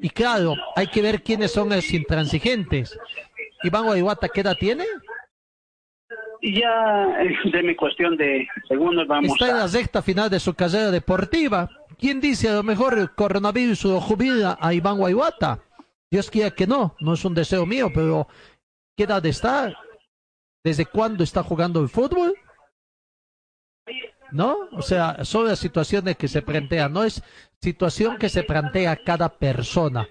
Y 0.00 0.10
claro, 0.10 0.54
hay 0.74 0.88
que 0.88 1.00
ver 1.00 1.22
quiénes 1.22 1.52
son 1.52 1.68
los 1.68 1.92
intransigentes. 1.92 2.98
Iván 3.62 3.84
Guayguata, 3.84 4.28
¿qué 4.28 4.40
edad 4.40 4.56
tiene? 4.58 4.84
Ya 6.42 7.18
de 7.52 7.62
mi 7.62 7.76
cuestión 7.76 8.16
de 8.16 8.48
segundos 8.66 9.06
vamos 9.06 9.30
Está 9.30 9.50
en 9.50 9.54
a... 9.54 9.58
la 9.60 9.68
sexta 9.68 10.02
final 10.02 10.28
de 10.28 10.40
su 10.40 10.54
carrera 10.54 10.90
deportiva. 10.90 11.70
¿Quién 12.00 12.20
dice 12.20 12.48
a 12.48 12.54
lo 12.54 12.64
mejor 12.64 12.98
el 12.98 13.12
coronavirus 13.12 13.84
lo 13.84 14.00
jubila 14.00 14.58
a 14.60 14.74
Iván 14.74 14.98
Guayguata? 14.98 15.60
Dios 16.10 16.30
quiera 16.30 16.50
que 16.50 16.66
no, 16.66 16.96
no 17.00 17.14
es 17.14 17.24
un 17.24 17.34
deseo 17.34 17.66
mío, 17.66 17.90
pero 17.92 18.28
¿qué 18.96 19.04
edad 19.04 19.24
está? 19.26 19.74
¿Desde 20.64 20.86
cuándo 20.86 21.24
está 21.24 21.42
jugando 21.42 21.80
el 21.80 21.88
fútbol? 21.88 22.34
¿No? 24.32 24.56
O 24.72 24.82
sea, 24.82 25.24
son 25.24 25.46
las 25.46 25.58
situaciones 25.58 26.16
que 26.16 26.28
se 26.28 26.42
plantean, 26.42 26.92
no 26.92 27.04
es 27.04 27.22
situación 27.60 28.18
que 28.18 28.28
se 28.28 28.42
plantea 28.42 28.96
cada 28.96 29.28
persona. 29.28 30.08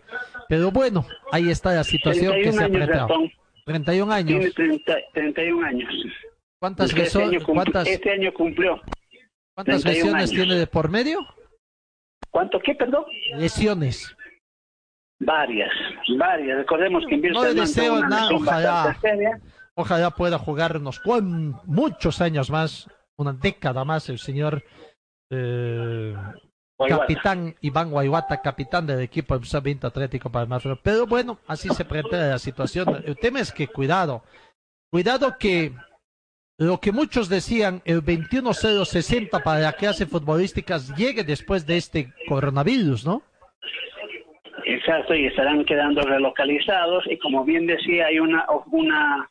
Pero 0.47 0.71
bueno, 0.71 1.05
ahí 1.31 1.49
está 1.49 1.73
la 1.73 1.83
situación 1.83 2.33
que 2.33 2.51
31 2.51 2.57
se 2.57 2.63
ha 2.63 2.69
planteado. 2.69 3.07
Gastón. 3.07 3.31
31 3.65 4.11
años. 4.13 4.27
Tiene 4.27 4.51
30 4.51 4.95
31 5.13 5.65
años. 5.65 5.93
¿Cuántas, 6.59 6.89
Es 6.89 6.95
que 6.95 7.01
este, 7.03 7.23
año 7.23 7.39
cuántas, 7.43 7.87
este 7.87 8.11
año 8.11 8.33
cumplió. 8.33 8.81
cuántas 9.55 9.81
31 9.81 9.89
lesiones 9.89 10.15
años. 10.15 10.31
tiene 10.31 10.55
de 10.55 10.67
por 10.67 10.89
medio? 10.89 11.19
¿Cuánto 12.29 12.59
qué, 12.59 12.75
perdón? 12.75 13.05
Lesiones. 13.37 14.15
Varias, 15.25 15.71
varias. 16.17 16.57
Recordemos 16.59 17.03
que 17.09 17.15
en 17.15 17.21
No 17.31 17.43
deseo 17.43 17.99
nada, 18.01 18.29
ojalá. 18.33 18.97
Ojalá 19.75 20.11
pueda 20.11 20.37
jugar 20.37 20.77
unos 20.77 20.99
cuan- 20.99 21.59
muchos 21.65 22.21
años 22.21 22.49
más, 22.49 22.89
una 23.17 23.33
década 23.33 23.83
más, 23.83 24.07
el 24.09 24.19
señor 24.19 24.63
eh, 25.31 26.15
capitán 26.87 27.55
Iván 27.61 27.91
Guayguata, 27.91 28.41
capitán 28.41 28.85
del 28.85 29.01
equipo 29.01 29.37
del 29.37 29.61
Vinto 29.61 29.87
Atlético 29.87 30.29
Palmaflor. 30.29 30.79
Pero 30.83 31.05
bueno, 31.07 31.39
así 31.47 31.69
se 31.69 31.85
plantea 31.85 32.27
la 32.27 32.39
situación. 32.39 33.03
El 33.05 33.17
tema 33.17 33.39
es 33.39 33.51
que 33.51 33.67
cuidado, 33.67 34.23
cuidado 34.91 35.37
que 35.37 35.73
lo 36.57 36.79
que 36.79 36.91
muchos 36.93 37.27
decían, 37.27 37.81
el 37.83 38.01
21060 38.01 39.39
para 39.39 39.59
la 39.59 39.73
clase 39.73 40.05
futbolísticas 40.05 40.95
llegue 40.95 41.23
después 41.23 41.65
de 41.65 41.77
este 41.77 42.13
coronavirus, 42.29 43.05
¿no? 43.05 43.23
Exacto, 44.67 45.13
y 45.13 45.27
estarán 45.27 45.63
quedando 45.63 46.01
relocalizados 46.01 47.05
y 47.07 47.19
como 47.19 47.45
bien 47.45 47.67
decía, 47.67 48.07
hay 48.07 48.19
una, 48.19 48.47
una, 48.71 49.29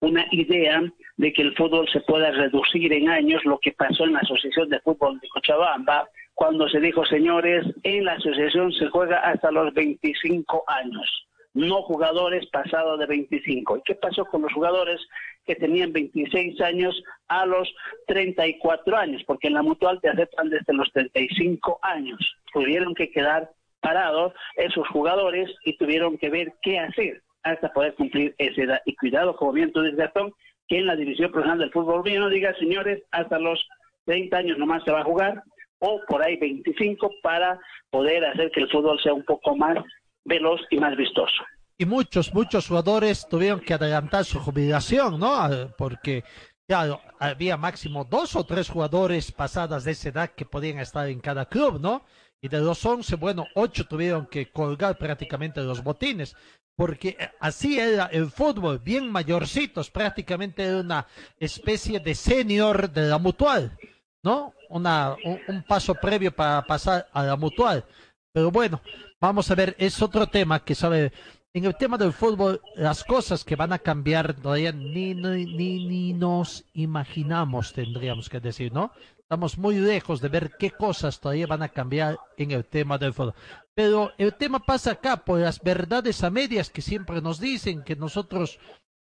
una 0.00 0.26
idea 0.30 0.82
de 1.16 1.32
que 1.32 1.40
el 1.40 1.56
fútbol 1.56 1.88
se 1.90 2.00
pueda 2.02 2.30
reducir 2.30 2.92
en 2.92 3.08
años, 3.08 3.42
lo 3.46 3.58
que 3.60 3.72
pasó 3.72 4.04
en 4.04 4.12
la 4.12 4.18
Asociación 4.18 4.68
de 4.68 4.80
Fútbol 4.80 5.18
de 5.20 5.28
Cochabamba, 5.28 6.06
cuando 6.34 6.68
se 6.68 6.80
dijo, 6.80 7.02
señores, 7.06 7.64
en 7.82 8.04
la 8.04 8.12
asociación 8.12 8.72
se 8.72 8.88
juega 8.88 9.20
hasta 9.20 9.50
los 9.50 9.72
25 9.72 10.64
años, 10.66 11.26
no 11.54 11.80
jugadores 11.82 12.44
pasados 12.48 12.98
de 12.98 13.06
25. 13.06 13.78
¿Y 13.78 13.82
qué 13.86 13.94
pasó 13.94 14.26
con 14.26 14.42
los 14.42 14.52
jugadores 14.52 15.00
que 15.46 15.54
tenían 15.54 15.94
26 15.94 16.60
años 16.60 17.02
a 17.28 17.46
los 17.46 17.74
34 18.06 18.96
años? 18.98 19.22
Porque 19.26 19.48
en 19.48 19.54
la 19.54 19.62
mutual 19.62 19.98
te 20.02 20.10
aceptan 20.10 20.50
desde 20.50 20.74
los 20.74 20.92
35 20.92 21.78
años. 21.80 22.18
Tuvieron 22.52 22.94
que 22.94 23.10
quedar 23.10 23.50
parados 23.84 24.32
esos 24.56 24.88
jugadores 24.88 25.50
y 25.64 25.76
tuvieron 25.76 26.16
que 26.16 26.30
ver 26.30 26.54
qué 26.62 26.78
hacer 26.78 27.22
hasta 27.42 27.70
poder 27.72 27.94
cumplir 27.94 28.34
esa 28.38 28.62
edad. 28.62 28.80
Y 28.86 28.96
cuidado, 28.96 29.36
como 29.36 29.52
bien 29.52 29.70
tú 29.72 29.82
dices, 29.82 29.98
Gastón, 29.98 30.32
que 30.66 30.78
en 30.78 30.86
la 30.86 30.96
división 30.96 31.30
profesional 31.30 31.58
del 31.58 31.70
fútbol 31.70 32.02
no 32.02 32.30
diga, 32.30 32.54
señores, 32.58 33.02
hasta 33.10 33.38
los 33.38 33.62
30 34.06 34.36
años 34.38 34.58
nomás 34.58 34.82
se 34.84 34.90
va 34.90 35.00
a 35.00 35.04
jugar, 35.04 35.42
o 35.80 36.00
por 36.08 36.22
ahí 36.22 36.36
25 36.38 37.10
para 37.22 37.60
poder 37.90 38.24
hacer 38.24 38.50
que 38.50 38.60
el 38.60 38.70
fútbol 38.70 38.98
sea 39.02 39.12
un 39.12 39.24
poco 39.24 39.54
más 39.54 39.76
veloz 40.24 40.62
y 40.70 40.78
más 40.78 40.96
vistoso. 40.96 41.44
Y 41.76 41.84
muchos, 41.84 42.32
muchos 42.32 42.66
jugadores 42.66 43.26
tuvieron 43.28 43.60
que 43.60 43.74
adelantar 43.74 44.24
su 44.24 44.38
jubilación, 44.38 45.20
¿no? 45.20 45.34
Porque 45.76 46.24
ya 46.66 46.98
había 47.18 47.58
máximo 47.58 48.04
dos 48.04 48.34
o 48.36 48.44
tres 48.44 48.70
jugadores 48.70 49.32
pasadas 49.32 49.84
de 49.84 49.90
esa 49.90 50.08
edad 50.08 50.30
que 50.30 50.46
podían 50.46 50.78
estar 50.78 51.06
en 51.08 51.20
cada 51.20 51.46
club, 51.46 51.78
¿no? 51.80 52.04
Y 52.44 52.48
de 52.48 52.60
los 52.60 52.84
once, 52.84 53.16
bueno, 53.16 53.46
ocho 53.54 53.86
tuvieron 53.86 54.26
que 54.26 54.50
colgar 54.50 54.98
prácticamente 54.98 55.62
los 55.62 55.82
botines, 55.82 56.36
porque 56.76 57.16
así 57.40 57.78
era 57.78 58.04
el 58.12 58.30
fútbol, 58.30 58.80
bien 58.80 59.10
mayorcitos, 59.10 59.90
prácticamente 59.90 60.62
era 60.62 60.80
una 60.80 61.06
especie 61.38 62.00
de 62.00 62.14
senior 62.14 62.90
de 62.90 63.08
la 63.08 63.16
mutual, 63.16 63.74
¿no? 64.22 64.52
Una, 64.68 65.16
un, 65.24 65.62
paso 65.62 65.94
previo 65.94 66.36
para 66.36 66.60
pasar 66.66 67.08
a 67.14 67.22
la 67.22 67.36
mutual. 67.36 67.82
Pero 68.34 68.50
bueno, 68.50 68.82
vamos 69.18 69.50
a 69.50 69.54
ver, 69.54 69.74
es 69.78 70.02
otro 70.02 70.26
tema 70.26 70.62
que 70.62 70.74
sabe, 70.74 71.12
en 71.54 71.64
el 71.64 71.74
tema 71.76 71.96
del 71.96 72.12
fútbol, 72.12 72.60
las 72.76 73.04
cosas 73.04 73.42
que 73.42 73.56
van 73.56 73.72
a 73.72 73.78
cambiar 73.78 74.34
todavía 74.34 74.70
ni, 74.70 75.14
ni, 75.14 75.46
ni 75.86 76.12
nos 76.12 76.66
imaginamos, 76.74 77.72
tendríamos 77.72 78.28
que 78.28 78.38
decir, 78.38 78.70
¿no? 78.70 78.92
Estamos 79.24 79.56
muy 79.56 79.76
lejos 79.76 80.20
de 80.20 80.28
ver 80.28 80.52
qué 80.58 80.70
cosas 80.70 81.18
todavía 81.18 81.46
van 81.46 81.62
a 81.62 81.70
cambiar 81.70 82.18
en 82.36 82.50
el 82.50 82.66
tema 82.66 82.98
del 82.98 83.14
fútbol. 83.14 83.32
Pero 83.74 84.12
el 84.18 84.34
tema 84.34 84.58
pasa 84.58 84.92
acá 84.92 85.24
por 85.24 85.40
las 85.40 85.60
verdades 85.62 86.22
a 86.22 86.28
medias 86.28 86.68
que 86.68 86.82
siempre 86.82 87.22
nos 87.22 87.40
dicen 87.40 87.82
que 87.84 87.96
nosotros, 87.96 88.58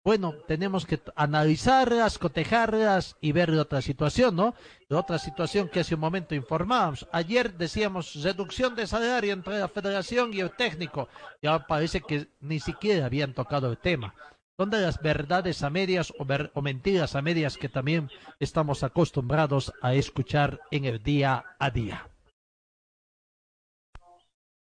bueno, 0.04 0.34
tenemos 0.46 0.84
que 0.84 1.00
analizarlas, 1.16 2.18
cotejarlas 2.18 3.16
y 3.22 3.32
ver 3.32 3.50
otra 3.52 3.80
situación, 3.80 4.36
¿no? 4.36 4.54
La 4.88 4.98
otra 4.98 5.18
situación 5.18 5.70
que 5.70 5.80
hace 5.80 5.94
un 5.94 6.02
momento 6.02 6.34
informábamos. 6.34 7.08
Ayer 7.12 7.54
decíamos 7.54 8.22
reducción 8.22 8.76
de 8.76 8.86
salario 8.86 9.32
entre 9.32 9.58
la 9.58 9.68
federación 9.68 10.34
y 10.34 10.40
el 10.40 10.50
técnico. 10.50 11.08
Y 11.40 11.46
ahora 11.46 11.66
parece 11.66 12.02
que 12.02 12.28
ni 12.40 12.60
siquiera 12.60 13.06
habían 13.06 13.32
tocado 13.32 13.70
el 13.70 13.78
tema 13.78 14.14
son 14.60 14.68
de 14.68 14.82
las 14.82 15.00
verdades 15.00 15.62
a 15.62 15.70
medias 15.70 16.12
o, 16.18 16.60
mentiras 16.60 17.16
a 17.16 17.22
medias 17.22 17.56
que 17.56 17.70
también 17.70 18.10
estamos 18.38 18.82
acostumbrados 18.82 19.72
a 19.80 19.94
escuchar 19.94 20.60
en 20.70 20.84
el 20.84 21.02
día 21.02 21.56
a 21.58 21.70
día. 21.70 22.06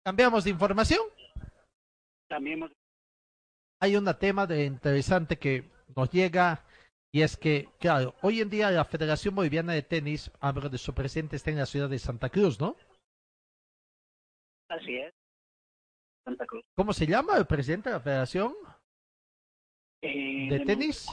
¿Cambiamos 0.05 0.43
de 0.43 0.51
información? 0.51 0.99
También 2.29 2.69
Hay 3.81 3.95
un 3.95 4.05
tema 4.19 4.45
de 4.45 4.65
interesante 4.65 5.39
que 5.39 5.67
nos 5.95 6.11
llega 6.11 6.63
y 7.11 7.23
es 7.23 7.35
que, 7.35 7.67
claro, 7.79 8.13
hoy 8.21 8.41
en 8.41 8.51
día 8.51 8.69
la 8.69 8.85
Federación 8.85 9.33
Boliviana 9.33 9.73
de 9.73 9.81
Tenis, 9.81 10.29
hablo 10.39 10.69
de 10.69 10.77
su 10.77 10.93
presidente, 10.93 11.37
está 11.37 11.49
en 11.49 11.57
la 11.57 11.65
ciudad 11.65 11.89
de 11.89 11.97
Santa 11.97 12.29
Cruz, 12.29 12.59
¿no? 12.59 12.75
Así 14.69 14.95
es. 14.95 15.11
Santa 16.23 16.45
Cruz. 16.45 16.63
¿Cómo 16.75 16.93
se 16.93 17.07
llama 17.07 17.35
el 17.35 17.47
presidente 17.47 17.89
de 17.89 17.95
la 17.95 18.01
Federación? 18.01 18.53
Eh, 20.01 20.49
¿De 20.49 20.59
tenis? 20.61 21.07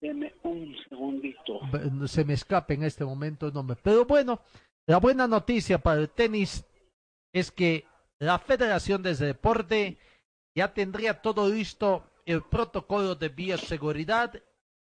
Deme 0.00 0.34
un 0.42 0.74
segundito. 0.88 1.60
Se 2.06 2.24
me 2.24 2.34
escapa 2.34 2.74
en 2.74 2.84
este 2.84 3.04
momento 3.04 3.46
el 3.46 3.54
nombre. 3.54 3.76
Pero 3.82 4.04
bueno, 4.06 4.40
la 4.86 4.98
buena 4.98 5.26
noticia 5.26 5.78
para 5.78 6.00
el 6.00 6.10
tenis 6.10 6.64
es 7.32 7.50
que 7.50 7.84
la 8.18 8.38
Federación 8.38 9.02
de 9.02 9.14
Deporte 9.14 9.98
ya 10.56 10.72
tendría 10.72 11.20
todo 11.22 11.48
listo 11.48 12.04
el 12.24 12.42
protocolo 12.42 13.14
de 13.14 13.28
bioseguridad. 13.28 14.42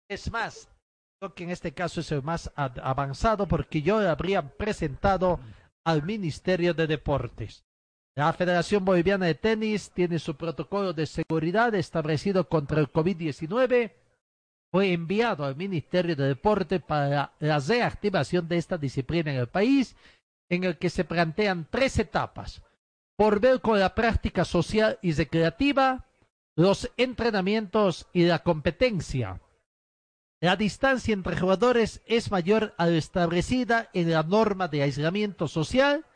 Es 0.09 0.31
más, 0.31 0.69
creo 1.19 1.35
que 1.35 1.45
en 1.45 1.51
este 1.51 1.73
caso 1.73 2.01
es 2.01 2.13
el 2.13 2.23
más 2.23 2.53
avanzado 2.57 3.49
porque 3.49 3.83
yo 3.83 4.01
lo 4.01 4.09
habría 4.09 4.57
presentado 4.57 5.41
al 5.85 6.03
Ministerio 6.03 6.75
de 6.75 6.87
Deportes. 6.87 7.66
La 8.17 8.33
Federación 8.33 8.83
Boliviana 8.83 9.27
de 9.27 9.35
Tenis 9.35 9.91
tiene 9.91 10.19
su 10.19 10.37
protocolo 10.37 10.95
de 10.95 11.05
seguridad 11.05 11.75
establecido 11.75 12.49
contra 12.49 12.81
el 12.81 12.91
COVID-19. 12.91 13.93
Fue 14.73 14.93
enviado 14.95 15.45
al 15.45 15.55
Ministerio 15.55 16.17
de 16.17 16.29
Deporte 16.29 16.81
para 16.81 17.35
la 17.39 17.59
reactivación 17.59 18.49
de 18.49 18.57
esta 18.57 18.79
disciplina 18.79 19.33
en 19.33 19.39
el 19.41 19.49
país, 19.49 19.97
en 20.49 20.65
el 20.65 20.79
que 20.79 20.89
se 20.89 21.05
plantean 21.05 21.67
tres 21.69 21.99
etapas. 21.99 22.63
Por 23.19 23.39
ver 23.39 23.61
con 23.61 23.79
la 23.79 23.95
práctica 23.95 24.47
social 24.47 24.99
y 25.03 25.13
recreativa, 25.13 26.07
los 26.57 26.91
entrenamientos 26.97 28.07
y 28.15 28.25
la 28.25 28.39
competencia. 28.39 29.43
La 30.41 30.57
distancia 30.57 31.13
entre 31.13 31.37
jugadores 31.37 32.01
es 32.07 32.31
mayor 32.31 32.75
a 32.79 32.87
la 32.87 32.97
establecida 32.97 33.91
en 33.93 34.11
la 34.11 34.23
norma 34.23 34.69
de 34.69 34.83
aislamiento 34.83 35.49
social 35.49 36.07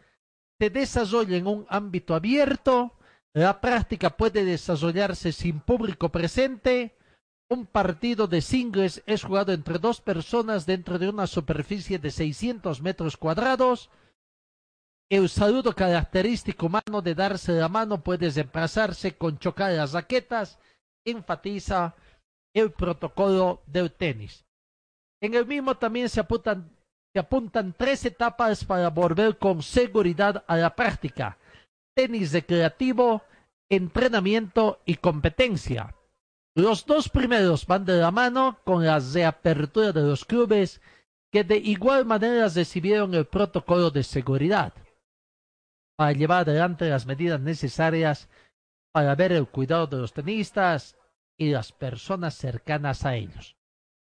se 0.60 0.68
desarrolla 0.68 1.38
en 1.38 1.46
un 1.46 1.66
ámbito 1.70 2.14
abierto, 2.14 2.92
la 3.32 3.62
práctica 3.62 4.10
puede 4.10 4.44
desarrollarse 4.44 5.32
sin 5.32 5.60
público 5.60 6.10
presente, 6.10 6.98
un 7.48 7.64
partido 7.64 8.26
de 8.26 8.42
singles 8.42 9.02
es 9.06 9.24
jugado 9.24 9.54
entre 9.54 9.78
dos 9.78 10.02
personas 10.02 10.66
dentro 10.66 10.98
de 10.98 11.08
una 11.08 11.26
superficie 11.26 11.98
de 11.98 12.10
600 12.10 12.82
metros 12.82 13.16
cuadrados, 13.16 13.88
el 15.10 15.30
saludo 15.30 15.74
característico 15.74 16.66
humano 16.66 17.00
de 17.00 17.14
darse 17.14 17.52
la 17.52 17.70
mano 17.70 18.04
puede 18.04 18.28
reemplazarse 18.28 19.16
con 19.16 19.38
chocar 19.38 19.72
las 19.72 19.94
raquetas, 19.94 20.58
enfatiza 21.06 21.96
el 22.54 22.70
protocolo 22.70 23.62
del 23.66 23.90
tenis. 23.92 24.44
En 25.22 25.32
el 25.32 25.46
mismo 25.46 25.78
también 25.78 26.10
se 26.10 26.20
apuntan 26.20 26.70
se 27.12 27.18
apuntan 27.18 27.74
tres 27.76 28.04
etapas 28.04 28.64
para 28.64 28.90
volver 28.90 29.38
con 29.38 29.62
seguridad 29.62 30.44
a 30.46 30.56
la 30.56 30.74
práctica. 30.76 31.38
Tenis 31.94 32.32
recreativo, 32.32 33.22
entrenamiento 33.68 34.80
y 34.84 34.96
competencia. 34.96 35.94
Los 36.54 36.86
dos 36.86 37.08
primeros 37.08 37.66
van 37.66 37.84
de 37.84 37.98
la 37.98 38.10
mano 38.10 38.58
con 38.64 38.84
la 38.84 38.98
reapertura 38.98 39.92
de 39.92 40.02
los 40.02 40.24
clubes 40.24 40.80
que 41.32 41.44
de 41.44 41.56
igual 41.56 42.04
manera 42.06 42.48
recibieron 42.48 43.14
el 43.14 43.26
protocolo 43.26 43.90
de 43.90 44.02
seguridad 44.02 44.72
para 45.96 46.12
llevar 46.12 46.48
adelante 46.48 46.88
las 46.88 47.06
medidas 47.06 47.40
necesarias 47.40 48.28
para 48.92 49.14
ver 49.14 49.32
el 49.32 49.46
cuidado 49.46 49.86
de 49.86 49.98
los 49.98 50.12
tenistas 50.12 50.96
y 51.38 51.50
las 51.50 51.72
personas 51.72 52.34
cercanas 52.34 53.04
a 53.04 53.14
ellos. 53.16 53.56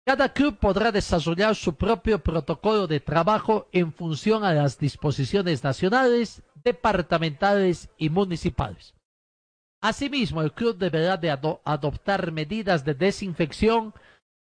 Cada 0.07 0.35
club 0.35 0.59
podrá 0.59 0.93
desarrollar 0.93 1.57
su 1.57 1.77
propio 1.77 2.19
protocolo 2.23 2.87
de 2.87 3.01
trabajo 3.01 3.69
en 3.73 3.91
función 3.91 4.45
a 4.45 4.53
las 4.53 4.79
disposiciones 4.79 5.65
nacionales, 5.65 6.43
departamentales 6.63 7.89
y 7.97 8.11
municipales. 8.11 8.95
Asimismo, 9.81 10.43
el 10.43 10.53
club 10.53 10.77
deberá 10.77 11.17
de 11.17 11.31
adoptar 11.31 12.33
medidas 12.33 12.85
de 12.85 12.95
desinfección 12.95 13.95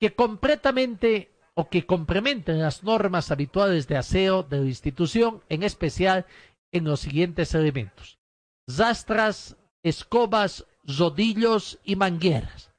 que 0.01 0.13
completamente 0.13 1.31
o 1.55 1.69
que 1.69 1.87
complementen 1.87 2.61
las 2.61 2.83
normas 2.83 3.31
habituales 3.31 3.87
de 3.87 3.97
aseo 3.97 4.43
de 4.43 4.59
la 4.59 4.67
institución, 4.67 5.41
en 5.49 5.63
especial 5.63 6.27
en 6.73 6.83
los 6.83 6.99
siguientes 6.99 7.55
elementos. 7.55 8.19
Rastras, 8.67 9.57
escobas, 9.85 10.67
rodillos 10.85 11.79
y 11.85 11.95
mangueras 11.95 12.74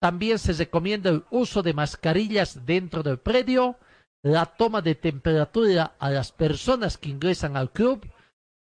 también 0.00 0.38
se 0.38 0.52
recomienda 0.52 1.10
el 1.10 1.24
uso 1.30 1.62
de 1.62 1.74
mascarillas 1.74 2.64
dentro 2.64 3.02
del 3.02 3.18
predio, 3.18 3.76
la 4.22 4.46
toma 4.46 4.82
de 4.82 4.94
temperatura 4.94 5.96
a 5.98 6.10
las 6.10 6.32
personas 6.32 6.98
que 6.98 7.08
ingresan 7.08 7.56
al 7.56 7.70
club, 7.70 8.06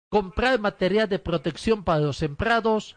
comprar 0.09 0.59
material 0.59 1.09
de 1.09 1.19
protección 1.19 1.83
para 1.83 1.99
los 1.99 2.21
empleados, 2.21 2.95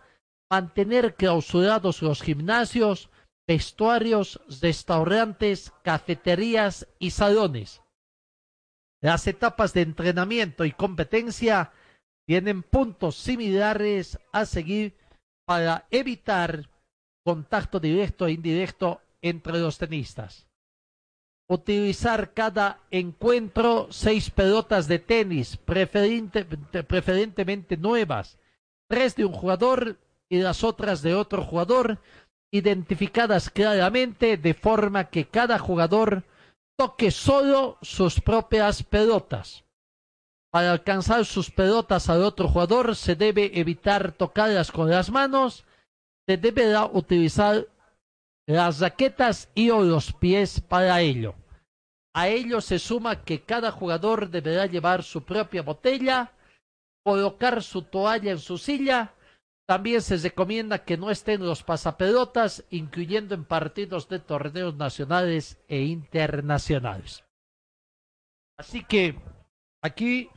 mantener 0.50 1.14
clausurados 1.14 2.02
los 2.02 2.22
gimnasios, 2.22 3.10
vestuarios, 3.46 4.40
restaurantes, 4.60 5.72
cafeterías 5.82 6.86
y 6.98 7.10
salones. 7.10 7.82
Las 9.02 9.26
etapas 9.26 9.72
de 9.72 9.82
entrenamiento 9.82 10.64
y 10.64 10.72
competencia 10.72 11.72
tienen 12.26 12.62
puntos 12.62 13.16
similares 13.16 14.18
a 14.32 14.44
seguir 14.44 14.96
para 15.46 15.86
evitar 15.90 16.68
contacto 17.24 17.80
directo 17.80 18.26
e 18.26 18.32
indirecto 18.32 19.00
entre 19.22 19.58
los 19.58 19.78
tenistas. 19.78 20.46
Utilizar 21.48 22.32
cada 22.32 22.80
encuentro 22.90 23.88
seis 23.90 24.30
pelotas 24.30 24.86
de 24.86 25.00
tenis, 25.00 25.56
preferentemente 25.56 27.76
nuevas, 27.76 28.38
tres 28.88 29.16
de 29.16 29.24
un 29.24 29.32
jugador 29.32 29.98
y 30.28 30.38
las 30.38 30.62
otras 30.62 31.02
de 31.02 31.14
otro 31.14 31.42
jugador, 31.42 31.98
identificadas 32.52 33.50
claramente 33.50 34.36
de 34.36 34.54
forma 34.54 35.10
que 35.10 35.26
cada 35.26 35.58
jugador 35.58 36.24
toque 36.76 37.10
solo 37.10 37.78
sus 37.82 38.20
propias 38.20 38.82
pelotas. 38.82 39.64
Para 40.52 40.72
alcanzar 40.72 41.24
sus 41.26 41.50
pelotas 41.50 42.08
al 42.08 42.22
otro 42.22 42.48
jugador 42.48 42.96
se 42.96 43.14
debe 43.14 43.60
evitar 43.60 44.12
tocarlas 44.12 44.72
con 44.72 44.90
las 44.90 45.10
manos, 45.10 45.64
se 46.30 46.36
deberá 46.36 46.84
utilizar 46.84 47.66
las 48.46 48.78
raquetas 48.78 49.50
y 49.52 49.66
los 49.66 50.12
pies 50.12 50.60
para 50.60 51.00
ello. 51.00 51.34
A 52.14 52.28
ello 52.28 52.60
se 52.60 52.78
suma 52.78 53.24
que 53.24 53.42
cada 53.42 53.72
jugador 53.72 54.30
deberá 54.30 54.66
llevar 54.66 55.02
su 55.02 55.24
propia 55.24 55.62
botella, 55.62 56.30
colocar 57.04 57.64
su 57.64 57.82
toalla 57.82 58.30
en 58.30 58.38
su 58.38 58.58
silla. 58.58 59.12
También 59.66 60.02
se 60.02 60.18
recomienda 60.18 60.84
que 60.84 60.96
no 60.96 61.10
estén 61.10 61.44
los 61.44 61.64
pasapelotas, 61.64 62.64
incluyendo 62.70 63.34
en 63.34 63.44
partidos 63.44 64.08
de 64.08 64.20
torneos 64.20 64.76
nacionales 64.76 65.58
e 65.66 65.82
internacionales. 65.82 67.24
Así 68.56 68.84
que 68.84 69.18
aquí, 69.82 70.30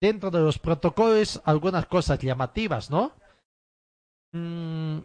dentro 0.00 0.30
de 0.30 0.38
los 0.38 0.60
protocolos, 0.60 1.42
algunas 1.44 1.86
cosas 1.86 2.20
llamativas, 2.20 2.88
¿no? 2.88 3.18
Mm, 4.32 4.98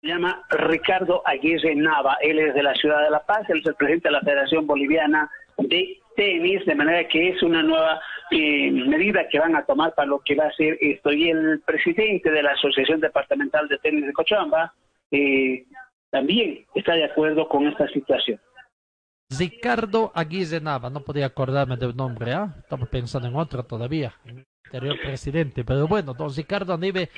se 0.00 0.08
llama 0.08 0.44
Ricardo 0.50 1.22
Aguirre 1.24 1.74
Nava. 1.74 2.16
Él 2.20 2.38
es 2.38 2.54
de 2.54 2.62
la 2.62 2.74
ciudad 2.74 3.02
de 3.02 3.10
La 3.10 3.24
Paz, 3.24 3.48
él 3.48 3.58
es 3.58 3.66
el 3.66 3.74
presidente 3.74 4.08
de 4.08 4.12
la 4.12 4.20
Federación 4.20 4.66
Boliviana 4.66 5.30
de 5.58 5.98
Tenis, 6.16 6.64
de 6.64 6.74
manera 6.74 7.06
que 7.08 7.30
es 7.30 7.42
una 7.42 7.62
nueva 7.62 8.00
eh, 8.30 8.70
medida 8.70 9.28
que 9.28 9.38
van 9.38 9.54
a 9.56 9.64
tomar 9.64 9.94
para 9.94 10.08
lo 10.08 10.20
que 10.20 10.34
va 10.34 10.46
a 10.46 10.52
ser 10.52 10.78
esto. 10.80 11.12
Y 11.12 11.30
el 11.30 11.60
presidente 11.66 12.30
de 12.30 12.42
la 12.42 12.52
Asociación 12.52 13.00
Departamental 13.00 13.68
de 13.68 13.78
Tenis 13.78 14.06
de 14.06 14.12
Cochabamba 14.12 14.74
eh, 15.10 15.64
también 16.10 16.64
está 16.74 16.94
de 16.94 17.04
acuerdo 17.04 17.48
con 17.48 17.66
esta 17.66 17.88
situación. 17.88 18.40
Ricardo 19.28 20.12
Aguirre 20.14 20.60
Nava, 20.60 20.88
no 20.88 21.00
podía 21.00 21.26
acordarme 21.26 21.76
del 21.76 21.96
nombre, 21.96 22.32
¿ah? 22.32 22.54
Estamos 22.58 22.88
pensando 22.88 23.26
en 23.26 23.34
otro 23.34 23.64
todavía 23.64 24.14
anterior 24.66 24.96
presidente. 25.00 25.64
Pero 25.64 25.86
bueno, 25.88 26.14
don 26.14 26.34
Ricardo 26.34 26.74
Anibe 26.74 27.08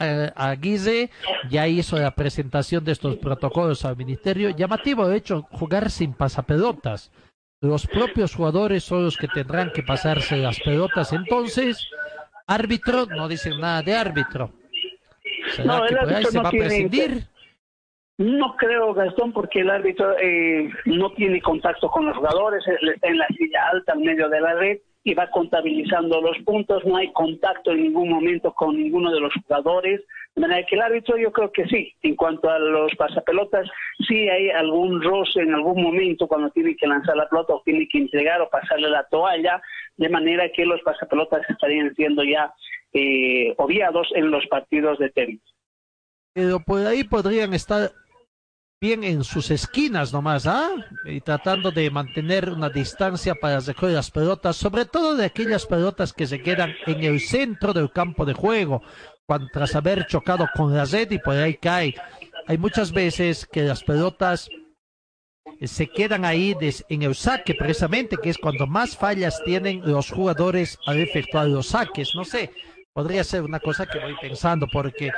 eh, 0.00 0.30
Aguirre 0.34 1.10
ya 1.48 1.66
hizo 1.66 1.98
la 1.98 2.14
presentación 2.14 2.84
de 2.84 2.92
estos 2.92 3.16
protocolos 3.16 3.84
al 3.84 3.96
ministerio. 3.96 4.50
Llamativo, 4.50 5.08
de 5.08 5.16
hecho, 5.16 5.42
jugar 5.52 5.90
sin 5.90 6.12
pasapelotas. 6.12 7.10
Los 7.62 7.86
propios 7.86 8.34
jugadores 8.34 8.84
son 8.84 9.04
los 9.04 9.16
que 9.16 9.28
tendrán 9.28 9.70
que 9.72 9.82
pasarse 9.82 10.36
las 10.36 10.58
pelotas. 10.60 11.12
Entonces, 11.12 11.88
árbitro, 12.46 13.06
no 13.06 13.28
dicen 13.28 13.60
nada 13.60 13.82
de 13.82 13.94
árbitro. 13.94 14.52
¿Será 15.54 15.82
que 15.86 15.96
por 15.96 16.14
ahí 16.14 16.24
se 16.24 16.40
va 16.40 16.48
a 16.48 16.52
prescindir? 16.52 17.26
No 18.18 18.54
creo, 18.56 18.92
Gastón, 18.92 19.32
porque 19.32 19.60
el 19.60 19.70
árbitro 19.70 20.14
eh, 20.18 20.70
no 20.84 21.10
tiene 21.12 21.40
contacto 21.40 21.88
con 21.88 22.04
los 22.04 22.16
jugadores, 22.16 22.62
está 22.66 23.08
en 23.08 23.16
la 23.16 23.26
silla 23.28 23.68
alta, 23.72 23.94
en 23.94 24.02
medio 24.02 24.28
de 24.28 24.40
la 24.40 24.54
red, 24.54 24.78
y 25.02 25.14
va 25.14 25.30
contabilizando 25.30 26.20
los 26.20 26.36
puntos, 26.44 26.84
no 26.84 26.96
hay 26.96 27.10
contacto 27.12 27.72
en 27.72 27.84
ningún 27.84 28.10
momento 28.10 28.52
con 28.52 28.76
ninguno 28.76 29.10
de 29.10 29.20
los 29.20 29.32
jugadores, 29.34 30.02
de 30.34 30.40
manera 30.40 30.66
que 30.66 30.76
el 30.76 30.82
árbitro 30.82 31.16
yo 31.16 31.32
creo 31.32 31.50
que 31.50 31.66
sí, 31.66 31.94
en 32.02 32.16
cuanto 32.16 32.50
a 32.50 32.58
los 32.58 32.94
pasapelotas, 32.96 33.68
sí 34.06 34.28
hay 34.28 34.50
algún 34.50 35.02
roce 35.02 35.40
en 35.40 35.54
algún 35.54 35.82
momento 35.82 36.28
cuando 36.28 36.50
tiene 36.50 36.76
que 36.76 36.86
lanzar 36.86 37.16
la 37.16 37.28
pelota 37.28 37.54
o 37.54 37.62
tiene 37.64 37.88
que 37.88 37.98
entregar 37.98 38.40
o 38.40 38.50
pasarle 38.50 38.90
la 38.90 39.04
toalla, 39.04 39.60
de 39.96 40.08
manera 40.08 40.50
que 40.54 40.66
los 40.66 40.80
pasapelotas 40.82 41.48
estarían 41.48 41.94
siendo 41.94 42.22
ya 42.22 42.52
eh, 42.92 43.54
obviados 43.56 44.08
en 44.14 44.30
los 44.30 44.46
partidos 44.46 44.98
de 44.98 45.10
tenis. 45.10 45.40
Pero 46.32 46.60
por 46.60 46.86
ahí 46.86 47.04
podrían 47.04 47.54
estar 47.54 47.90
bien 48.80 49.04
en 49.04 49.24
sus 49.24 49.50
esquinas 49.50 50.10
nomás, 50.10 50.46
¿ah? 50.46 50.70
Y 51.04 51.20
tratando 51.20 51.70
de 51.70 51.90
mantener 51.90 52.48
una 52.48 52.70
distancia 52.70 53.34
para 53.34 53.60
recoger 53.60 53.90
las 53.90 54.10
pelotas, 54.10 54.56
sobre 54.56 54.86
todo 54.86 55.16
de 55.16 55.26
aquellas 55.26 55.66
pelotas 55.66 56.14
que 56.14 56.26
se 56.26 56.40
quedan 56.40 56.72
en 56.86 57.04
el 57.04 57.20
centro 57.20 57.74
del 57.74 57.92
campo 57.92 58.24
de 58.24 58.32
juego, 58.32 58.80
cuando, 59.26 59.48
tras 59.52 59.76
haber 59.76 60.06
chocado 60.06 60.48
con 60.56 60.74
la 60.74 60.86
red 60.86 61.10
y 61.10 61.18
por 61.18 61.36
ahí 61.36 61.58
cae. 61.58 61.94
Hay 62.46 62.56
muchas 62.56 62.90
veces 62.90 63.46
que 63.46 63.64
las 63.64 63.84
pelotas 63.84 64.48
se 65.60 65.86
quedan 65.86 66.24
ahí 66.24 66.56
en 66.88 67.02
el 67.02 67.14
saque 67.14 67.54
precisamente, 67.54 68.16
que 68.16 68.30
es 68.30 68.38
cuando 68.38 68.66
más 68.66 68.96
fallas 68.96 69.42
tienen 69.44 69.82
los 69.84 70.10
jugadores 70.10 70.78
al 70.86 71.00
efectuar 71.00 71.48
los 71.48 71.66
saques. 71.66 72.14
No 72.14 72.24
sé, 72.24 72.50
podría 72.92 73.24
ser 73.24 73.42
una 73.42 73.60
cosa 73.60 73.86
que 73.86 73.98
voy 73.98 74.14
pensando, 74.20 74.66
porque 74.70 75.10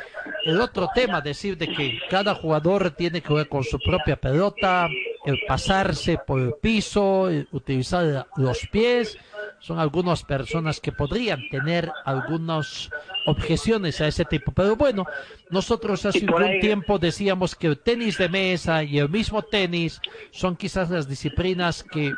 el 0.44 0.60
otro 0.60 0.88
tema, 0.94 1.20
decir 1.20 1.56
de 1.56 1.68
que 1.68 1.98
cada 2.10 2.34
jugador 2.34 2.90
tiene 2.90 3.20
que 3.20 3.28
jugar 3.28 3.48
con 3.48 3.64
su 3.64 3.78
propia 3.78 4.16
pelota, 4.16 4.88
el 5.24 5.40
pasarse 5.46 6.18
por 6.18 6.40
el 6.40 6.54
piso, 6.60 7.28
utilizar 7.52 8.26
los 8.36 8.66
pies, 8.70 9.16
son 9.60 9.78
algunas 9.78 10.24
personas 10.24 10.80
que 10.80 10.90
podrían 10.90 11.48
tener 11.48 11.90
algunas 12.04 12.90
objeciones 13.26 14.00
a 14.00 14.08
ese 14.08 14.24
tipo. 14.24 14.50
Pero 14.50 14.74
bueno, 14.74 15.06
nosotros 15.50 16.04
hace 16.04 16.26
un 16.26 16.60
tiempo 16.60 16.98
decíamos 16.98 17.54
que 17.54 17.68
el 17.68 17.78
tenis 17.78 18.18
de 18.18 18.28
mesa 18.28 18.82
y 18.82 18.98
el 18.98 19.08
mismo 19.08 19.42
tenis 19.42 20.00
son 20.32 20.56
quizás 20.56 20.90
las 20.90 21.08
disciplinas 21.08 21.84
que 21.84 22.12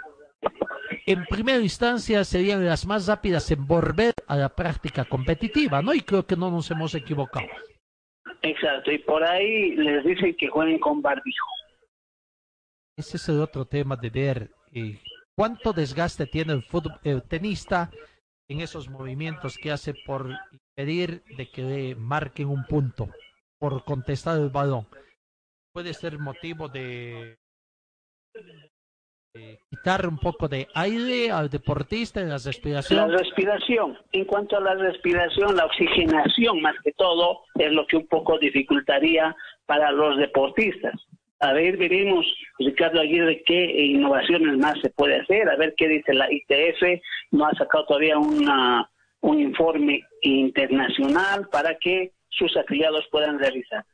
en 1.07 1.24
primera 1.26 1.59
instancia 1.59 2.24
serían 2.24 2.64
las 2.64 2.86
más 2.86 3.07
rápidas 3.07 3.50
en 3.50 3.66
volver 3.66 4.14
a 4.26 4.36
la 4.36 4.48
práctica 4.48 5.05
competitiva, 5.05 5.82
¿no? 5.82 5.92
Y 5.92 6.00
creo 6.00 6.26
que 6.26 6.36
no 6.36 6.50
nos 6.50 6.70
hemos 6.70 6.94
equivocado. 6.94 7.46
Exacto, 8.42 8.90
y 8.90 8.98
por 8.98 9.22
ahí 9.24 9.74
les 9.76 10.05
dicen 10.05 10.34
que 10.36 10.48
jueguen 10.48 10.78
con 10.78 11.02
barbijo. 11.02 11.46
Ese 12.96 13.16
es 13.16 13.28
el 13.28 13.40
otro 13.40 13.64
tema 13.64 13.96
de 13.96 14.11
ver 14.11 14.50
eh, 14.72 15.00
cuánto 15.36 15.72
desgaste 15.72 16.26
tiene 16.26 16.52
el, 16.52 16.62
fútbol, 16.62 16.98
el 17.02 17.22
tenista 17.22 17.90
en 18.48 18.61
esos 18.61 18.88
movimientos 18.88 19.57
que 19.57 19.72
hace 19.72 19.94
por 20.07 20.30
impedir 20.52 21.24
de 21.36 21.50
que 21.50 21.62
le 21.62 21.94
marquen 21.94 22.48
un 22.48 22.64
punto, 22.64 23.09
por 23.59 23.84
contestar 23.84 24.38
el 24.38 24.50
balón. 24.50 24.86
Puede 25.72 25.92
ser 25.92 26.18
motivo 26.18 26.68
de 26.68 27.36
quitar 29.68 30.07
un 30.07 30.18
poco 30.18 30.49
de 30.49 30.68
aire 30.74 31.30
al 31.30 31.51
deportista 31.51 32.20
en 32.20 32.28
la 32.28 32.39
respiración? 32.39 33.11
La 33.11 33.18
respiración. 33.18 33.99
En 34.12 34.24
cuanto 34.24 34.57
a 34.57 34.61
la 34.61 34.74
respiración, 34.74 35.57
la 35.57 35.66
oxigenación 35.66 36.61
más 36.61 36.74
que 36.85 36.93
todo 36.93 37.41
es 37.57 37.72
lo 37.72 37.87
que 37.87 37.97
un 37.97 38.07
poco 38.07 38.39
dificultaría 38.39 39.35
para 39.66 39.91
los 39.91 40.16
deportistas. 40.18 40.95
A 41.41 41.53
ver, 41.53 41.76
veremos, 41.76 42.24
Ricardo 42.59 43.01
Aguirre, 43.01 43.43
qué 43.45 43.87
innovaciones 43.87 44.57
más 44.57 44.74
se 44.80 44.91
puede 44.91 45.20
hacer, 45.20 45.49
a 45.49 45.57
ver 45.57 45.74
qué 45.76 45.89
dice 45.89 46.14
la 46.14 46.28
ITF. 46.32 47.03
No 47.32 47.47
ha 47.47 47.53
sacado 47.55 47.87
todavía 47.87 48.18
una, 48.18 48.89
un 49.20 49.41
informe 49.41 50.03
internacional 50.22 51.49
para 51.51 51.76
que 51.76 52.12
sus 52.30 52.57
afiliados 52.57 53.05
puedan 53.11 53.39
realizar. 53.39 53.85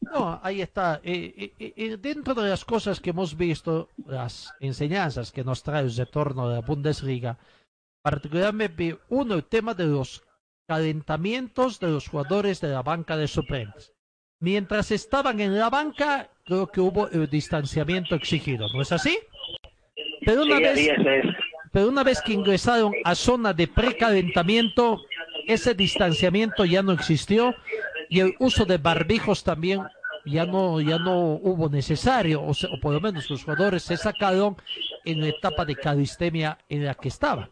No, 0.00 0.40
ahí 0.42 0.62
está. 0.62 1.00
Eh, 1.02 1.52
eh, 1.58 1.72
eh, 1.76 1.96
dentro 1.98 2.34
de 2.34 2.48
las 2.48 2.64
cosas 2.64 3.00
que 3.00 3.10
hemos 3.10 3.36
visto, 3.36 3.88
las 4.06 4.52
enseñanzas 4.60 5.32
que 5.32 5.44
nos 5.44 5.62
trae 5.62 5.82
el 5.82 5.94
retorno 5.94 6.48
de 6.48 6.56
la 6.56 6.60
Bundesliga, 6.62 7.38
particularmente 8.02 8.98
uno, 9.08 9.34
el 9.34 9.44
tema 9.44 9.74
de 9.74 9.86
los 9.86 10.22
calentamientos 10.66 11.80
de 11.80 11.88
los 11.88 12.08
jugadores 12.08 12.60
de 12.60 12.68
la 12.68 12.82
banca 12.82 13.16
de 13.16 13.28
suplentes. 13.28 13.92
Mientras 14.40 14.90
estaban 14.92 15.40
en 15.40 15.58
la 15.58 15.68
banca, 15.68 16.30
creo 16.44 16.68
que 16.68 16.80
hubo 16.80 17.08
el 17.08 17.28
distanciamiento 17.28 18.14
exigido, 18.14 18.68
¿no 18.72 18.82
es 18.82 18.92
así? 18.92 19.18
Pero 20.24 20.42
una, 20.42 20.58
vez, 20.58 20.90
pero 21.72 21.88
una 21.88 22.04
vez 22.04 22.20
que 22.22 22.34
ingresaron 22.34 22.92
a 23.04 23.14
zona 23.14 23.52
de 23.52 23.66
precalentamiento, 23.66 25.00
ese 25.46 25.74
distanciamiento 25.74 26.64
ya 26.64 26.82
no 26.82 26.92
existió 26.92 27.54
y 28.08 28.20
el 28.20 28.34
uso 28.38 28.64
de 28.64 28.78
barbijos 28.78 29.44
también 29.44 29.82
ya 30.24 30.44
no 30.44 30.80
ya 30.80 30.98
no 30.98 31.34
hubo 31.34 31.68
necesario 31.68 32.42
o, 32.42 32.52
por 32.80 32.92
lo 32.92 33.00
menos 33.00 33.30
los 33.30 33.44
jugadores 33.44 33.82
se 33.82 33.96
sacaron 33.96 34.56
en 35.04 35.20
la 35.20 35.28
etapa 35.28 35.64
de 35.64 35.76
calistemia 35.76 36.58
en 36.68 36.84
la 36.84 36.94
que 36.94 37.08
estaban 37.08 37.48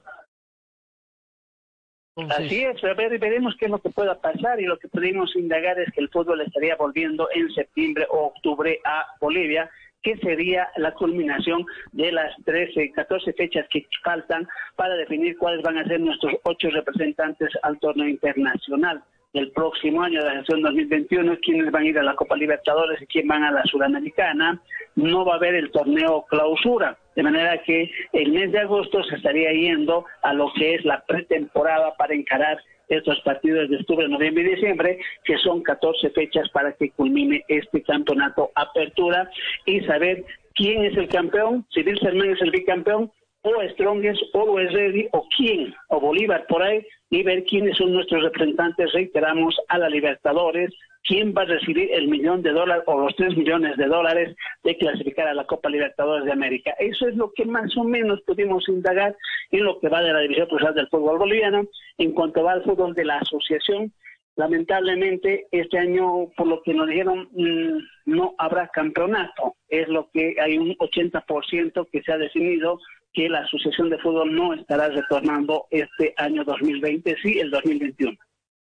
Así 2.30 2.64
es, 2.64 2.82
a 2.82 2.94
ver, 2.94 3.18
veremos 3.18 3.54
qué 3.58 3.66
es 3.66 3.70
lo 3.70 3.78
que 3.78 3.90
pueda 3.90 4.18
pasar 4.18 4.58
y 4.58 4.64
lo 4.64 4.78
que 4.78 4.88
pudimos 4.88 5.36
indagar 5.36 5.78
es 5.78 5.92
que 5.92 6.00
el 6.00 6.08
fútbol 6.08 6.40
estaría 6.40 6.74
volviendo 6.74 7.28
en 7.34 7.52
septiembre 7.52 8.06
o 8.08 8.28
octubre 8.28 8.80
a 8.86 9.04
Bolivia, 9.20 9.68
que 10.02 10.16
sería 10.16 10.66
la 10.76 10.94
culminación 10.94 11.66
de 11.92 12.12
las 12.12 12.34
13, 12.46 12.92
14 12.92 13.34
fechas 13.34 13.66
que 13.70 13.86
faltan 14.02 14.48
para 14.76 14.94
definir 14.94 15.36
cuáles 15.36 15.62
van 15.62 15.76
a 15.76 15.84
ser 15.84 16.00
nuestros 16.00 16.32
ocho 16.44 16.70
representantes 16.70 17.50
al 17.62 17.78
torneo 17.80 18.08
internacional 18.08 19.04
del 19.36 19.50
próximo 19.50 20.02
año 20.02 20.20
de 20.20 20.28
la 20.30 20.36
gestión 20.36 20.62
2021, 20.62 21.36
quiénes 21.44 21.70
van 21.70 21.82
a 21.82 21.86
ir 21.86 21.98
a 21.98 22.02
la 22.02 22.16
Copa 22.16 22.36
Libertadores 22.36 23.00
y 23.02 23.06
quién 23.06 23.28
van 23.28 23.44
a 23.44 23.50
la 23.50 23.62
Sudamericana. 23.64 24.62
No 24.94 25.26
va 25.26 25.34
a 25.34 25.36
haber 25.36 25.54
el 25.54 25.70
torneo 25.70 26.24
clausura, 26.28 26.96
de 27.14 27.22
manera 27.22 27.62
que 27.62 27.90
el 28.14 28.32
mes 28.32 28.50
de 28.52 28.60
agosto 28.60 29.04
se 29.04 29.16
estaría 29.16 29.52
yendo 29.52 30.06
a 30.22 30.32
lo 30.32 30.50
que 30.54 30.76
es 30.76 30.84
la 30.86 31.04
pretemporada 31.04 31.94
para 31.96 32.14
encarar 32.14 32.58
estos 32.88 33.20
partidos 33.20 33.68
de 33.68 33.76
octubre, 33.76 34.08
noviembre 34.08 34.44
y 34.44 34.54
diciembre, 34.54 34.98
que 35.24 35.36
son 35.38 35.62
14 35.62 36.10
fechas 36.10 36.48
para 36.50 36.72
que 36.72 36.90
culmine 36.92 37.44
este 37.48 37.82
campeonato 37.82 38.52
apertura 38.54 39.30
y 39.66 39.80
saber 39.80 40.24
quién 40.54 40.82
es 40.84 40.96
el 40.96 41.08
campeón, 41.08 41.66
si 41.74 41.82
Wilstermann 41.82 42.30
es 42.30 42.40
el 42.40 42.52
bicampeón, 42.52 43.12
o 43.42 43.68
Strongest, 43.74 44.22
o 44.32 44.56
Ready, 44.56 45.08
o 45.12 45.28
quién, 45.36 45.74
o 45.88 46.00
Bolívar 46.00 46.46
por 46.48 46.62
ahí, 46.62 46.84
y 47.10 47.22
ver 47.22 47.44
quiénes 47.44 47.76
son 47.76 47.92
nuestros 47.92 48.22
representantes, 48.22 48.92
reiteramos, 48.92 49.56
a 49.68 49.78
la 49.78 49.88
Libertadores, 49.88 50.72
quién 51.06 51.32
va 51.36 51.42
a 51.42 51.46
recibir 51.46 51.90
el 51.92 52.08
millón 52.08 52.42
de 52.42 52.50
dólares 52.50 52.84
o 52.86 53.00
los 53.00 53.14
tres 53.16 53.36
millones 53.36 53.76
de 53.76 53.86
dólares 53.86 54.36
de 54.64 54.76
clasificar 54.76 55.28
a 55.28 55.34
la 55.34 55.46
Copa 55.46 55.70
Libertadores 55.70 56.24
de 56.24 56.32
América. 56.32 56.72
Eso 56.78 57.08
es 57.08 57.14
lo 57.14 57.32
que 57.32 57.44
más 57.44 57.76
o 57.76 57.84
menos 57.84 58.20
pudimos 58.22 58.68
indagar 58.68 59.16
en 59.52 59.64
lo 59.64 59.78
que 59.78 59.88
va 59.88 60.02
de 60.02 60.12
la 60.12 60.20
División 60.20 60.48
Profesional 60.48 60.74
del 60.74 60.88
Fútbol 60.88 61.18
Boliviano. 61.18 61.64
En 61.98 62.12
cuanto 62.12 62.42
va 62.42 62.52
al 62.52 62.64
fútbol 62.64 62.94
de 62.94 63.04
la 63.04 63.18
asociación, 63.18 63.92
lamentablemente 64.34 65.46
este 65.52 65.78
año, 65.78 66.28
por 66.36 66.48
lo 66.48 66.62
que 66.62 66.74
nos 66.74 66.88
dijeron, 66.88 67.28
mm, 67.32 67.78
no 68.06 68.34
habrá 68.38 68.68
campeonato. 68.68 69.54
Es 69.68 69.88
lo 69.88 70.10
que 70.12 70.34
hay 70.40 70.58
un 70.58 70.74
80% 70.78 71.86
que 71.90 72.02
se 72.02 72.12
ha 72.12 72.18
definido 72.18 72.78
que 73.16 73.30
la 73.30 73.40
Asociación 73.40 73.88
de 73.88 73.98
Fútbol 73.98 74.34
no 74.34 74.52
estará 74.52 74.88
retornando 74.88 75.66
este 75.70 76.12
año 76.18 76.44
2020, 76.44 77.16
sí, 77.22 77.38
el 77.38 77.50
2021. 77.50 78.14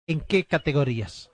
¿En 0.07 0.21
qué 0.27 0.45
categorías? 0.45 1.31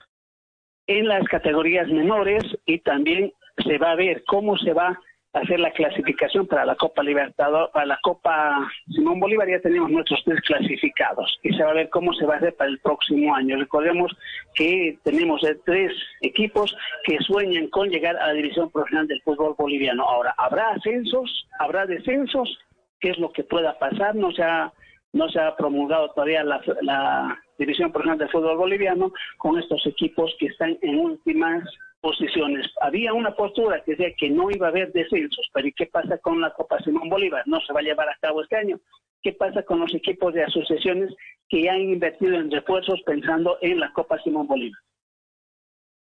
En 0.85 1.07
las 1.07 1.23
categorías 1.29 1.87
menores 1.87 2.43
y 2.65 2.79
también 2.79 3.31
se 3.63 3.77
va 3.77 3.91
a 3.91 3.95
ver 3.95 4.25
cómo 4.27 4.57
se 4.57 4.73
va 4.73 4.99
a 5.33 5.39
hacer 5.39 5.61
la 5.61 5.71
clasificación 5.71 6.45
para 6.45 6.65
la 6.65 6.75
Copa 6.75 7.03
Libertador, 7.03 7.71
para 7.71 7.85
la 7.85 7.99
Copa 8.03 8.69
Simón 8.93 9.21
Bolívar 9.21 9.49
ya 9.49 9.61
tenemos 9.61 9.89
nuestros 9.89 10.21
tres 10.25 10.41
clasificados 10.41 11.39
y 11.41 11.53
se 11.53 11.63
va 11.63 11.71
a 11.71 11.75
ver 11.75 11.89
cómo 11.89 12.13
se 12.13 12.25
va 12.25 12.33
a 12.33 12.37
hacer 12.37 12.53
para 12.55 12.69
el 12.69 12.79
próximo 12.79 13.33
año. 13.33 13.57
Recordemos 13.57 14.11
que 14.55 14.97
tenemos 15.03 15.41
tres 15.63 15.93
equipos 16.19 16.75
que 17.05 17.17
sueñan 17.19 17.67
con 17.69 17.89
llegar 17.89 18.17
a 18.17 18.27
la 18.27 18.33
división 18.33 18.69
profesional 18.71 19.07
del 19.07 19.21
fútbol 19.21 19.55
boliviano. 19.57 20.03
Ahora, 20.03 20.35
¿habrá 20.37 20.71
ascensos? 20.71 21.47
¿Habrá 21.59 21.85
descensos? 21.85 22.59
Qué 23.05 23.11
es 23.11 23.19
lo 23.19 23.31
que 23.31 23.43
pueda 23.43 23.77
pasar. 23.77 24.15
No 24.15 24.31
se 24.31 24.41
ha, 24.41 24.73
no 25.13 25.29
se 25.29 25.39
ha 25.39 25.55
promulgado 25.55 26.09
todavía 26.09 26.43
la, 26.43 26.59
la 26.81 27.39
División 27.59 27.91
Profesional 27.91 28.17
de 28.17 28.29
Fútbol 28.29 28.57
Boliviano 28.57 29.13
con 29.37 29.59
estos 29.59 29.85
equipos 29.85 30.35
que 30.39 30.47
están 30.47 30.75
en 30.81 30.97
últimas 30.97 31.63
posiciones. 32.01 32.65
Había 32.81 33.13
una 33.13 33.35
postura 33.35 33.83
que 33.83 33.91
decía 33.91 34.15
que 34.17 34.31
no 34.31 34.49
iba 34.49 34.65
a 34.65 34.69
haber 34.71 34.91
descensos, 34.91 35.47
pero 35.53 35.67
¿y 35.67 35.73
qué 35.73 35.85
pasa 35.85 36.17
con 36.17 36.41
la 36.41 36.49
Copa 36.49 36.79
Simón 36.79 37.07
Bolívar? 37.07 37.43
No 37.45 37.59
se 37.61 37.73
va 37.73 37.81
a 37.81 37.83
llevar 37.83 38.09
a 38.09 38.17
cabo 38.19 38.41
este 38.41 38.55
año. 38.55 38.79
¿Qué 39.21 39.33
pasa 39.33 39.61
con 39.61 39.81
los 39.81 39.93
equipos 39.93 40.33
de 40.33 40.43
asociaciones 40.43 41.13
que 41.47 41.61
ya 41.61 41.73
han 41.73 41.81
invertido 41.81 42.33
en 42.33 42.49
refuerzos 42.49 43.03
pensando 43.05 43.59
en 43.61 43.79
la 43.81 43.93
Copa 43.93 44.17
Simón 44.23 44.47
Bolívar? 44.47 44.81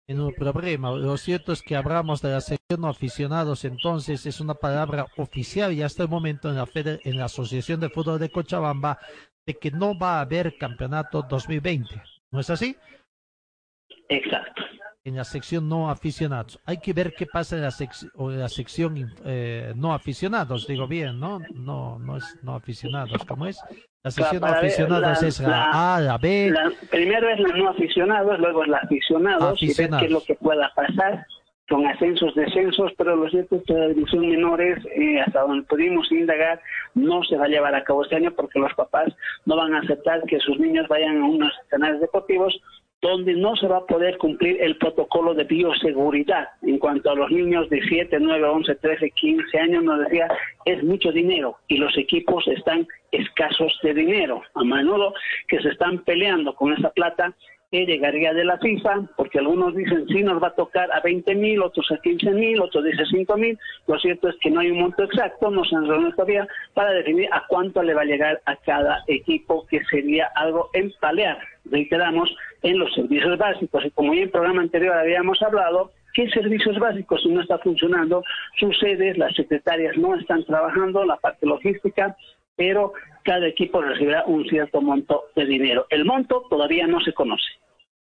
En 0.07 0.21
un 0.21 0.35
problema. 0.35 0.91
Lo 0.93 1.17
cierto 1.17 1.53
es 1.53 1.63
que 1.63 1.77
hablamos 1.77 2.21
de 2.23 2.31
la 2.31 2.41
sección 2.41 2.85
aficionados, 2.85 3.65
entonces 3.65 4.27
es 4.27 4.41
una 4.41 4.55
palabra 4.55 5.07
oficial 5.17 5.73
y 5.73 5.83
hasta 5.83 6.03
el 6.03 6.09
momento 6.09 6.51
en 6.51 6.57
la, 6.57 6.69
en 6.75 7.17
la 7.17 7.25
Asociación 7.27 7.81
de 7.81 7.91
Fútbol 7.91 8.19
de 8.19 8.31
Cochabamba 8.31 8.99
de 9.47 9.55
que 9.55 9.71
no 9.71 9.99
va 9.99 10.19
a 10.19 10.23
haber 10.23 10.57
campeonato 10.59 11.23
2020. 11.23 12.03
¿No 12.33 12.41
es 12.41 12.51
así? 12.51 12.77
Exacto. 14.09 14.63
En 15.07 15.17
la 15.17 15.25
sección 15.25 15.69
no 15.69 15.91
aficionados. 15.91 16.59
Hay 16.65 16.79
que 16.79 16.95
ver 16.95 17.13
qué 17.13 17.27
pasa 17.27 17.57
en 17.57 17.61
la, 17.61 18.39
la 18.39 18.49
sección 18.49 19.13
eh, 19.27 19.75
no 19.77 19.93
aficionados, 19.93 20.67
digo 20.67 20.89
bien, 20.89 21.21
¿no? 21.21 21.41
No, 21.55 21.99
no 21.99 22.17
es 22.17 22.39
no 22.43 22.55
aficionados, 22.55 23.23
¿cómo 23.27 23.45
es? 23.45 23.61
La 24.03 24.11
sección 24.11 24.41
no 24.41 24.47
aficionados 24.47 25.23
es 25.23 25.41
la, 25.41 25.97
A, 25.97 26.01
la 26.01 26.17
B. 26.17 26.55
primero 26.91 27.29
es 27.29 27.39
la 27.39 27.55
no 27.55 27.69
aficionados, 27.69 28.39
luego 28.39 28.63
es 28.63 28.69
la 28.71 28.79
aficionados, 28.79 29.63
y 29.63 29.75
ver 29.75 29.91
qué 29.91 30.07
es 30.07 30.11
lo 30.11 30.23
que 30.23 30.37
pueda 30.37 30.73
pasar 30.75 31.27
con 31.69 31.87
ascensos, 31.87 32.35
descensos, 32.35 32.91
pero 32.97 33.15
lo 33.15 33.29
cierto 33.29 33.57
es 33.57 33.63
que 33.65 33.75
la 33.75 33.89
división 33.89 34.27
menores, 34.27 34.83
eh, 34.97 35.21
hasta 35.21 35.43
donde 35.43 35.67
pudimos 35.67 36.11
indagar, 36.13 36.63
no 36.95 37.23
se 37.25 37.37
va 37.37 37.45
a 37.45 37.49
llevar 37.49 37.75
a 37.75 37.85
cabo 37.85 38.05
este 38.05 38.17
año 38.17 38.33
porque 38.35 38.59
los 38.59 38.73
papás 38.73 39.13
no 39.45 39.57
van 39.57 39.75
a 39.75 39.81
aceptar 39.81 40.23
que 40.25 40.39
sus 40.41 40.59
niños 40.59 40.89
vayan 40.89 41.21
a 41.21 41.27
unos 41.27 41.53
canales 41.69 42.01
deportivos 42.01 42.59
donde 43.05 43.35
no 43.35 43.55
se 43.57 43.69
va 43.69 43.77
a 43.77 43.87
poder 43.87 44.17
cumplir 44.17 44.63
el 44.63 44.79
protocolo 44.79 45.35
de 45.35 45.45
bioseguridad. 45.45 46.49
En 46.63 46.79
cuanto 46.79 47.11
a 47.11 47.15
los 47.15 47.31
niños 47.31 47.69
de 47.69 47.83
7, 47.87 48.17
9, 48.19 48.49
11, 48.49 48.77
13, 48.77 49.11
15 49.11 49.59
años, 49.59 49.85
nos 49.85 50.01
decía, 50.01 50.27
es 50.65 50.83
mucho 50.83 51.13
dinero 51.13 51.59
y 51.69 51.77
los 51.77 51.95
equipos 51.99 52.49
están 52.49 52.89
escasos 53.13 53.79
de 53.83 53.93
dinero. 53.93 54.41
A 54.55 54.65
menudo 54.65 55.13
que 55.49 55.61
se 55.61 55.69
están 55.69 55.99
peleando 56.05 56.55
con 56.55 56.73
esa 56.73 56.89
plata 56.91 57.35
que 57.71 57.85
llegaría 57.85 58.33
de 58.33 58.45
la 58.45 58.57
FIFA, 58.59 59.11
porque 59.17 59.41
algunos 59.41 59.75
dicen 59.75 60.07
sí 60.07 60.23
nos 60.23 60.43
va 60.43 60.49
a 60.49 60.55
tocar 60.55 60.91
a 60.93 61.01
20 61.01 61.35
mil, 61.35 61.61
otros 61.61 61.91
a 61.91 61.99
15 61.99 62.31
mil, 62.31 62.61
otros 62.61 62.85
dicen 62.85 63.05
5 63.05 63.37
mil. 63.37 63.59
Lo 63.87 63.99
cierto 63.99 64.29
es 64.29 64.37
que 64.41 64.51
no 64.51 64.61
hay 64.61 64.71
un 64.71 64.79
monto 64.79 65.03
exacto, 65.03 65.51
no 65.51 65.65
se 65.65 65.77
han 65.77 65.89
reunido 65.89 66.13
todavía 66.13 66.47
para 66.73 66.93
definir 66.93 67.29
a 67.33 67.45
cuánto 67.49 67.83
le 67.83 67.93
va 67.93 68.03
a 68.03 68.07
llegar 68.07 68.41
a 68.47 68.57
cada 68.57 69.03
equipo, 69.09 69.67
que 69.67 69.85
sería 69.91 70.31
algo 70.37 70.71
en 70.73 70.93
palear, 71.01 71.37
reiteramos, 71.65 72.35
en 72.65 72.79
los 72.81 72.93
servicios 72.93 73.39
básicos. 73.39 73.85
Y 73.85 73.91
como 73.93 74.13
en 74.13 74.21
el 74.21 74.31
programa 74.31 74.63
anterior 74.63 74.97
habíamos 74.97 75.41
hablado, 75.43 75.93
¿Qué 76.15 76.31
servicios 76.31 76.79
básicos 76.79 77.23
si 77.23 77.29
no 77.29 77.43
está 77.43 77.59
funcionando? 77.59 78.23
Sus 78.61 78.79
sedes, 78.79 79.19
las 79.19 79.35
secretarias 79.35 79.97
no 79.97 80.15
están 80.15 80.45
trabajando, 80.45 81.05
la 81.05 81.17
parte 81.17 81.45
logística, 81.45 82.17
pero 82.55 82.93
cada 83.25 83.49
equipo 83.49 83.83
recibirá 83.83 84.25
un 84.25 84.49
cierto 84.49 84.81
monto 84.81 85.25
de 85.35 85.45
dinero. 85.45 85.87
El 85.91 86.05
monto 86.05 86.47
todavía 86.49 86.87
no 86.87 87.01
se 87.01 87.13
conoce. 87.13 87.49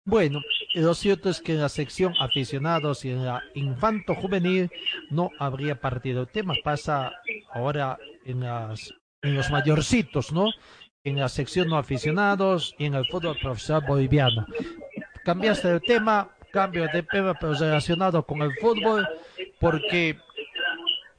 Bueno, 0.05 0.41
lo 0.75 0.93
cierto 0.93 1.29
es 1.29 1.41
que 1.41 1.53
en 1.53 1.61
la 1.61 1.69
sección 1.69 2.13
aficionados 2.19 3.03
y 3.03 3.09
en 3.09 3.25
la 3.25 3.41
infanto 3.55 4.13
juvenil 4.13 4.69
no 5.09 5.31
habría 5.39 5.81
partido. 5.81 6.21
El 6.21 6.27
tema 6.27 6.53
pasa 6.63 7.13
ahora 7.51 7.97
en, 8.25 8.41
las, 8.41 8.93
en 9.23 9.35
los 9.35 9.49
mayorcitos, 9.49 10.31
¿no? 10.31 10.51
En 11.07 11.17
la 11.17 11.29
sección 11.29 11.69
no 11.69 11.77
aficionados 11.77 12.75
y 12.77 12.83
en 12.83 12.95
el 12.95 13.05
fútbol 13.05 13.37
profesional 13.41 13.85
boliviano. 13.87 14.45
Cambiaste 15.23 15.69
de 15.69 15.79
tema, 15.79 16.29
cambio 16.51 16.85
de 16.91 17.01
tema, 17.01 17.33
pero 17.33 17.53
relacionado 17.53 18.23
con 18.23 18.41
el 18.41 18.51
fútbol, 18.59 19.07
porque 19.57 20.19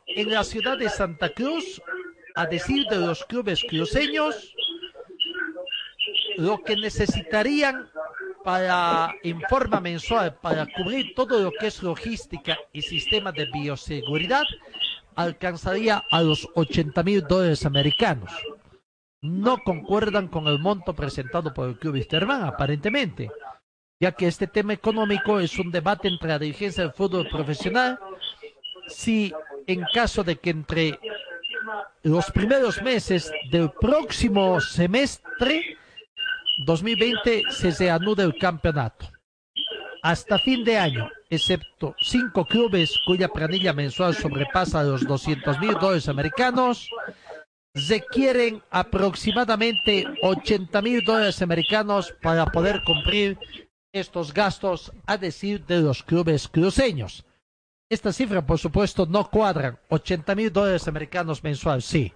en 0.09 0.31
la 0.31 0.45
ciudad 0.45 0.77
de 0.77 0.91
Santa 0.91 1.31
Cruz, 1.31 1.81
a 2.35 2.45
decir 2.45 2.85
de 2.91 2.99
los 2.99 3.25
clubes 3.25 3.65
cruceños, 3.67 4.55
lo 6.37 6.63
que 6.63 6.77
necesitarían 6.77 7.89
para 8.45 9.15
informa 9.23 9.81
mensual 9.81 10.35
para 10.35 10.67
cubrir 10.67 11.15
todo 11.15 11.41
lo 11.41 11.51
que 11.51 11.69
es 11.69 11.83
logística 11.83 12.59
y 12.75 12.83
sistema 12.83 13.33
de 13.33 13.47
bioseguridad 13.47 14.45
alcanzaría 15.17 16.05
a 16.11 16.21
los 16.21 16.47
80 16.55 17.03
mil 17.05 17.23
dólares 17.27 17.65
americanos. 17.65 18.31
No 19.21 19.59
concuerdan 19.65 20.29
con 20.29 20.47
el 20.47 20.59
monto 20.59 20.95
presentado 20.95 21.53
por 21.53 21.69
el 21.69 21.79
Club 21.79 21.97
Isterman, 21.97 22.45
aparentemente, 22.45 23.31
ya 23.99 24.13
que 24.13 24.29
este 24.29 24.47
tema 24.47 24.73
económico 24.73 25.41
es 25.41 25.59
un 25.59 25.73
debate 25.73 26.07
entre 26.07 26.29
la 26.29 26.39
dirigencia 26.39 26.85
del 26.85 26.93
fútbol 26.93 27.29
profesional. 27.29 27.99
Si 28.87 29.33
en 29.67 29.85
caso 29.93 30.23
de 30.23 30.37
que 30.37 30.51
entre 30.51 30.99
los 32.03 32.31
primeros 32.31 32.81
meses 32.83 33.31
del 33.51 33.71
próximo 33.71 34.61
semestre 34.61 35.77
2020 36.65 37.43
se 37.51 37.71
reanuda 37.73 38.25
el 38.25 38.39
campeonato. 38.39 39.07
Hasta 40.03 40.39
fin 40.39 40.65
de 40.65 40.79
año, 40.79 41.11
excepto 41.29 41.95
cinco 42.01 42.45
clubes 42.45 42.99
cuya 43.05 43.29
planilla 43.29 43.73
mensual 43.73 44.15
sobrepasa 44.15 44.85
los 44.85 45.07
200 45.07 45.59
mil 45.59 45.75
dólares 45.75 46.09
americanos, 46.09 46.89
requieren 47.87 48.63
aproximadamente 48.71 50.05
80 50.23 50.83
mil 50.83 51.05
dólares 51.05 51.43
americanos 51.43 52.13
para 52.23 52.47
poder 52.47 52.83
cumplir 52.85 53.39
estos 53.93 54.35
gastos, 54.35 54.93
a 55.07 55.17
decir 55.17 55.65
de 55.65 55.81
los 55.81 56.03
clubes 56.03 56.49
cruceños. 56.49 57.25
Esta 57.91 58.13
cifra, 58.13 58.45
por 58.45 58.59
supuesto, 58.59 59.07
no 59.07 59.31
cuadran. 59.31 59.79
80 59.89 60.35
mil 60.35 60.53
dólares 60.53 60.87
americanos 60.89 61.43
mensual, 61.43 61.81
sí. 61.81 62.13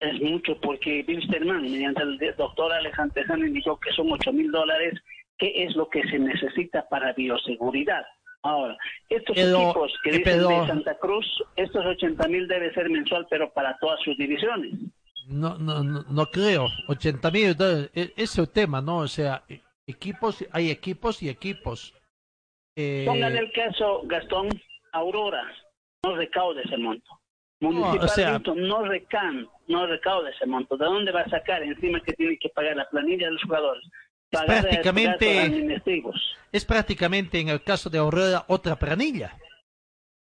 Es 0.00 0.20
mucho 0.20 0.60
porque 0.60 1.04
Wilstermann, 1.06 1.62
mediante 1.62 2.02
el 2.02 2.18
doctor 2.36 2.72
Alejandro 2.72 3.14
Tejano, 3.14 3.46
indicó 3.46 3.78
que 3.80 3.90
son 3.92 4.12
8 4.12 4.32
mil 4.32 4.52
dólares, 4.52 4.94
que 5.36 5.64
es 5.64 5.74
lo 5.74 5.88
que 5.88 6.02
se 6.08 6.18
necesita 6.18 6.88
para 6.88 7.12
bioseguridad. 7.12 8.04
Ahora, 8.42 8.76
estos 9.08 9.36
equipos 9.36 9.92
que 10.04 10.10
dicen 10.12 10.38
de 10.48 10.66
Santa 10.68 10.96
Cruz, 10.98 11.26
estos 11.56 11.84
80 11.84 12.28
mil 12.28 12.46
debe 12.46 12.72
ser 12.72 12.88
mensual, 12.88 13.26
pero 13.28 13.52
para 13.52 13.76
todas 13.78 14.00
sus 14.02 14.16
divisiones. 14.16 14.74
No, 15.26 15.58
no, 15.58 15.82
no, 15.82 16.02
no 16.08 16.26
creo. 16.26 16.66
80 16.88 17.30
mil 17.30 17.44
e- 17.50 17.90
Ese 17.94 18.12
es 18.16 18.38
el 18.38 18.48
tema, 18.50 18.80
¿no? 18.80 18.98
O 18.98 19.08
sea, 19.08 19.42
e- 19.48 19.60
equipos, 19.86 20.44
hay 20.52 20.70
equipos 20.70 21.22
y 21.22 21.28
equipos. 21.28 21.94
Eh, 22.76 23.04
Póngale 23.06 23.40
el 23.40 23.52
caso, 23.52 24.02
Gastón, 24.04 24.48
Aurora, 24.92 25.42
no 26.04 26.16
recaude 26.16 26.62
ese 26.62 26.76
monto. 26.78 27.10
No, 27.60 27.72
Municipal 27.72 28.04
o 28.04 28.08
sea- 28.08 28.32
Vinto 28.34 28.54
no 28.54 28.84
recan, 28.84 29.48
no 29.66 29.86
recaude 29.86 30.30
ese 30.30 30.46
monto. 30.46 30.76
¿De 30.76 30.84
dónde 30.84 31.10
va 31.10 31.22
a 31.22 31.28
sacar? 31.28 31.60
Encima 31.64 32.00
que 32.00 32.12
tiene 32.12 32.38
que 32.38 32.48
pagar 32.50 32.76
la 32.76 32.88
planilla 32.88 33.26
de 33.26 33.32
los 33.32 33.42
jugadores. 33.42 33.82
A 34.36 34.44
prácticamente- 34.44 35.80
es 36.52 36.64
prácticamente 36.64 37.40
en 37.40 37.48
el 37.48 37.62
caso 37.62 37.88
de 37.88 37.98
Aurora 37.98 38.44
otra 38.48 38.76
planilla. 38.76 39.36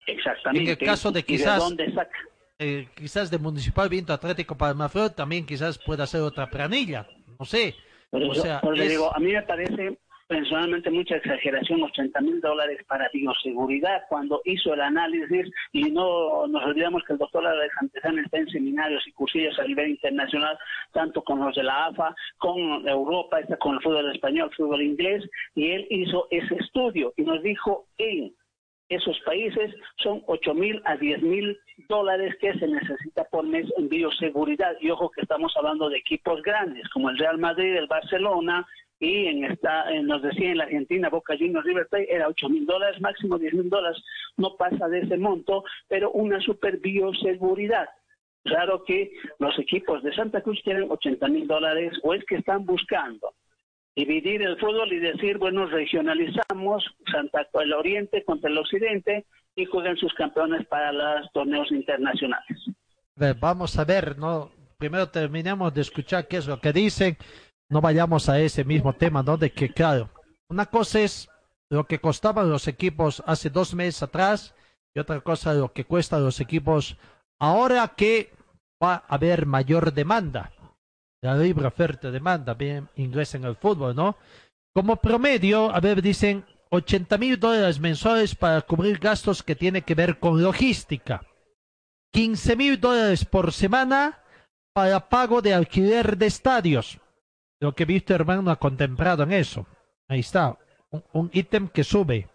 Exactamente. 0.07 0.73
En 0.73 0.79
el 0.79 0.87
caso 0.87 1.13
de 1.13 1.21
¿Y 1.21 1.23
quizás, 1.25 1.63
saca? 1.95 2.11
eh, 2.59 2.89
quizás 2.95 3.31
de 3.31 3.39
Municipal 3.39 3.89
Viento 3.89 4.13
Atlético 4.13 4.57
Palmaflor 4.57 5.11
también 5.11 5.45
quizás 5.47 5.79
pueda 5.79 6.07
ser 6.07 6.23
otra 6.23 6.49
planilla. 6.51 7.07
No 7.39 7.45
sé. 7.45 7.75
Por 8.11 8.23
O 8.25 8.35
sea, 8.35 8.61
por 8.61 8.79
es- 8.79 8.89
digo, 8.89 9.15
a 9.15 9.19
mí 9.21 9.33
me 9.33 9.43
parece 9.43 9.99
personalmente 10.33 10.91
mucha 10.91 11.17
exageración 11.17 11.83
80 11.83 12.19
mil 12.23 12.41
dólares 12.41 12.79
para 12.89 13.11
bioseguridad 13.13 14.05
cuando 14.09 14.41
hizo 14.47 14.73
el 14.73 14.81
análisis 14.81 15.53
y 15.73 15.91
no 15.91 16.47
nos 16.47 16.65
olvidamos 16.65 17.03
que 17.07 17.13
el 17.13 17.19
doctor 17.19 17.47
Alejandro 17.47 17.93
Tejano 17.93 18.23
está 18.23 18.39
en 18.39 18.49
seminarios 18.49 19.07
y 19.07 19.13
cursillos 19.13 19.59
a 19.59 19.65
nivel 19.65 19.91
internacional 19.91 20.59
tanto 20.93 21.23
con 21.23 21.39
los 21.41 21.55
de 21.55 21.65
la 21.65 21.85
AFA 21.85 22.15
con 22.39 22.89
Europa 22.89 23.41
está 23.41 23.59
con 23.59 23.75
el 23.75 23.83
fútbol 23.83 24.11
español 24.11 24.51
fútbol 24.57 24.81
inglés 24.81 25.23
y 25.55 25.71
él 25.71 25.87
hizo 25.91 26.29
ese 26.31 26.55
estudio 26.55 27.13
y 27.19 27.25
nos 27.25 27.43
dijo 27.43 27.89
en 27.99 28.33
esos 28.89 29.19
países 29.21 29.75
son 30.03 30.23
8 30.27 30.55
mil 30.55 30.83
a 30.85 30.97
10 30.97 31.23
mil 31.23 31.59
dólares 31.89 32.35
que 32.41 32.53
se 32.59 32.67
necesita 32.67 33.25
por 33.25 33.47
mes 33.47 33.67
en 33.79 33.89
bioseguridad. 33.89 34.77
Y 34.81 34.91
ojo 34.91 35.11
que 35.11 35.23
estamos 35.23 35.53
hablando 35.57 35.89
de 35.89 35.99
equipos 35.99 36.43
grandes 36.43 36.87
como 36.91 37.09
el 37.09 37.17
Real 37.17 37.39
Madrid, 37.39 37.75
el 37.75 37.87
Barcelona 37.87 38.67
y 39.03 39.27
en 39.27 39.45
esta, 39.45 39.91
nos 40.03 40.23
decía 40.23 40.53
en 40.53 40.59
la 40.59 40.65
Argentina, 40.65 41.09
Boca 41.09 41.35
Juniors 41.37 41.67
River 41.67 41.89
Plate 41.89 42.15
era 42.15 42.29
8 42.29 42.49
mil 42.49 42.65
dólares, 42.65 43.01
máximo 43.01 43.37
10 43.37 43.55
mil 43.55 43.69
dólares, 43.69 44.01
no 44.37 44.57
pasa 44.57 44.87
de 44.87 45.01
ese 45.01 45.17
monto, 45.17 45.65
pero 45.89 46.13
una 46.13 46.41
super 46.41 46.79
bioseguridad. 46.79 47.89
Claro 48.45 48.85
que 48.85 49.11
los 49.41 49.59
equipos 49.59 50.05
de 50.05 50.15
Santa 50.15 50.41
Cruz 50.41 50.61
quieren 50.63 50.89
80 50.89 51.27
mil 51.29 51.49
dólares 51.49 51.99
o 52.05 52.15
es 52.15 52.25
que 52.27 52.37
están 52.37 52.65
buscando 52.65 53.35
dividir 53.97 54.41
el 54.41 54.57
fútbol 54.59 54.93
y 54.93 55.01
decir, 55.01 55.37
bueno, 55.39 55.67
regionalizamos 55.67 56.85
Santa 57.11 57.49
el 57.55 57.73
Oriente 57.73 58.25
contra 58.25 58.51
el 58.51 58.59
Occidente 58.59 59.27
y 59.57 59.65
juegan 59.65 59.97
sus 59.97 60.15
campeones 60.15 60.65
para 60.69 60.93
los 60.93 61.31
torneos 61.33 61.73
internacionales. 61.73 62.57
Vamos 63.41 63.77
a 63.81 63.85
ver, 63.85 64.17
¿no? 64.17 64.53
Primero 64.79 65.09
terminemos 65.09 65.75
de 65.75 65.81
escuchar 65.81 66.29
qué 66.29 66.37
es 66.37 66.47
lo 66.47 66.61
que 66.61 66.73
dicen. 66.73 67.17
No 67.73 67.81
vayamos 67.81 68.29
a 68.29 68.39
ese 68.39 68.65
mismo 68.65 68.93
tema, 68.93 69.23
¿no? 69.23 69.39
De 69.39 69.51
que, 69.51 69.73
claro, 69.73 70.11
una 70.51 70.67
cosa 70.67 71.01
es 71.01 71.31
lo 71.71 71.87
que 71.87 72.03
costaban 72.03 72.51
los 72.51 72.69
equipos 72.69 73.23
hace 73.25 73.49
dos 73.49 73.73
meses 73.73 74.03
atrás 74.03 74.55
y 74.95 75.01
otra 75.01 75.23
cosa 75.23 75.55
lo 75.55 75.73
que 75.73 75.87
cuestan 75.87 76.23
los 76.23 76.39
equipos 76.41 76.99
ahora 77.41 77.89
que 77.97 78.31
va 78.83 78.97
a 78.97 79.15
haber 79.15 79.47
mayor 79.47 79.95
demanda. 79.95 80.53
La 81.23 81.35
libre 81.35 81.67
oferta 81.67 82.11
demanda, 82.11 82.53
bien 82.53 82.91
inglés 82.97 83.35
en 83.37 83.45
el 83.45 83.57
fútbol, 83.57 83.97
¿no? 83.97 84.19
Como 84.75 84.97
promedio, 84.97 85.75
a 85.75 85.81
ver, 85.81 86.03
dicen 86.03 86.45
80 86.69 87.17
mil 87.17 87.41
dólares 87.41 87.81
mensuales 87.81 88.35
para 88.35 88.61
cubrir 88.61 88.99
gastos 88.99 89.43
que 89.43 89.57
tienen 89.57 89.81
que 89.81 89.95
ver 89.95 90.19
con 90.19 90.43
logística. 90.43 91.23
15 92.13 92.55
mil 92.55 92.79
dólares 92.79 93.25
por 93.25 93.51
semana 93.51 94.19
para 94.75 95.09
pago 95.09 95.41
de 95.41 95.55
alquiler 95.55 96.19
de 96.19 96.27
estadios. 96.27 96.99
Lo 97.63 97.77
que 97.77 97.85
Víctor 97.85 98.23
Hermano 98.23 98.51
ha 98.51 98.59
contemplado 98.59 99.23
en 99.23 99.31
eso. 99.31 99.69
Ahí 100.09 100.19
está, 100.19 100.59
un, 100.91 101.05
un 101.13 101.31
ítem 101.33 101.69
que 101.69 101.85
sube. 101.85 102.29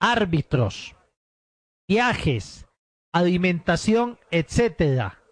Árbitros, 0.00 0.96
viajes, 1.86 2.66
alimentación, 3.12 4.18
etcétera. 4.32 5.22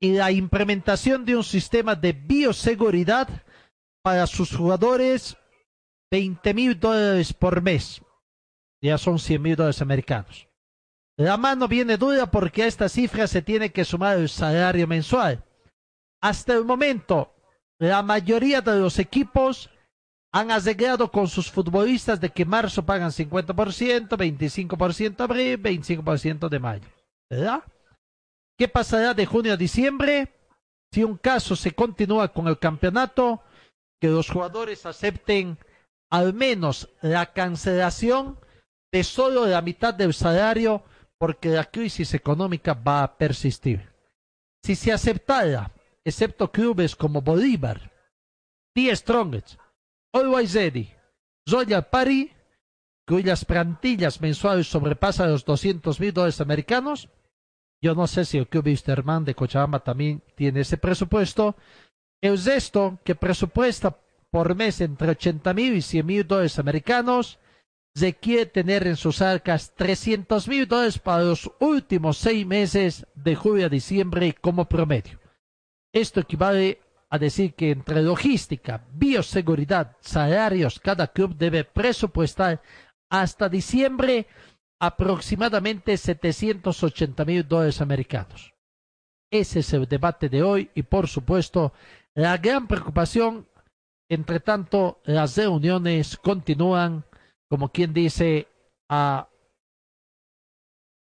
Y 0.00 0.14
la 0.14 0.32
implementación 0.32 1.24
de 1.24 1.36
un 1.36 1.44
sistema 1.44 1.94
de 1.94 2.12
bioseguridad 2.12 3.28
para 4.02 4.26
sus 4.26 4.56
jugadores, 4.56 5.36
20 6.10 6.54
mil 6.54 6.80
dólares 6.80 7.32
por 7.32 7.62
mes. 7.62 8.02
Ya 8.82 8.98
son 8.98 9.20
100 9.20 9.42
mil 9.42 9.54
dólares 9.54 9.80
americanos. 9.80 10.48
La 11.16 11.36
mano 11.36 11.68
viene 11.68 11.96
dura 11.96 12.32
porque 12.32 12.64
a 12.64 12.66
esta 12.66 12.88
cifra 12.88 13.28
se 13.28 13.42
tiene 13.42 13.70
que 13.70 13.84
sumar 13.84 14.18
el 14.18 14.28
salario 14.28 14.88
mensual. 14.88 15.44
Hasta 16.20 16.54
el 16.54 16.64
momento, 16.64 17.33
la 17.78 18.02
mayoría 18.02 18.60
de 18.60 18.78
los 18.78 18.98
equipos 18.98 19.70
han 20.32 20.50
arreglado 20.50 21.10
con 21.10 21.28
sus 21.28 21.50
futbolistas 21.50 22.20
de 22.20 22.30
que 22.30 22.44
marzo 22.44 22.84
pagan 22.84 23.10
50%, 23.10 24.08
25% 24.08 25.20
abril, 25.20 25.62
25% 25.62 26.48
de 26.48 26.58
mayo. 26.58 26.88
¿Verdad? 27.30 27.62
¿Qué 28.58 28.68
pasará 28.68 29.14
de 29.14 29.26
junio 29.26 29.52
a 29.52 29.56
diciembre? 29.56 30.32
Si 30.92 31.02
un 31.04 31.16
caso 31.16 31.56
se 31.56 31.72
continúa 31.72 32.28
con 32.28 32.48
el 32.48 32.58
campeonato, 32.58 33.42
que 34.00 34.08
los 34.08 34.28
jugadores 34.28 34.86
acepten 34.86 35.58
al 36.10 36.34
menos 36.34 36.88
la 37.00 37.32
cancelación 37.32 38.38
de 38.92 39.02
solo 39.02 39.46
la 39.46 39.62
mitad 39.62 39.94
del 39.94 40.14
salario 40.14 40.84
porque 41.18 41.48
la 41.48 41.64
crisis 41.64 42.14
económica 42.14 42.74
va 42.74 43.02
a 43.02 43.16
persistir. 43.16 43.88
Si 44.64 44.76
se 44.76 44.92
aceptara, 44.92 45.72
excepto 46.04 46.50
clubes 46.50 46.94
como 46.94 47.22
Bolívar, 47.22 47.92
The 48.74 48.94
Strongest, 48.94 49.58
Always 50.12 50.54
Ready, 50.54 50.92
Royal 51.46 51.86
Party, 51.86 52.30
cuyas 53.06 53.44
plantillas 53.44 54.20
mensuales 54.20 54.66
sobrepasan 54.66 55.30
los 55.30 55.44
200 55.44 56.00
mil 56.00 56.12
dólares 56.12 56.40
americanos, 56.40 57.08
yo 57.82 57.94
no 57.94 58.06
sé 58.06 58.24
si 58.24 58.38
el 58.38 58.48
club 58.48 58.66
Wisterman 58.66 59.24
de 59.24 59.34
Cochabamba 59.34 59.80
también 59.80 60.22
tiene 60.36 60.60
ese 60.60 60.78
presupuesto, 60.78 61.54
el 62.22 62.42
resto 62.42 62.98
que 63.04 63.14
presupuesta 63.14 63.98
por 64.30 64.54
mes 64.54 64.80
entre 64.80 65.10
80 65.10 65.52
mil 65.52 65.76
y 65.76 65.82
100 65.82 66.06
mil 66.06 66.26
dólares 66.26 66.58
americanos, 66.58 67.38
requiere 67.94 68.46
tener 68.46 68.86
en 68.86 68.96
sus 68.96 69.22
arcas 69.22 69.74
300 69.76 70.48
mil 70.48 70.66
dólares 70.66 70.98
para 70.98 71.22
los 71.24 71.50
últimos 71.60 72.16
seis 72.18 72.46
meses 72.46 73.06
de 73.14 73.36
julio 73.36 73.66
a 73.66 73.68
diciembre 73.68 74.34
como 74.40 74.64
promedio. 74.64 75.23
Esto 75.94 76.20
equivale 76.20 76.80
a 77.08 77.18
decir 77.18 77.54
que 77.54 77.70
entre 77.70 78.02
logística, 78.02 78.84
bioseguridad, 78.92 79.96
salarios, 80.00 80.80
cada 80.80 81.06
club 81.06 81.36
debe 81.36 81.62
presupuestar 81.62 82.60
hasta 83.08 83.48
diciembre 83.48 84.26
aproximadamente 84.80 85.96
780 85.96 87.24
mil 87.24 87.46
dólares 87.46 87.80
americanos. 87.80 88.52
Ese 89.30 89.60
es 89.60 89.72
el 89.72 89.86
debate 89.86 90.28
de 90.28 90.42
hoy 90.42 90.70
y 90.74 90.82
por 90.82 91.06
supuesto 91.06 91.72
la 92.14 92.36
gran 92.38 92.66
preocupación, 92.66 93.46
entre 94.08 94.40
tanto 94.40 95.00
las 95.04 95.36
reuniones 95.36 96.16
continúan 96.16 97.04
como 97.48 97.68
quien 97.68 97.94
dice, 97.94 98.48
a, 98.88 99.28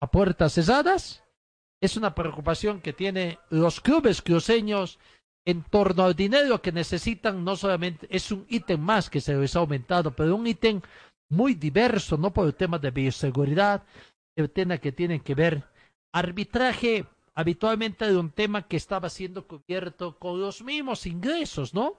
a 0.01 0.11
puertas 0.11 0.55
cesadas, 0.55 1.25
es 1.81 1.97
una 1.97 2.15
preocupación 2.15 2.81
que 2.81 2.93
tienen 2.93 3.39
los 3.51 3.81
clubes 3.81 4.23
cruceños 4.23 4.99
en 5.47 5.63
torno 5.63 6.05
al 6.05 6.15
dinero 6.15 6.61
que 6.61 6.73
necesitan, 6.73 7.45
no 7.45 7.57
solamente 7.57 8.07
es 8.11 8.31
un 8.33 8.45
ítem 8.49 8.81
más 8.81 9.09
que 9.09 9.21
se 9.21 9.35
les 9.35 9.57
ha 9.57 9.61
aumentado, 9.61 10.15
pero 10.15 10.37
un 10.37 10.47
ítem 10.47 10.81
muy 11.31 11.55
diverso, 11.55 12.17
no 12.19 12.33
por 12.33 12.47
el 12.47 12.55
tema 12.55 12.79
de 12.79 12.91
bioseguridad, 12.91 13.83
el 14.37 14.51
tema 14.51 14.79
que 14.79 14.93
tiene 14.93 15.21
que 15.21 15.35
ver 15.35 15.65
arbitraje, 16.13 17.07
habitualmente 17.35 18.07
de 18.07 18.17
un 18.17 18.31
tema 18.31 18.67
que 18.67 18.77
estaba 18.77 19.09
siendo 19.09 19.47
cubierto 19.47 20.19
con 20.19 20.41
los 20.41 20.63
mismos 20.63 21.07
ingresos, 21.07 21.73
¿no? 21.75 21.97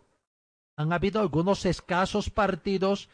Han 0.78 0.92
habido 0.94 1.22
algunos 1.22 1.66
escasos 1.66 2.30
partidos 2.30 3.10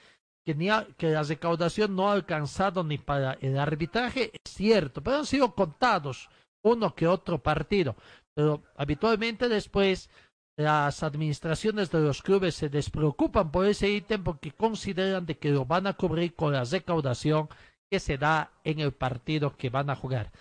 que, 0.45 0.55
ni 0.55 0.69
ha- 0.69 0.87
que 0.97 1.09
la 1.09 1.23
recaudación 1.23 1.95
no 1.95 2.09
ha 2.09 2.13
alcanzado 2.13 2.83
ni 2.83 2.97
para 2.97 3.33
el 3.41 3.57
arbitraje, 3.59 4.31
es 4.33 4.51
cierto, 4.53 5.01
pero 5.03 5.17
han 5.17 5.25
sido 5.25 5.53
contados 5.53 6.29
uno 6.65 6.95
que 6.95 7.07
otro 7.07 7.37
partido. 7.41 7.95
Pero 8.33 8.63
habitualmente 8.75 9.47
después 9.47 10.09
las 10.57 11.03
administraciones 11.03 11.91
de 11.91 11.99
los 11.99 12.21
clubes 12.21 12.55
se 12.55 12.69
despreocupan 12.69 13.51
por 13.51 13.65
ese 13.65 13.89
ítem 13.89 14.23
porque 14.23 14.51
consideran 14.51 15.25
de 15.25 15.37
que 15.37 15.51
lo 15.51 15.65
van 15.65 15.87
a 15.87 15.93
cubrir 15.93 16.33
con 16.33 16.53
la 16.53 16.63
recaudación 16.63 17.49
que 17.89 17.99
se 17.99 18.17
da 18.17 18.51
en 18.63 18.79
el 18.79 18.93
partido 18.93 19.55
que 19.55 19.69
van 19.69 19.89
a 19.89 19.95
jugar. 19.95 20.31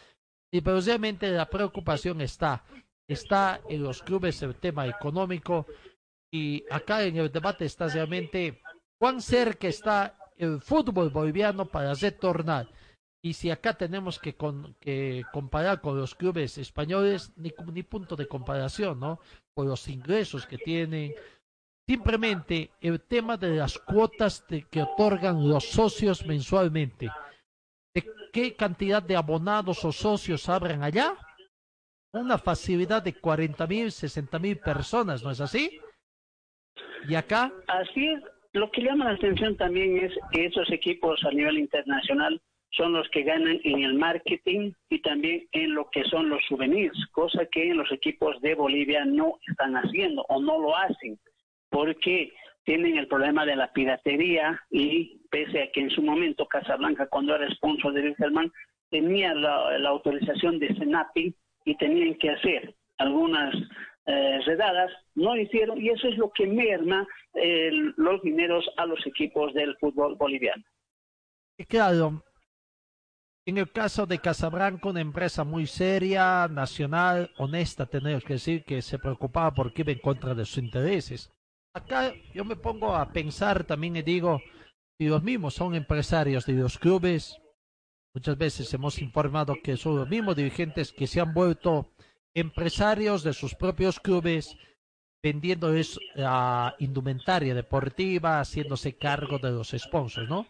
Y 0.52 0.60
pero 0.60 0.80
realmente 0.80 1.30
la 1.30 1.51
preocupación 1.51 2.20
está 2.20 2.64
está 3.06 3.60
en 3.68 3.82
los 3.82 4.02
clubes 4.02 4.40
el 4.42 4.55
tema 4.55 4.86
económico 4.86 5.66
y 6.32 6.64
acá 6.70 7.02
en 7.02 7.16
el 7.16 7.30
debate 7.30 7.66
está 7.66 7.88
realmente 7.88 8.62
cuán 8.98 9.20
cerca 9.20 9.68
está 9.68 10.16
el 10.36 10.60
fútbol 10.60 11.10
boliviano 11.10 11.66
para 11.66 11.92
retornar. 11.94 12.68
Y 13.24 13.32
si 13.32 13.51
acá 13.51 13.72
tenemos 13.72 14.18
que, 14.18 14.36
que 14.80 15.24
comparar 15.32 15.80
con 15.80 15.98
los 15.98 16.14
clubes 16.14 16.59
españoles, 16.59 17.32
ni, 17.38 17.51
ni 17.72 17.82
punto 17.82 18.16
de 18.16 18.28
comparación, 18.28 19.01
¿no? 19.01 19.18
Por 19.55 19.64
los 19.64 19.88
ingresos 19.88 20.46
que 20.46 20.59
tienen. 20.59 21.14
Simplemente 21.88 22.70
el 22.82 23.01
tema 23.01 23.38
de 23.38 23.56
las 23.56 23.78
cuotas 23.78 24.44
que 24.70 24.82
otorgan 24.82 25.48
los 25.48 25.64
socios 25.64 26.26
mensualmente. 26.26 27.09
¿De 27.94 28.05
qué 28.30 28.55
cantidad 28.55 29.02
de 29.02 29.16
abonados 29.16 29.82
o 29.86 29.92
socios 29.92 30.46
abren 30.51 30.82
allá? 30.82 31.16
Una 32.12 32.36
facilidad 32.36 33.02
de 33.02 33.14
40 33.14 33.66
mil, 33.66 33.90
60 33.90 34.38
mil 34.38 34.59
personas, 34.59 35.24
¿no 35.24 35.30
es 35.30 35.40
así? 35.40 35.80
¿Y 37.09 37.14
acá? 37.14 37.51
Así 37.68 38.06
es. 38.06 38.22
Lo 38.52 38.70
que 38.70 38.82
llama 38.82 39.06
la 39.06 39.12
atención 39.12 39.56
también 39.56 39.96
es 40.05 40.12
que 40.30 40.44
esos 40.44 40.70
equipos 40.70 41.24
a 41.24 41.30
nivel 41.30 41.59
internacional 41.59 42.38
son 42.76 42.92
los 42.92 43.09
que 43.10 43.22
ganan 43.22 43.60
en 43.64 43.82
el 43.82 43.94
marketing 43.94 44.72
y 44.88 45.01
también 45.01 45.46
en 45.52 45.74
lo 45.74 45.88
que 45.90 46.05
son 46.05 46.28
los 46.28 46.44
souvenirs, 46.48 46.98
cosa 47.12 47.46
que 47.46 47.70
en 47.70 47.76
los 47.76 47.90
equipos 47.92 48.40
de 48.40 48.55
Bolivia 48.55 49.05
no 49.05 49.38
están 49.48 49.74
haciendo 49.74 50.24
o 50.28 50.40
no 50.40 50.59
lo 50.59 50.76
hacen, 50.76 51.18
porque 51.70 52.32
tienen 52.64 52.96
el 52.96 53.06
problema 53.06 53.44
de 53.44 53.56
la 53.56 53.72
piratería 53.72 54.60
y 54.70 55.20
pese 55.30 55.62
a 55.62 55.72
que 55.72 55.80
en 55.80 55.90
su 55.90 56.02
momento 56.02 56.46
Casablanca, 56.46 57.06
cuando 57.06 57.34
era 57.34 57.51
sponsor 57.51 57.92
de 57.92 58.02
Wilhelman, 58.02 58.51
tenía 58.90 59.34
la, 59.34 59.88
autorización 59.88 60.59
de 60.59 60.74
Senapi 60.76 61.34
y 61.64 61.76
tenían 61.76 62.14
que 62.14 62.30
hacer 62.30 62.74
algunas 62.98 63.55
eh, 64.06 64.40
redadas, 64.46 64.90
no 65.14 65.36
hicieron 65.36 65.80
y 65.80 65.90
eso 65.90 66.09
es 66.09 66.16
lo 66.16 66.30
que 66.30 66.46
merma 66.46 67.06
eh, 67.34 67.70
los 67.96 68.22
dineros 68.22 68.68
a 68.76 68.86
los 68.86 69.05
equipos 69.06 69.52
del 69.55 69.76
fútbol 69.78 70.16
boliviano. 70.16 70.62
Claro, 71.68 72.22
en 73.46 73.58
el 73.58 73.70
caso 73.70 74.06
de 74.06 74.18
Casablanca, 74.20 74.88
una 74.88 75.00
empresa 75.00 75.44
muy 75.44 75.66
seria, 75.66 76.48
nacional, 76.48 77.30
honesta, 77.36 77.86
tenemos 77.86 78.24
que 78.24 78.34
decir 78.34 78.64
que 78.64 78.80
se 78.80 78.98
preocupaba 78.98 79.52
porque 79.52 79.82
iba 79.82 79.92
en 79.92 79.98
contra 79.98 80.34
de 80.34 80.46
sus 80.46 80.58
intereses. 80.58 81.30
Acá 81.74 82.14
yo 82.32 82.44
me 82.44 82.56
pongo 82.56 82.94
a 82.94 83.12
pensar 83.12 83.64
también 83.64 83.96
y 83.96 84.02
digo, 84.02 84.40
si 84.98 85.08
los 85.08 85.22
mismos 85.22 85.54
son 85.54 85.74
empresarios 85.74 86.46
de 86.46 86.54
los 86.54 86.78
clubes, 86.78 87.36
muchas 88.14 88.38
veces 88.38 88.72
hemos 88.72 88.98
informado 89.00 89.56
que 89.62 89.76
son 89.76 89.96
los 89.96 90.08
mismos 90.08 90.36
dirigentes 90.36 90.92
que 90.92 91.06
se 91.06 91.20
han 91.20 91.34
vuelto 91.34 91.90
empresarios 92.34 93.22
de 93.24 93.34
sus 93.34 93.54
propios 93.54 94.00
clubes, 94.00 94.56
vendiendo 95.22 95.72
la 96.14 96.74
indumentaria 96.78 97.54
deportiva, 97.54 98.40
haciéndose 98.40 98.96
cargo 98.96 99.38
de 99.38 99.50
los 99.50 99.74
sponsors, 99.76 100.28
¿no? 100.28 100.46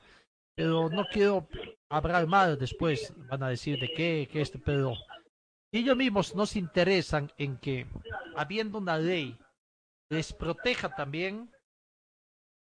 Pero 0.56 0.89
no 0.89 1.05
quiero 1.10 1.48
hablar 1.90 2.26
mal 2.26 2.59
después, 2.59 3.12
van 3.28 3.43
a 3.43 3.48
decir 3.48 3.78
de 3.81 3.89
qué, 3.89 4.28
que 4.31 4.40
este, 4.40 4.59
pero 4.59 4.94
ellos 5.72 5.97
mismos 5.97 6.35
no 6.36 6.47
se 6.47 6.60
interesan 6.60 7.31
en 7.36 7.59
que, 7.59 7.86
habiendo 8.36 8.78
una 8.78 8.97
ley, 8.97 9.36
les 10.10 10.32
proteja 10.32 10.94
también 10.94 11.51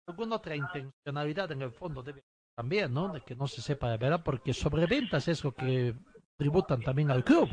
alguna 0.09 0.37
otra 0.37 0.57
intencionalidad 0.57 1.53
en 1.53 1.63
el 1.63 1.73
fondo 1.73 2.03
debe 2.03 2.23
también, 2.57 2.95
¿no? 2.95 3.13
De 3.13 3.21
que 3.21 3.37
no 3.37 3.47
se 3.47 3.61
sepa 3.61 3.91
de 3.91 3.99
verdad, 3.99 4.23
porque 4.25 4.55
sobreventas 4.55 5.29
es 5.29 5.45
lo 5.45 5.53
que 5.53 5.95
tributan 6.39 6.81
también 6.81 7.11
al 7.11 7.23
club. 7.23 7.49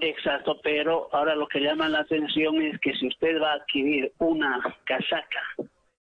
Exacto, 0.00 0.60
pero 0.62 1.08
ahora 1.12 1.34
lo 1.34 1.48
que 1.48 1.60
llama 1.60 1.88
la 1.88 2.00
atención 2.00 2.60
es 2.62 2.78
que 2.80 2.94
si 2.94 3.08
usted 3.08 3.40
va 3.40 3.52
a 3.52 3.56
adquirir 3.56 4.12
una 4.18 4.60
casaca 4.84 5.42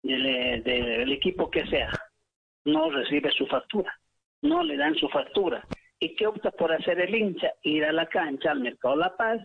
del, 0.04 0.64
del 0.64 1.12
equipo 1.12 1.50
que 1.50 1.66
sea, 1.68 1.92
no 2.66 2.90
recibe 2.90 3.32
su 3.32 3.46
factura, 3.48 3.94
no 4.42 4.64
le 4.64 4.78
dan 4.78 4.96
su 4.96 5.08
factura. 5.10 5.68
¿Y 6.00 6.16
qué 6.16 6.28
opta 6.28 6.52
por 6.52 6.72
hacer 6.72 7.00
el 7.00 7.14
hincha? 7.14 7.54
Ir 7.64 7.86
a 7.86 7.92
la 7.92 8.08
cancha, 8.08 8.52
al 8.52 8.62
Mercado 8.62 8.96
La 8.96 9.16
Paz, 9.16 9.42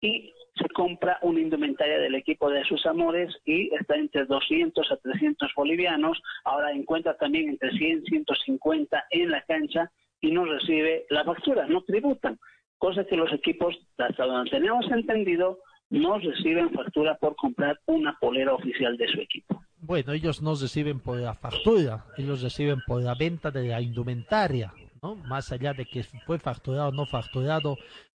y 0.00 0.32
se 0.54 0.68
compra 0.68 1.18
una 1.22 1.40
indumentaria 1.40 1.98
del 1.98 2.14
equipo 2.14 2.50
de 2.50 2.62
sus 2.64 2.84
amores 2.86 3.34
y 3.44 3.74
está 3.74 3.96
entre 3.96 4.26
200 4.26 4.92
a 4.92 4.96
300 4.98 5.52
bolivianos, 5.56 6.20
ahora 6.44 6.72
encuentra 6.72 7.16
también 7.16 7.48
entre 7.48 7.70
100 7.72 8.04
150 8.04 9.04
en 9.10 9.30
la 9.30 9.42
cancha 9.42 9.90
y 10.20 10.30
no 10.30 10.44
recibe 10.44 11.06
la 11.08 11.24
factura, 11.24 11.66
no 11.66 11.82
tributan 11.82 12.38
cosa 12.84 13.04
que 13.04 13.16
los 13.16 13.32
equipos, 13.32 13.74
hasta 13.96 14.26
donde 14.26 14.50
tenemos 14.50 14.84
entendido, 14.90 15.58
no 15.88 16.18
reciben 16.18 16.70
factura 16.70 17.16
por 17.16 17.34
comprar 17.34 17.80
una 17.86 18.14
polera 18.20 18.52
oficial 18.52 18.98
de 18.98 19.08
su 19.08 19.20
equipo. 19.20 19.58
Bueno, 19.86 20.14
ellos 20.14 20.40
no 20.40 20.54
reciben 20.54 20.98
por 20.98 21.18
la 21.18 21.34
factura, 21.34 22.06
ellos 22.16 22.40
reciben 22.40 22.80
por 22.86 23.02
la 23.02 23.14
venta 23.14 23.50
de 23.50 23.68
la 23.68 23.82
indumentaria, 23.82 24.72
¿no? 25.02 25.14
Más 25.14 25.52
allá 25.52 25.74
de 25.74 25.84
que 25.84 26.02
fue 26.24 26.38
facturado 26.38 26.88
o 26.88 26.92
no 26.92 27.04
facturado, 27.04 27.76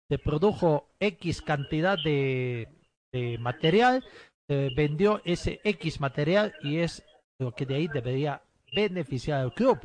se 0.08 0.16
produjo 0.16 0.86
X 1.00 1.42
cantidad 1.42 1.98
de, 1.98 2.68
material, 3.40 4.04
vendió 4.76 5.20
ese 5.24 5.60
X 5.64 6.00
material 6.00 6.54
y 6.62 6.76
es 6.76 7.04
lo 7.40 7.50
que 7.50 7.66
de 7.66 7.74
ahí 7.74 7.88
debería 7.88 8.42
beneficiar 8.72 9.40
al 9.40 9.52
club 9.52 9.80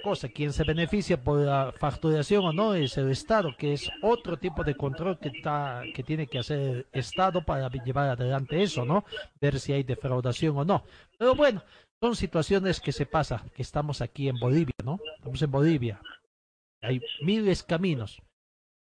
cosa, 0.00 0.28
quien 0.28 0.52
se 0.52 0.64
beneficia 0.64 1.22
por 1.22 1.40
la 1.40 1.72
facturación 1.78 2.44
o 2.44 2.52
no 2.52 2.74
es 2.74 2.96
el 2.96 3.10
Estado, 3.10 3.54
que 3.56 3.74
es 3.74 3.90
otro 4.02 4.38
tipo 4.38 4.64
de 4.64 4.76
control 4.76 5.18
que, 5.18 5.28
está, 5.28 5.82
que 5.94 6.02
tiene 6.02 6.26
que 6.26 6.38
hacer 6.38 6.60
el 6.60 6.86
Estado 6.92 7.44
para 7.44 7.68
llevar 7.68 8.10
adelante 8.10 8.62
eso, 8.62 8.84
¿no? 8.84 9.04
Ver 9.40 9.58
si 9.60 9.72
hay 9.72 9.82
defraudación 9.82 10.56
o 10.56 10.64
no. 10.64 10.84
Pero 11.18 11.34
bueno, 11.34 11.62
son 12.00 12.16
situaciones 12.16 12.80
que 12.80 12.92
se 12.92 13.06
pasan, 13.06 13.50
que 13.50 13.62
estamos 13.62 14.00
aquí 14.00 14.28
en 14.28 14.38
Bolivia, 14.38 14.74
¿no? 14.84 14.98
Estamos 15.16 15.42
en 15.42 15.50
Bolivia. 15.50 16.00
Hay 16.82 17.00
miles 17.20 17.60
de 17.60 17.66
caminos, 17.66 18.22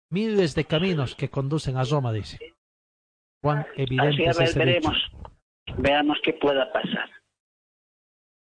miles 0.09 0.55
de 0.55 0.65
caminos 0.65 1.15
que 1.15 1.29
conducen 1.29 1.77
a 1.77 1.83
Roma, 1.83 2.11
dice. 2.13 2.39
Juan, 3.43 3.65
evidente 3.75 4.25
es 4.25 4.55
veremos, 4.55 4.97
veamos 5.77 6.17
qué 6.23 6.33
pueda 6.33 6.71
pasar. 6.71 7.09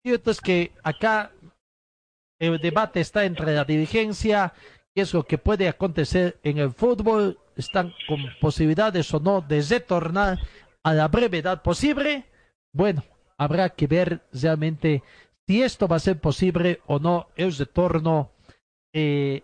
Cierto 0.03 0.31
es 0.31 0.41
que 0.41 0.72
acá 0.84 1.31
el 2.40 2.60
debate 2.60 3.00
está 3.00 3.26
entre 3.26 3.54
la 3.54 3.66
dirigencia, 3.66 4.54
qué 4.94 5.02
es 5.02 5.14
lo 5.14 5.24
que 5.24 5.38
puede 5.38 5.68
acontecer 5.68 6.40
en 6.44 6.58
el 6.58 6.72
fútbol, 6.72 7.40
están 7.56 7.94
con 8.08 8.20
posibilidades 8.40 9.14
o 9.14 9.20
no 9.20 9.42
de 9.42 9.62
retornar 9.62 10.40
a 10.84 10.94
la 10.94 11.08
brevedad 11.08 11.62
posible. 11.62 12.26
Bueno, 12.72 13.04
habrá 13.38 13.70
que 13.70 13.88
ver 13.88 14.22
realmente 14.32 15.04
si 15.48 15.64
esto 15.64 15.88
va 15.88 15.96
a 15.98 16.00
ser 16.00 16.20
posible 16.20 16.82
o 16.86 17.00
no 17.00 17.28
el 17.36 17.56
retorno 17.56 18.32
eh, 18.94 19.44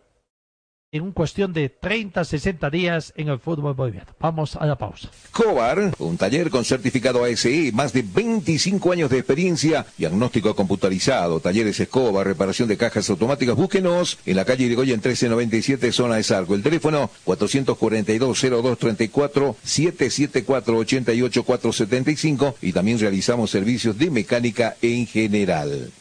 en 0.94 1.11
cuestión 1.11 1.52
de 1.52 1.68
30, 1.70 2.24
60 2.24 2.70
días 2.70 3.11
en 3.18 3.28
el 3.28 3.40
fútbol 3.40 3.74
boliviano. 3.74 4.14
Vamos 4.20 4.56
a 4.56 4.65
la 4.65 4.78
pausa. 4.78 5.10
Cobar, 5.32 5.91
un 5.98 6.18
taller 6.18 6.52
con 6.52 6.64
certificado 6.64 7.26
ASE, 7.26 7.72
más 7.74 7.91
de 7.94 8.03
25 8.03 8.91
años 8.91 9.10
de 9.10 9.18
experiencia, 9.18 9.88
diagnóstico 9.98 10.56
computarizado, 10.56 11.40
talleres 11.40 11.80
Escobar, 11.80 12.28
reparación 12.28 12.70
de 12.70 12.78
cajas 12.78 13.10
automáticas. 13.10 13.56
Búsquenos 13.56 14.20
en 14.26 14.36
la 14.36 14.45
calle 14.45 14.65
Irigoyen 14.65 14.98
1397, 14.98 15.91
zona 15.91 16.18
de 16.18 16.24
Sarco. 16.24 16.53
El 16.53 16.61
teléfono 16.61 17.10
442-0234, 17.26 19.56
774-88475 19.65 22.53
y 22.61 22.72
también 22.72 22.99
realizamos 22.99 23.49
servicios 23.49 23.98
de 23.98 24.11
mecánica 24.11 24.76
en 24.84 25.07
general. 25.07 25.91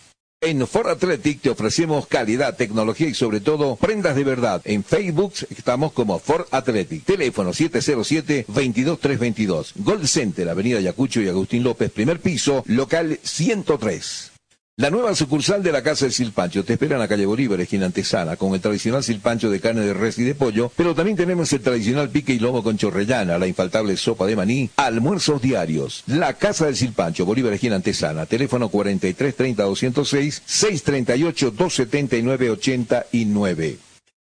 En 0.45 0.67
Ford 0.67 0.89
Athletic 0.89 1.41
te 1.41 1.51
ofrecemos 1.51 2.09
calidad, 2.09 2.57
tecnología 2.57 3.07
y 3.07 3.15
sobre 3.15 3.39
todo 3.39 3.77
prendas 3.77 4.17
de 4.17 4.25
verdad. 4.25 4.61
En 4.65 4.83
Facebook 4.83 5.35
estamos 5.57 5.93
como 5.93 6.19
Ford 6.19 6.47
Athletic. 6.51 7.05
Teléfono 7.05 7.53
707-22322. 7.53 9.75
Gold 9.77 10.09
Center, 10.09 10.49
Avenida 10.49 10.81
Yacucho 10.81 11.21
y 11.21 11.29
Agustín 11.29 11.63
López, 11.63 11.93
primer 11.93 12.19
piso, 12.19 12.65
local 12.67 13.21
103. 13.23 14.32
La 14.79 14.89
nueva 14.89 15.15
sucursal 15.15 15.63
de 15.63 15.71
la 15.71 15.83
Casa 15.83 16.07
del 16.07 16.15
Silpancho 16.15 16.65
te 16.65 16.73
espera 16.73 16.95
en 16.95 17.01
la 17.01 17.07
calle 17.07 17.27
Bolívar, 17.27 17.61
esquina 17.61 17.85
antesana, 17.85 18.37
con 18.37 18.55
el 18.55 18.61
tradicional 18.63 19.05
silpancho 19.05 19.51
de 19.51 19.61
carne 19.61 19.83
de 19.83 19.93
res 19.93 20.19
y 20.19 20.23
de 20.25 20.35
pollo, 20.35 20.73
pero 20.75 20.95
también 20.95 21.15
tenemos 21.15 21.53
el 21.53 21.61
tradicional 21.61 22.09
pique 22.09 22.33
y 22.33 22.39
lomo 22.39 22.63
con 22.63 22.79
chorrellana, 22.79 23.39
la 23.39 23.47
infaltable 23.47 23.99
sopa 23.99 24.25
de 24.25 24.35
maní, 24.35 24.71
almuerzos 24.77 25.43
diarios. 25.43 26.05
La 26.07 26.33
Casa 26.39 26.65
del 26.65 26.77
Silpancho, 26.77 27.27
Bolívar, 27.27 27.53
esquina 27.53 27.77
antesana, 27.77 28.25
teléfono 28.25 28.71
43 28.71 29.37
30 29.37 29.63
206 29.63 30.43
638 30.47 31.51
279 31.51 32.51
89. 32.53 33.92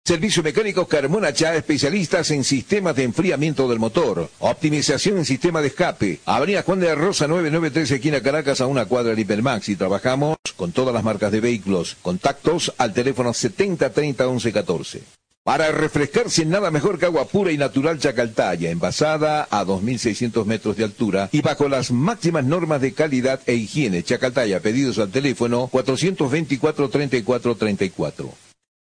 Servicio 0.08 0.42
mecánico 0.42 0.88
Carmona 0.88 1.34
Chá, 1.34 1.54
especialistas 1.54 2.30
en 2.30 2.42
sistemas 2.42 2.96
de 2.96 3.02
enfriamiento 3.02 3.68
del 3.68 3.78
motor, 3.78 4.30
optimización 4.38 5.18
en 5.18 5.26
sistema 5.26 5.60
de 5.60 5.68
escape. 5.68 6.20
Avenida 6.24 6.62
Juan 6.62 6.80
de 6.80 6.94
Rosa 6.94 7.28
993, 7.28 7.90
esquina 7.90 8.22
Caracas, 8.22 8.62
a 8.62 8.66
una 8.66 8.86
cuadra 8.86 9.14
de 9.14 9.20
Hipermax. 9.20 9.68
Y 9.68 9.76
trabajamos 9.76 10.38
con 10.56 10.72
todas 10.72 10.94
las 10.94 11.04
marcas 11.04 11.30
de 11.30 11.40
vehículos. 11.42 11.98
Contactos 12.00 12.72
al 12.78 12.94
teléfono 12.94 13.34
70 13.34 13.90
30 13.92 14.26
11 14.26 14.50
14. 14.54 15.02
Para 15.44 15.72
refrescarse 15.72 16.46
nada 16.46 16.70
mejor 16.70 16.98
que 16.98 17.04
agua 17.04 17.26
pura 17.26 17.52
y 17.52 17.58
natural 17.58 17.98
Chacaltaya, 17.98 18.70
envasada 18.70 19.46
a 19.50 19.62
2.600 19.66 20.46
metros 20.46 20.78
de 20.78 20.84
altura 20.84 21.28
y 21.32 21.42
bajo 21.42 21.68
las 21.68 21.90
máximas 21.90 22.46
normas 22.46 22.80
de 22.80 22.94
calidad 22.94 23.40
e 23.44 23.56
higiene. 23.56 24.02
Chacaltaya, 24.02 24.60
pedidos 24.60 24.98
al 24.98 25.10
teléfono 25.10 25.68
424 25.70 26.88
34 26.88 27.56
34. 27.56 28.47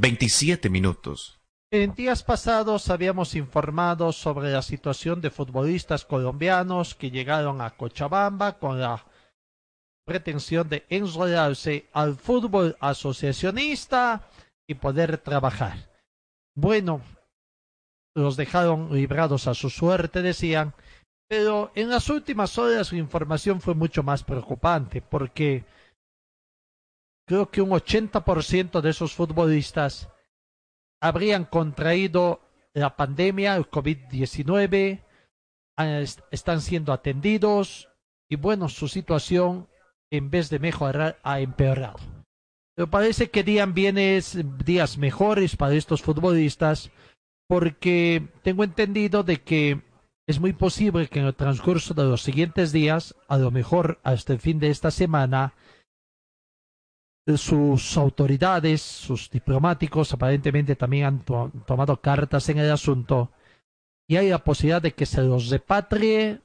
27 0.00 0.70
minutos. 0.70 1.40
En 1.72 1.92
días 1.92 2.22
pasados 2.22 2.88
habíamos 2.88 3.34
informado 3.34 4.12
sobre 4.12 4.52
la 4.52 4.62
situación 4.62 5.20
de 5.20 5.30
futbolistas 5.30 6.04
colombianos 6.04 6.94
que 6.94 7.10
llegaron 7.10 7.60
a 7.60 7.70
Cochabamba 7.70 8.58
con 8.58 8.80
la 8.80 9.04
pretensión 10.06 10.68
de 10.68 10.86
enrolarse 10.88 11.88
al 11.92 12.14
fútbol 12.14 12.76
asociacionista 12.78 14.28
y 14.68 14.74
poder 14.74 15.18
trabajar. 15.18 15.90
Bueno, 16.54 17.02
los 18.14 18.36
dejaron 18.36 18.94
librados 18.94 19.48
a 19.48 19.54
su 19.54 19.68
suerte, 19.68 20.22
decían, 20.22 20.74
pero 21.28 21.72
en 21.74 21.90
las 21.90 22.08
últimas 22.08 22.56
horas 22.56 22.92
la 22.92 22.98
información 22.98 23.60
fue 23.60 23.74
mucho 23.74 24.04
más 24.04 24.22
preocupante 24.22 25.02
porque 25.02 25.64
creo 27.28 27.50
que 27.50 27.60
un 27.62 27.70
80% 27.70 28.80
de 28.80 28.90
esos 28.90 29.14
futbolistas 29.14 30.08
habrían 31.00 31.44
contraído 31.44 32.40
la 32.72 32.96
pandemia, 32.96 33.54
el 33.54 33.70
COVID-19, 33.70 35.04
están 36.30 36.60
siendo 36.60 36.92
atendidos 36.92 37.88
y 38.28 38.36
bueno, 38.36 38.68
su 38.68 38.88
situación 38.88 39.68
en 40.10 40.30
vez 40.30 40.50
de 40.50 40.58
mejorar 40.58 41.18
ha 41.22 41.40
empeorado. 41.40 41.98
Pero 42.74 42.90
parece 42.90 43.30
que 43.30 43.44
días 43.44 43.72
bienes 43.72 44.38
días 44.64 44.98
mejores 44.98 45.56
para 45.56 45.74
estos 45.74 46.02
futbolistas 46.02 46.90
porque 47.46 48.28
tengo 48.42 48.64
entendido 48.64 49.22
de 49.22 49.42
que 49.42 49.82
es 50.26 50.40
muy 50.40 50.52
posible 50.52 51.08
que 51.08 51.20
en 51.20 51.26
el 51.26 51.34
transcurso 51.34 51.94
de 51.94 52.04
los 52.04 52.22
siguientes 52.22 52.72
días, 52.72 53.14
a 53.28 53.38
lo 53.38 53.50
mejor 53.50 53.98
hasta 54.02 54.32
el 54.32 54.40
fin 54.40 54.58
de 54.58 54.70
esta 54.70 54.90
semana, 54.90 55.54
sus 57.36 57.96
autoridades, 57.96 58.80
sus 58.80 59.28
diplomáticos, 59.28 60.12
aparentemente 60.14 60.76
también 60.76 61.04
han 61.04 61.24
to 61.24 61.50
tomado 61.66 62.00
cartas 62.00 62.48
en 62.48 62.58
el 62.58 62.70
asunto 62.70 63.30
y 64.08 64.16
hay 64.16 64.30
la 64.30 64.42
posibilidad 64.42 64.80
de 64.80 64.94
que 64.94 65.04
se 65.04 65.22
los 65.22 65.50
repatrie, 65.50 66.40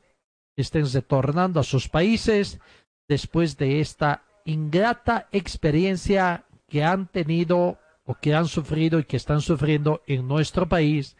estén 0.58 0.92
retornando 0.92 1.62
a 1.62 1.64
sus 1.64 1.88
países 1.88 2.60
después 3.08 3.58
de 3.58 3.80
esta 3.80 4.24
ingrata 4.46 5.30
experiencia 5.32 6.46
que 6.68 6.84
han 6.84 7.08
tenido 7.08 7.80
o 8.06 8.16
que 8.16 8.36
han 8.36 8.48
sufrido 8.48 9.00
y 9.00 9.06
que 9.06 9.18
están 9.18 9.42
sufriendo 9.42 10.02
en 10.08 10.28
nuestro 10.28 10.68
país 10.68 11.16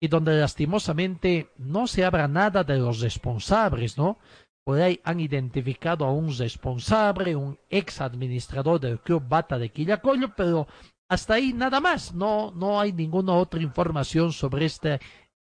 y 0.00 0.08
donde 0.08 0.38
lastimosamente 0.38 1.50
no 1.56 1.86
se 1.86 2.04
habla 2.04 2.26
nada 2.26 2.64
de 2.64 2.76
los 2.78 3.00
responsables, 3.00 3.96
¿no? 3.96 4.18
Por 4.64 4.80
ahí 4.80 4.98
han 5.04 5.20
identificado 5.20 6.06
a 6.06 6.12
un 6.12 6.36
responsable, 6.36 7.36
un 7.36 7.58
ex 7.68 8.00
administrador 8.00 8.80
del 8.80 8.98
club 8.98 9.22
Bata 9.28 9.58
de 9.58 9.68
Quillacollo, 9.68 10.34
pero 10.34 10.66
hasta 11.08 11.34
ahí 11.34 11.52
nada 11.52 11.80
más. 11.80 12.14
No, 12.14 12.50
no 12.50 12.80
hay 12.80 12.92
ninguna 12.92 13.34
otra 13.34 13.60
información 13.60 14.32
sobre 14.32 14.64
este 14.64 15.00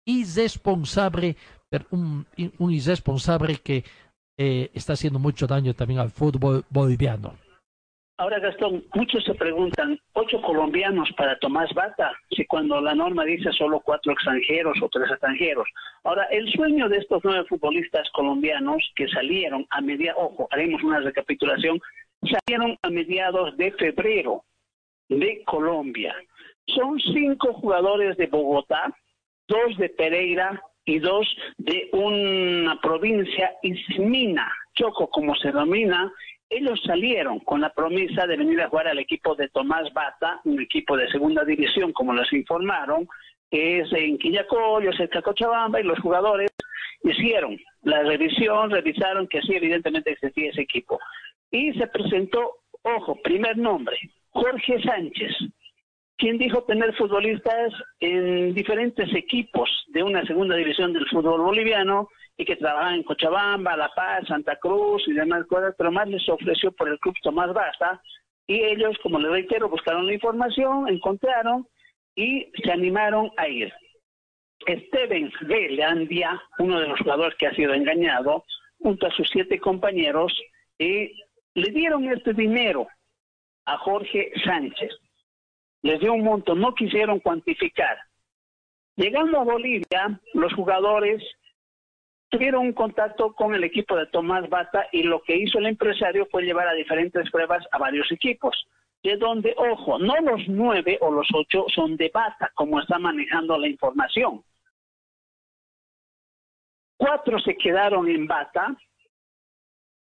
irresponsable, 0.05 1.35
un, 1.89 2.27
un 2.59 2.71
irresponsable 2.71 3.57
que 3.57 3.83
eh, 4.37 4.69
está 4.73 4.93
haciendo 4.93 5.17
mucho 5.17 5.47
daño 5.47 5.73
también 5.73 5.99
al 5.99 6.11
fútbol 6.11 6.63
boliviano. 6.69 7.46
Ahora, 8.19 8.39
Gastón, 8.39 8.83
muchos 8.95 9.23
se 9.25 9.35
preguntan, 9.35 9.99
¿ocho 10.13 10.41
colombianos 10.41 11.07
para 11.15 11.37
Tomás 11.37 11.71
Bata? 11.75 12.17
Si 12.35 12.47
cuando 12.47 12.81
la 12.81 12.95
norma 12.95 13.23
dice 13.23 13.51
solo 13.51 13.79
cuatro 13.79 14.11
extranjeros 14.11 14.75
o 14.81 14.89
tres 14.89 15.11
extranjeros. 15.11 15.69
Ahora, 16.03 16.23
el 16.31 16.51
sueño 16.51 16.89
de 16.89 16.97
estos 16.97 17.21
nueve 17.23 17.45
futbolistas 17.47 18.09
colombianos 18.13 18.83
que 18.95 19.07
salieron 19.09 19.67
a 19.69 19.81
media, 19.81 20.15
ojo, 20.17 20.47
haremos 20.49 20.81
una 20.81 20.99
recapitulación, 20.99 21.79
salieron 22.23 22.75
a 22.81 22.89
mediados 22.89 23.55
de 23.55 23.71
febrero 23.73 24.43
de 25.09 25.43
Colombia. 25.45 26.15
Son 26.65 26.99
cinco 26.99 27.53
jugadores 27.53 28.17
de 28.17 28.25
Bogotá, 28.25 28.95
dos 29.47 29.77
de 29.77 29.89
Pereira 29.89 30.59
y 30.85 30.97
dos 30.97 31.27
de 31.59 31.87
una 31.93 32.81
provincia, 32.81 33.53
Ismina, 33.61 34.51
Choco 34.73 35.07
como 35.07 35.35
se 35.35 35.49
denomina, 35.49 36.11
ellos 36.49 36.81
salieron 36.85 37.39
con 37.39 37.61
la 37.61 37.69
promesa 37.69 38.25
de 38.25 38.37
venir 38.37 38.61
a 38.61 38.69
jugar 38.69 38.87
al 38.87 38.99
equipo 38.99 39.35
de 39.35 39.49
Tomás 39.49 39.91
Bata, 39.93 40.39
un 40.45 40.61
equipo 40.61 40.95
de 40.95 41.09
segunda 41.09 41.43
división, 41.43 41.91
como 41.91 42.13
les 42.13 42.31
informaron, 42.33 43.07
que 43.49 43.79
es 43.79 43.91
en 43.93 44.17
Quillacollo, 44.17 44.91
cerca 44.93 45.19
de 45.19 45.23
Cochabamba, 45.23 45.79
y 45.79 45.83
los 45.83 45.99
jugadores 45.99 46.51
hicieron 47.03 47.57
la 47.83 48.03
revisión, 48.03 48.69
revisaron 48.69 49.27
que 49.27 49.41
sí, 49.41 49.55
evidentemente 49.55 50.11
existía 50.11 50.51
ese 50.51 50.61
equipo. 50.61 50.99
Y 51.51 51.73
se 51.73 51.87
presentó, 51.87 52.57
ojo, 52.81 53.21
primer 53.21 53.57
nombre, 53.57 53.97
Jorge 54.29 54.81
Sánchez, 54.83 55.31
quien 56.17 56.37
dijo 56.37 56.63
tener 56.63 56.95
futbolistas 56.95 57.73
en 57.99 58.53
diferentes 58.53 59.13
equipos 59.13 59.69
de 59.89 60.03
una 60.03 60.25
segunda 60.25 60.55
división 60.55 60.93
del 60.93 61.07
fútbol 61.07 61.41
boliviano, 61.41 62.09
y 62.37 62.45
que 62.45 62.55
trabajaban 62.55 62.95
en 62.95 63.03
Cochabamba, 63.03 63.75
La 63.75 63.89
Paz, 63.95 64.27
Santa 64.27 64.55
Cruz 64.57 65.03
y 65.07 65.13
demás 65.13 65.45
cosas, 65.47 65.73
pero 65.77 65.91
más 65.91 66.07
les 66.07 66.27
ofreció 66.29 66.71
por 66.71 66.87
el 66.87 66.99
club 66.99 67.15
Tomás 67.23 67.51
Basta 67.53 68.01
y 68.45 68.63
ellos, 68.63 68.97
como 69.03 69.19
les 69.19 69.31
reitero, 69.31 69.69
buscaron 69.69 70.05
la 70.05 70.13
información, 70.13 70.87
encontraron 70.87 71.67
y 72.15 72.49
se 72.63 72.71
animaron 72.71 73.31
a 73.37 73.47
ir. 73.47 73.73
Steven 74.61 75.31
de 75.41 75.69
Leandia, 75.69 76.41
uno 76.59 76.79
de 76.79 76.87
los 76.87 76.99
jugadores 76.99 77.37
que 77.37 77.47
ha 77.47 77.55
sido 77.55 77.73
engañado, 77.73 78.45
junto 78.79 79.07
a 79.07 79.11
sus 79.11 79.27
siete 79.29 79.59
compañeros, 79.59 80.33
le 80.77 81.71
dieron 81.71 82.05
este 82.11 82.33
dinero 82.33 82.87
a 83.65 83.77
Jorge 83.77 84.31
Sánchez. 84.43 84.91
Les 85.81 85.99
dio 85.99 86.13
un 86.13 86.23
monto, 86.23 86.55
no 86.55 86.73
quisieron 86.73 87.19
cuantificar. 87.19 87.97
Llegando 88.95 89.39
a 89.39 89.43
Bolivia, 89.43 90.19
los 90.33 90.53
jugadores 90.53 91.23
tuvieron 92.29 92.67
un 92.67 92.73
contacto 92.73 93.33
con 93.33 93.55
el 93.55 93.63
equipo 93.63 93.95
de 93.95 94.07
Tomás 94.07 94.49
Bata 94.49 94.87
y 94.91 95.03
lo 95.03 95.21
que 95.21 95.35
hizo 95.35 95.59
el 95.59 95.67
empresario 95.67 96.27
fue 96.29 96.43
llevar 96.43 96.67
a 96.67 96.73
diferentes 96.73 97.29
pruebas 97.31 97.65
a 97.71 97.77
varios 97.77 98.11
equipos, 98.11 98.67
de 99.03 99.15
donde, 99.17 99.53
ojo, 99.57 99.99
no 99.99 100.15
los 100.17 100.47
nueve 100.47 100.97
o 101.01 101.11
los 101.11 101.27
ocho 101.33 101.65
son 101.73 101.95
de 101.95 102.09
Bata, 102.13 102.51
como 102.55 102.79
está 102.79 102.99
manejando 102.99 103.57
la 103.57 103.67
información. 103.67 104.43
Cuatro 106.97 107.39
se 107.39 107.55
quedaron 107.55 108.09
en 108.09 108.27
Bata, 108.27 108.75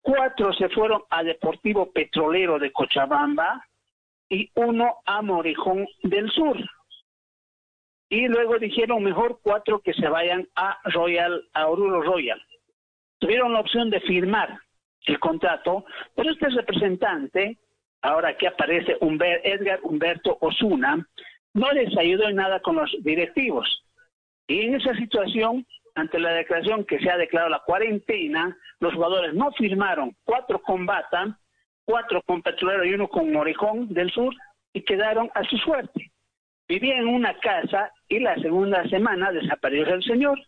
cuatro 0.00 0.52
se 0.54 0.68
fueron 0.70 1.02
a 1.10 1.22
Deportivo 1.22 1.92
Petrolero 1.92 2.58
de 2.58 2.72
Cochabamba 2.72 3.66
y 4.30 4.50
uno 4.54 4.98
a 5.04 5.20
Morejón 5.22 5.86
del 6.04 6.30
Sur 6.30 6.56
y 8.08 8.26
luego 8.28 8.58
dijeron 8.58 9.02
mejor 9.02 9.40
cuatro 9.42 9.80
que 9.80 9.92
se 9.92 10.08
vayan 10.08 10.48
a 10.56 10.78
Royal, 10.84 11.44
a 11.52 11.68
Oruro 11.68 12.02
Royal. 12.02 12.40
Tuvieron 13.18 13.52
la 13.52 13.60
opción 13.60 13.90
de 13.90 14.00
firmar 14.00 14.60
el 15.06 15.18
contrato, 15.18 15.84
pero 16.14 16.30
este 16.30 16.48
representante, 16.50 17.58
ahora 18.02 18.36
que 18.36 18.46
aparece 18.46 18.96
Edgar 19.00 19.80
Humberto 19.82 20.38
Osuna, 20.40 21.06
no 21.54 21.72
les 21.72 21.96
ayudó 21.96 22.28
en 22.28 22.36
nada 22.36 22.60
con 22.60 22.76
los 22.76 22.94
directivos. 23.00 23.84
Y 24.46 24.62
en 24.62 24.76
esa 24.76 24.94
situación, 24.94 25.66
ante 25.94 26.18
la 26.18 26.32
declaración 26.32 26.84
que 26.84 26.98
se 27.00 27.10
ha 27.10 27.16
declarado 27.16 27.50
la 27.50 27.62
cuarentena, 27.66 28.56
los 28.80 28.94
jugadores 28.94 29.34
no 29.34 29.50
firmaron, 29.52 30.14
cuatro 30.24 30.60
con 30.60 30.86
Bata, 30.86 31.38
cuatro 31.84 32.22
con 32.22 32.42
Petrolero 32.42 32.84
y 32.84 32.94
uno 32.94 33.08
con 33.08 33.32
Morejón 33.32 33.92
del 33.92 34.10
Sur, 34.10 34.34
y 34.72 34.82
quedaron 34.82 35.30
a 35.34 35.42
su 35.44 35.56
suerte. 35.58 36.12
Vivía 36.68 36.98
en 36.98 37.08
una 37.08 37.32
casa 37.38 37.90
y 38.08 38.18
la 38.18 38.34
segunda 38.36 38.86
semana 38.88 39.32
desapareció 39.32 39.94
el 39.94 40.02
señor. 40.02 40.38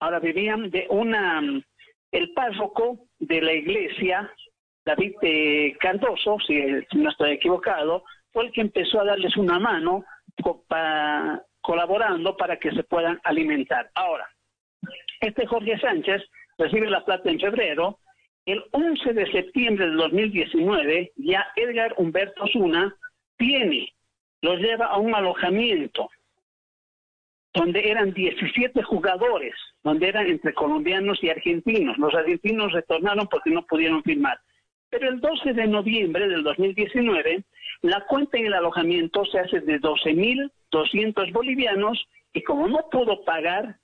Ahora 0.00 0.18
vivían 0.18 0.70
de 0.70 0.86
una, 0.88 1.42
el 2.10 2.32
párroco 2.32 3.00
de 3.18 3.42
la 3.42 3.52
iglesia, 3.52 4.32
David 4.84 5.14
Cardoso, 5.78 6.38
si, 6.46 6.58
no 6.94 7.10
estoy 7.10 7.32
equivocado, 7.32 8.02
fue 8.32 8.46
el 8.46 8.52
que 8.52 8.62
empezó 8.62 9.00
a 9.00 9.04
darles 9.04 9.36
una 9.36 9.58
mano 9.58 10.04
colaborando 11.60 12.34
para 12.36 12.58
que 12.58 12.72
se 12.72 12.82
puedan 12.84 13.20
alimentar. 13.22 13.90
Ahora, 13.94 14.26
este 15.20 15.46
Jorge 15.46 15.78
Sánchez 15.78 16.22
recibe 16.56 16.88
la 16.88 17.04
plata 17.04 17.30
en 17.30 17.38
febrero. 17.38 17.98
El 18.46 18.64
11 18.72 19.12
de 19.12 19.30
septiembre 19.30 19.86
de 19.86 19.92
2019, 19.92 21.12
ya 21.16 21.46
Edgar 21.56 21.94
Humberto 21.98 22.44
Zuna 22.48 22.96
tiene 23.36 23.92
los 24.42 24.58
lleva 24.60 24.86
a 24.86 24.98
un 24.98 25.14
alojamiento 25.14 26.10
donde 27.54 27.90
eran 27.90 28.12
17 28.12 28.82
jugadores, 28.82 29.54
donde 29.82 30.08
eran 30.08 30.26
entre 30.26 30.54
colombianos 30.54 31.22
y 31.22 31.30
argentinos. 31.30 31.98
Los 31.98 32.14
argentinos 32.14 32.72
retornaron 32.72 33.26
porque 33.28 33.50
no 33.50 33.64
pudieron 33.66 34.02
firmar. 34.02 34.40
Pero 34.90 35.08
el 35.08 35.20
12 35.20 35.52
de 35.54 35.66
noviembre 35.66 36.28
del 36.28 36.42
2019, 36.42 37.44
la 37.82 38.00
cuenta 38.06 38.38
en 38.38 38.46
el 38.46 38.54
alojamiento 38.54 39.24
se 39.26 39.38
hace 39.38 39.60
de 39.60 39.80
12.200 39.80 41.32
bolivianos 41.32 42.06
y 42.32 42.42
como 42.42 42.68
no 42.68 42.88
pudo 42.90 43.24
pagar 43.24 43.76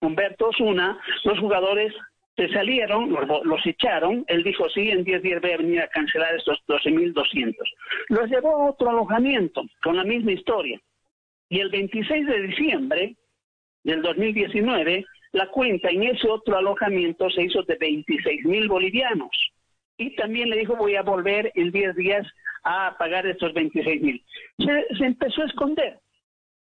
Humberto 0.00 0.48
Osuna, 0.48 0.98
los 1.24 1.38
jugadores 1.38 1.92
se 2.36 2.48
salieron, 2.48 3.10
los, 3.10 3.66
echaron, 3.66 4.24
él 4.28 4.42
dijo, 4.42 4.68
sí, 4.70 4.90
en 4.90 5.04
10 5.04 5.22
días 5.22 5.42
voy 5.42 5.50
a 5.50 5.56
venir 5.58 5.80
a 5.80 5.88
cancelar 5.88 6.34
estos 6.36 6.58
12.200. 6.68 7.54
Los 8.08 8.30
llevó 8.30 8.56
a 8.56 8.70
otro 8.70 8.90
alojamiento 8.90 9.62
con 9.82 9.96
la 9.96 10.04
misma 10.04 10.32
historia. 10.32 10.80
Y 11.48 11.60
el 11.60 11.68
26 11.70 12.26
de 12.26 12.42
diciembre 12.42 13.16
del 13.82 14.02
2019, 14.02 15.04
la 15.32 15.48
cuenta 15.48 15.90
en 15.90 16.04
ese 16.04 16.28
otro 16.28 16.56
alojamiento 16.56 17.28
se 17.30 17.42
hizo 17.42 17.62
de 17.64 17.78
26.000 17.78 18.68
bolivianos. 18.68 19.30
Y 19.98 20.14
también 20.16 20.48
le 20.48 20.58
dijo, 20.58 20.76
voy 20.76 20.96
a 20.96 21.02
volver 21.02 21.52
en 21.54 21.70
10 21.70 21.96
días 21.96 22.26
a 22.62 22.96
pagar 22.98 23.26
estos 23.26 23.52
26.000. 23.52 24.22
Se, 24.58 24.96
se 24.96 25.04
empezó 25.04 25.42
a 25.42 25.46
esconder 25.46 25.98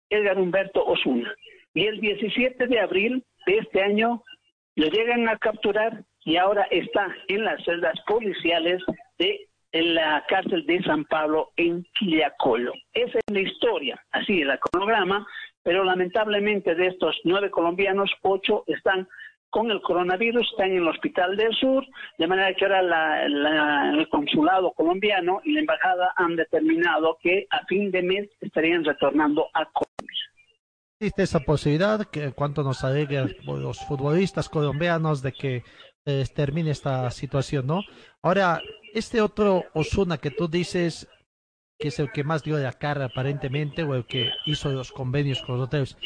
Edgar 0.09 0.39
Humberto 0.39 0.83
Osuna. 0.85 1.33
Y 1.73 1.85
el 1.85 1.99
17 1.99 2.67
de 2.67 2.79
abril 2.79 3.23
de 3.45 3.57
este 3.57 3.81
año 3.81 4.23
lo 4.75 4.87
llegan 4.87 5.27
a 5.27 5.37
capturar 5.37 6.03
y 6.23 6.37
ahora 6.37 6.67
está 6.71 7.07
en 7.27 7.43
las 7.43 7.63
celdas 7.63 7.99
policiales 8.07 8.81
de 9.17 9.47
la 9.73 10.23
cárcel 10.27 10.65
de 10.65 10.81
San 10.83 11.05
Pablo 11.05 11.51
en 11.55 11.85
Quillacolo. 11.97 12.73
Esa 12.93 13.19
es 13.19 13.33
la 13.33 13.39
historia, 13.41 14.03
así 14.11 14.41
el 14.41 14.59
cronograma, 14.59 15.25
pero 15.63 15.83
lamentablemente 15.83 16.75
de 16.75 16.87
estos 16.87 17.19
nueve 17.23 17.49
colombianos, 17.49 18.11
ocho 18.21 18.63
están 18.67 19.07
con 19.49 19.69
el 19.69 19.81
coronavirus, 19.81 20.49
están 20.49 20.71
en 20.71 20.77
el 20.77 20.87
Hospital 20.87 21.35
del 21.35 21.53
Sur, 21.55 21.85
de 22.17 22.27
manera 22.27 22.53
que 22.53 22.65
ahora 22.65 23.25
el 23.25 24.07
consulado 24.09 24.71
colombiano 24.71 25.41
y 25.43 25.53
la 25.53 25.59
embajada 25.59 26.13
han 26.15 26.37
determinado 26.37 27.17
que 27.21 27.47
a 27.49 27.65
fin 27.65 27.91
de 27.91 28.01
mes 28.01 28.29
estarían 28.39 28.85
retornando 28.85 29.49
a 29.53 29.65
Colombia 29.65 30.30
existe 31.01 31.23
esa 31.23 31.39
posibilidad 31.39 32.05
que 32.05 32.31
cuanto 32.31 32.61
nos 32.61 32.83
alegre 32.83 33.35
los 33.43 33.79
futbolistas 33.87 34.47
colombianos 34.49 35.23
de 35.23 35.31
que 35.31 35.63
eh, 36.05 36.25
termine 36.35 36.69
esta 36.69 37.09
situación, 37.09 37.65
¿no? 37.65 37.81
Ahora, 38.21 38.61
este 38.93 39.19
otro 39.19 39.63
Osuna 39.73 40.19
que 40.19 40.29
tú 40.29 40.47
dices 40.47 41.09
que 41.79 41.87
es 41.87 41.97
el 41.97 42.11
que 42.11 42.23
más 42.23 42.43
dio 42.43 42.59
la 42.59 42.73
cara 42.73 43.05
aparentemente 43.05 43.81
o 43.81 43.95
el 43.95 44.05
que 44.05 44.29
hizo 44.45 44.69
los 44.69 44.91
convenios 44.91 45.41
con 45.41 45.57
los 45.57 45.65
hoteles. 45.65 45.97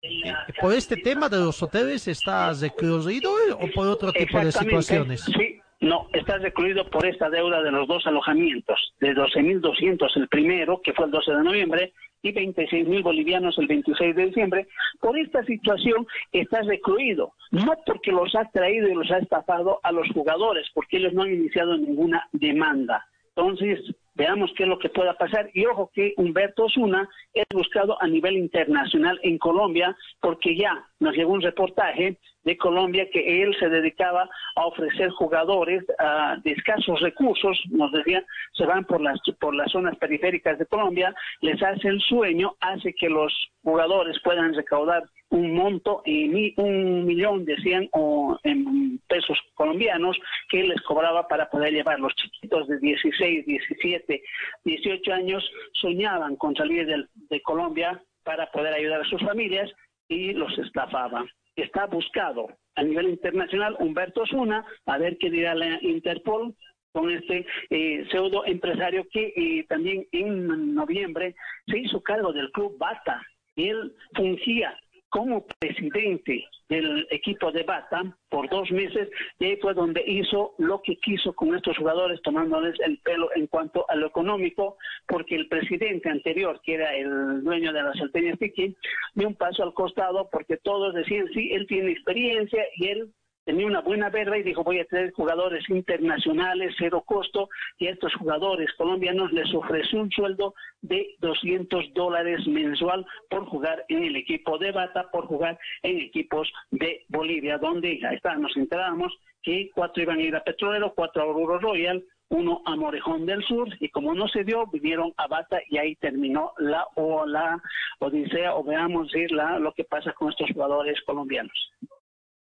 Eh, 0.00 0.32
¿Por 0.60 0.74
este 0.74 0.96
tema 0.96 1.28
de 1.28 1.38
los 1.38 1.60
hoteles 1.60 2.06
estás 2.06 2.60
recluido 2.60 3.32
o 3.58 3.68
por 3.74 3.88
otro 3.88 4.12
tipo 4.12 4.38
de 4.38 4.52
situaciones? 4.52 5.22
Sí, 5.22 5.60
no, 5.80 6.08
está 6.12 6.38
recluido 6.38 6.88
por 6.88 7.04
esta 7.04 7.28
deuda 7.30 7.62
de 7.62 7.72
los 7.72 7.88
dos 7.88 8.06
alojamientos, 8.06 8.94
de 9.00 9.12
12.200 9.12 10.08
el 10.14 10.28
primero, 10.28 10.80
que 10.84 10.92
fue 10.92 11.06
el 11.06 11.10
12 11.10 11.32
de 11.32 11.42
noviembre, 11.42 11.92
y 12.22 12.32
26 12.32 12.88
mil 12.88 13.02
bolivianos 13.02 13.58
el 13.58 13.66
26 13.66 14.16
de 14.16 14.26
diciembre. 14.26 14.66
Por 15.00 15.18
esta 15.18 15.44
situación 15.44 16.06
está 16.32 16.62
recluido, 16.62 17.32
no 17.50 17.74
porque 17.84 18.12
los 18.12 18.34
ha 18.34 18.48
traído 18.50 18.88
y 18.88 18.94
los 18.94 19.10
ha 19.10 19.18
estafado 19.18 19.80
a 19.82 19.92
los 19.92 20.08
jugadores, 20.10 20.66
porque 20.74 20.98
ellos 20.98 21.12
no 21.12 21.22
han 21.22 21.34
iniciado 21.34 21.76
ninguna 21.76 22.26
demanda. 22.32 23.06
Entonces, 23.36 23.80
veamos 24.14 24.50
qué 24.56 24.62
es 24.62 24.68
lo 24.68 24.78
que 24.78 24.88
pueda 24.88 25.14
pasar. 25.14 25.50
Y 25.52 25.66
ojo 25.66 25.90
que 25.94 26.14
Humberto 26.16 26.64
Osuna 26.64 27.08
es 27.34 27.44
buscado 27.52 28.02
a 28.02 28.06
nivel 28.06 28.36
internacional 28.36 29.20
en 29.22 29.36
Colombia, 29.38 29.94
porque 30.20 30.56
ya 30.56 30.84
nos 31.00 31.14
llegó 31.14 31.32
un 31.32 31.42
reportaje 31.42 32.18
de 32.46 32.56
Colombia 32.56 33.08
que 33.12 33.42
él 33.42 33.54
se 33.58 33.68
dedicaba 33.68 34.30
a 34.54 34.66
ofrecer 34.66 35.10
jugadores 35.10 35.82
uh, 35.98 36.40
de 36.42 36.52
escasos 36.52 37.00
recursos, 37.00 37.60
nos 37.70 37.90
decía, 37.90 38.24
se 38.52 38.64
van 38.64 38.84
por 38.84 39.00
las, 39.00 39.18
por 39.40 39.52
las 39.52 39.70
zonas 39.72 39.96
periféricas 39.96 40.56
de 40.56 40.66
Colombia, 40.66 41.12
les 41.40 41.60
hace 41.60 41.88
el 41.88 42.00
sueño, 42.02 42.54
hace 42.60 42.94
que 42.94 43.08
los 43.08 43.32
jugadores 43.64 44.16
puedan 44.22 44.54
recaudar 44.54 45.02
un 45.30 45.54
monto, 45.54 46.02
y 46.06 46.54
un 46.56 47.04
millón 47.04 47.44
de 47.44 47.56
cien 47.56 47.88
o 47.90 48.38
en 48.44 49.00
pesos 49.08 49.36
colombianos 49.54 50.16
que 50.48 50.62
les 50.62 50.80
cobraba 50.82 51.26
para 51.26 51.50
poder 51.50 51.72
llevar. 51.72 51.98
Los 51.98 52.14
chiquitos 52.14 52.68
de 52.68 52.78
16, 52.78 53.44
17, 53.44 54.22
18 54.64 55.12
años 55.12 55.50
soñaban 55.72 56.36
con 56.36 56.54
salir 56.54 56.86
de 56.86 57.42
Colombia 57.42 58.00
para 58.22 58.48
poder 58.52 58.72
ayudar 58.72 59.00
a 59.00 59.10
sus 59.10 59.20
familias 59.20 59.68
y 60.08 60.32
los 60.32 60.56
estafaban 60.60 61.28
está 61.56 61.86
buscado 61.86 62.48
a 62.74 62.82
nivel 62.82 63.08
internacional 63.08 63.76
Humberto 63.78 64.26
Zuna, 64.26 64.64
a 64.84 64.98
ver 64.98 65.16
qué 65.18 65.30
dirá 65.30 65.54
la 65.54 65.78
Interpol 65.82 66.54
con 66.92 67.10
este 67.10 67.46
eh, 67.70 68.06
pseudo 68.10 68.44
empresario 68.46 69.06
que 69.10 69.32
eh, 69.36 69.66
también 69.68 70.06
en 70.12 70.74
noviembre 70.74 71.34
se 71.66 71.78
hizo 71.78 72.00
cargo 72.00 72.32
del 72.32 72.50
club 72.52 72.76
Bata. 72.78 73.22
Y 73.54 73.68
él 73.68 73.94
fungía 74.14 74.78
como 75.16 75.46
presidente 75.58 76.44
del 76.68 77.06
equipo 77.10 77.50
de 77.50 77.62
Bata 77.62 78.02
por 78.28 78.50
dos 78.50 78.70
meses 78.70 79.08
y 79.38 79.46
ahí 79.46 79.56
fue 79.62 79.72
donde 79.72 80.04
hizo 80.06 80.52
lo 80.58 80.82
que 80.82 80.96
quiso 80.96 81.32
con 81.32 81.54
estos 81.54 81.78
jugadores 81.78 82.20
tomándoles 82.20 82.78
el 82.80 82.98
pelo 82.98 83.30
en 83.34 83.46
cuanto 83.46 83.88
a 83.88 83.94
lo 83.96 84.08
económico 84.08 84.76
porque 85.08 85.36
el 85.36 85.48
presidente 85.48 86.10
anterior 86.10 86.60
que 86.62 86.74
era 86.74 86.94
el 86.94 87.42
dueño 87.42 87.72
de 87.72 87.82
la 87.82 87.94
Salteña 87.94 88.36
Tiki 88.36 88.76
dio 89.14 89.28
un 89.28 89.34
paso 89.36 89.62
al 89.62 89.72
costado 89.72 90.28
porque 90.30 90.58
todos 90.58 90.92
decían 90.92 91.28
sí, 91.32 91.50
él 91.50 91.66
tiene 91.66 91.92
experiencia 91.92 92.66
y 92.76 92.88
él 92.88 93.10
tenía 93.46 93.66
una 93.66 93.80
buena 93.80 94.10
verba 94.10 94.36
y 94.36 94.42
dijo 94.42 94.64
voy 94.64 94.80
a 94.80 94.84
tener 94.84 95.12
jugadores 95.12 95.64
internacionales, 95.70 96.74
cero 96.76 97.02
costo, 97.06 97.48
y 97.78 97.86
a 97.86 97.92
estos 97.92 98.12
jugadores 98.16 98.68
colombianos 98.76 99.32
les 99.32 99.54
ofreció 99.54 100.00
un 100.00 100.10
sueldo 100.10 100.54
de 100.82 101.14
200 101.20 101.94
dólares 101.94 102.44
mensual 102.48 103.06
por 103.30 103.46
jugar 103.46 103.84
en 103.88 104.02
el 104.02 104.16
equipo 104.16 104.58
de 104.58 104.72
Bata, 104.72 105.10
por 105.12 105.26
jugar 105.26 105.58
en 105.84 106.00
equipos 106.00 106.52
de 106.72 107.04
Bolivia, 107.08 107.56
donde 107.58 108.00
ya 108.00 108.10
está, 108.10 108.34
nos 108.34 108.54
enterábamos 108.56 109.16
que 109.42 109.70
cuatro 109.72 110.02
iban 110.02 110.18
a 110.18 110.22
ir 110.22 110.34
a 110.34 110.42
Petrolero, 110.42 110.92
cuatro 110.94 111.22
a 111.22 111.26
Oruro 111.26 111.60
Royal, 111.60 112.02
uno 112.30 112.62
a 112.66 112.74
Morejón 112.74 113.26
del 113.26 113.44
Sur, 113.44 113.68
y 113.78 113.88
como 113.90 114.12
no 114.12 114.26
se 114.26 114.42
dio, 114.42 114.66
vinieron 114.66 115.12
a 115.16 115.28
Bata 115.28 115.60
y 115.68 115.78
ahí 115.78 115.94
terminó 115.94 116.50
la, 116.58 116.84
o 116.96 117.24
la 117.24 117.62
odisea, 118.00 118.56
o 118.56 118.64
veamos 118.64 119.12
decir, 119.12 119.30
la, 119.30 119.60
lo 119.60 119.72
que 119.72 119.84
pasa 119.84 120.12
con 120.14 120.30
estos 120.30 120.50
jugadores 120.50 121.00
colombianos. 121.06 121.70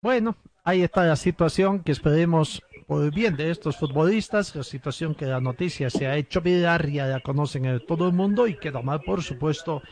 Bueno, 0.03 0.37
ahí 0.65 0.83
está 0.83 1.05
la 1.05 1.17
situación 1.17 1.83
que 1.83 1.93
esperemos 1.93 2.63
por 2.87 3.05
el 3.05 3.11
bien 3.11 3.37
de 3.37 3.51
estos 3.51 3.77
futbolistas, 3.77 4.55
la 4.55 4.63
situación 4.63 5.15
que 5.15 5.27
la 5.27 5.41
noticia 5.41 5.89
se 5.89 6.07
ha 6.07 6.17
hecho 6.17 6.41
viral, 6.41 6.91
ya 6.91 7.07
la 7.07 7.21
conocen 7.21 7.65
en 7.65 7.85
todo 7.87 8.07
el 8.09 8.13
mundo 8.13 8.47
y 8.47 8.57
queda 8.59 8.83
mal, 8.83 9.01
por 9.01 9.23
supuesto, 9.23 9.83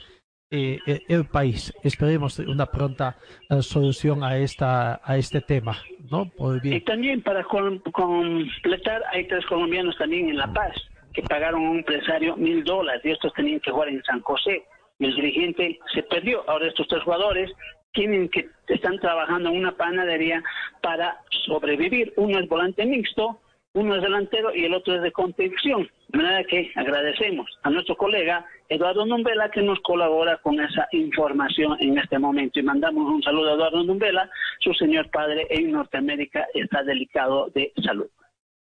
eh, 0.50 0.78
eh, 0.86 1.00
el 1.08 1.26
país. 1.26 1.72
Esperemos 1.84 2.38
una 2.40 2.66
pronta 2.66 3.16
eh, 3.48 3.62
solución 3.62 4.24
a 4.24 4.36
esta 4.36 5.00
a 5.04 5.16
este 5.16 5.40
tema, 5.40 5.78
¿no? 6.10 6.30
Bien. 6.60 6.76
Y 6.76 6.80
también 6.80 7.22
para 7.22 7.44
com- 7.44 7.80
completar, 7.92 9.02
hay 9.12 9.28
tres 9.28 9.46
colombianos 9.46 9.96
también 9.96 10.28
en 10.28 10.36
La 10.36 10.52
Paz 10.52 10.72
que 11.14 11.22
pagaron 11.22 11.64
a 11.64 11.70
un 11.70 11.78
empresario 11.78 12.36
mil 12.36 12.64
dólares 12.64 13.00
y 13.04 13.10
estos 13.12 13.32
tenían 13.34 13.60
que 13.60 13.70
jugar 13.70 13.88
en 13.88 14.02
San 14.02 14.20
José. 14.22 14.64
El 14.98 15.14
dirigente 15.14 15.78
se 15.94 16.02
perdió. 16.02 16.48
Ahora 16.50 16.66
estos 16.68 16.86
tres 16.88 17.02
jugadores 17.04 17.50
tienen 17.92 18.28
que 18.28 18.48
están 18.68 18.98
trabajando 18.98 19.50
en 19.50 19.56
una 19.56 19.76
panadería 19.76 20.42
para 20.82 21.20
sobrevivir. 21.46 22.12
Uno 22.16 22.38
es 22.38 22.48
volante 22.48 22.86
mixto, 22.86 23.40
uno 23.72 23.96
es 23.96 24.02
delantero 24.02 24.54
y 24.54 24.64
el 24.64 24.74
otro 24.74 24.94
es 24.94 25.02
de 25.02 25.12
contención. 25.12 25.88
De 26.08 26.18
manera 26.18 26.44
que 26.44 26.72
agradecemos 26.74 27.48
a 27.62 27.70
nuestro 27.70 27.96
colega 27.96 28.44
Eduardo 28.68 29.06
Numbela 29.06 29.50
que 29.50 29.62
nos 29.62 29.80
colabora 29.80 30.38
con 30.38 30.60
esa 30.60 30.88
información 30.92 31.76
en 31.80 31.98
este 31.98 32.18
momento 32.18 32.58
y 32.58 32.62
mandamos 32.62 33.12
un 33.12 33.22
saludo 33.22 33.50
a 33.50 33.54
Eduardo 33.54 33.84
Numbela. 33.84 34.30
Su 34.60 34.74
señor 34.74 35.10
padre 35.10 35.46
en 35.50 35.70
Norteamérica 35.70 36.46
está 36.54 36.82
delicado 36.82 37.50
de 37.54 37.72
salud. 37.84 38.08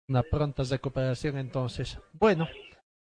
Una 0.09 0.23
pronta 0.23 0.65
recuperación 0.69 1.39
entonces. 1.39 1.99
Bueno, 2.13 2.49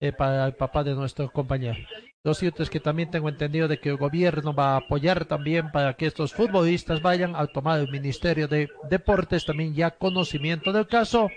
eh, 0.01 0.13
para 0.13 0.47
el 0.47 0.55
papá 0.55 0.85
de 0.85 0.95
nuestro 0.95 1.31
compañero. 1.31 1.77
Lo 2.25 2.35
cierto 2.35 2.63
es 2.63 2.71
que 2.71 2.81
también 2.81 3.11
tengo 3.11 3.29
entendido 3.29 3.69
de 3.69 3.79
que 3.79 3.91
el 3.91 3.97
gobierno 3.97 4.53
va 4.53 4.75
a 4.75 4.77
apoyar 4.79 5.25
también 5.25 5.71
para 5.71 5.95
que 5.95 6.07
estos 6.07 6.33
futbolistas 6.33 7.01
vayan 7.01 7.35
a 7.35 7.47
tomar 7.47 7.81
el 7.81 7.91
Ministerio 7.91 8.49
de 8.49 8.69
Deportes 8.91 9.45
también 9.45 9.75
ya 9.75 9.93
conocimiento 9.93 10.73
del 10.73 10.87
caso, 10.87 11.31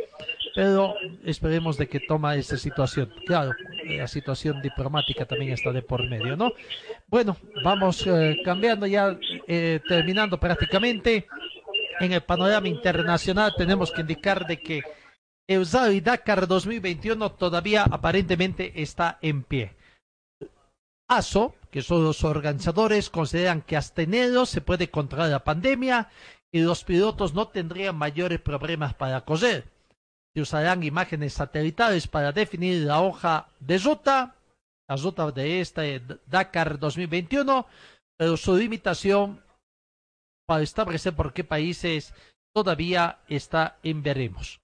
pero 0.56 0.96
esperemos 1.24 1.78
de 1.78 1.88
que 1.88 2.00
toma 2.00 2.36
esa 2.36 2.58
situación. 2.58 3.14
Claro, 3.26 3.52
la 3.86 4.08
situación 4.08 4.62
diplomática 4.62 5.26
también 5.26 5.54
está 5.54 5.72
de 5.72 5.82
por 5.82 6.08
medio, 6.10 6.36
¿no? 6.36 6.52
Bueno, 7.08 7.38
vamos 7.64 8.06
eh, 8.08 8.38
cambiando 8.44 8.86
ya, 8.88 9.18
eh, 9.48 9.80
terminando 9.88 10.40
prácticamente. 10.40 11.28
En 12.00 12.14
el 12.14 12.22
panorama 12.22 12.68
internacional 12.68 13.54
tenemos 13.56 13.92
que 13.92 14.02
indicar 14.02 14.48
de 14.48 14.60
que 14.60 14.82
Rally 15.48 16.02
Dakar 16.02 16.48
2021 16.48 17.32
todavía 17.34 17.84
aparentemente 17.84 18.82
está 18.82 19.18
en 19.22 19.44
pie. 19.44 19.76
ASO, 21.10 21.56
que 21.72 21.82
son 21.82 22.06
los 22.06 22.24
organizadores, 22.24 23.10
consideran 23.10 23.62
que 23.62 23.76
hasta 23.76 24.04
enero 24.04 24.46
se 24.46 24.62
puede 24.62 24.90
controlar 24.90 25.30
la 25.30 25.44
pandemia 25.44 26.10
y 26.54 26.62
los 26.62 26.84
pilotos 26.84 27.34
no 27.34 27.50
tendrían 27.50 27.98
mayores 27.98 28.40
problemas 28.40 28.94
para 28.94 29.22
correr. 29.26 29.66
Se 30.34 30.42
usarán 30.42 30.84
imágenes 30.84 31.34
satelitales 31.34 32.08
para 32.08 32.32
definir 32.32 32.86
la 32.86 33.02
hoja 33.02 33.50
de 33.60 33.78
ruta, 33.78 34.36
la 34.88 34.96
ruta 34.96 35.32
de 35.32 35.60
este 35.60 36.02
Dakar 36.28 36.80
2021, 36.80 37.68
pero 38.18 38.38
su 38.38 38.56
limitación 38.56 39.44
para 40.48 40.64
establecer 40.64 41.14
por 41.14 41.34
qué 41.34 41.44
países 41.44 42.14
todavía 42.54 43.20
está 43.28 43.78
en 43.84 44.02
veremos. 44.02 44.62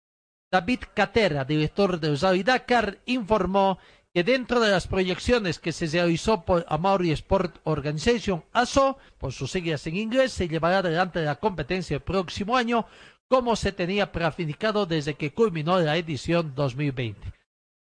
David 0.52 0.80
Catera, 0.94 1.44
director 1.44 2.00
del 2.00 2.20
Rally 2.20 2.44
Dakar, 2.44 3.00
informó 3.06 3.80
que 4.14 4.24
dentro 4.24 4.60
de 4.60 4.72
las 4.72 4.88
proyecciones 4.88 5.60
que 5.60 5.74
se 5.74 5.88
realizó 5.88 6.44
por 6.44 6.66
Amaury 6.70 7.12
Sport 7.12 7.58
Organization, 7.66 8.44
ASO, 8.54 8.98
por 9.18 9.34
sus 9.34 9.52
siglas 9.52 9.86
en 9.88 9.98
inglés, 9.98 10.32
se 10.32 10.48
llevará 10.48 10.80
adelante 10.80 11.22
la 11.22 11.36
competencia 11.36 11.96
el 11.96 12.02
próximo 12.02 12.56
año, 12.56 12.86
como 13.30 13.56
se 13.56 13.74
tenía 13.74 14.12
planificado 14.12 14.86
desde 14.86 15.16
que 15.16 15.34
culminó 15.34 15.80
la 15.80 15.98
edición 15.98 16.56
2020. 16.56 17.34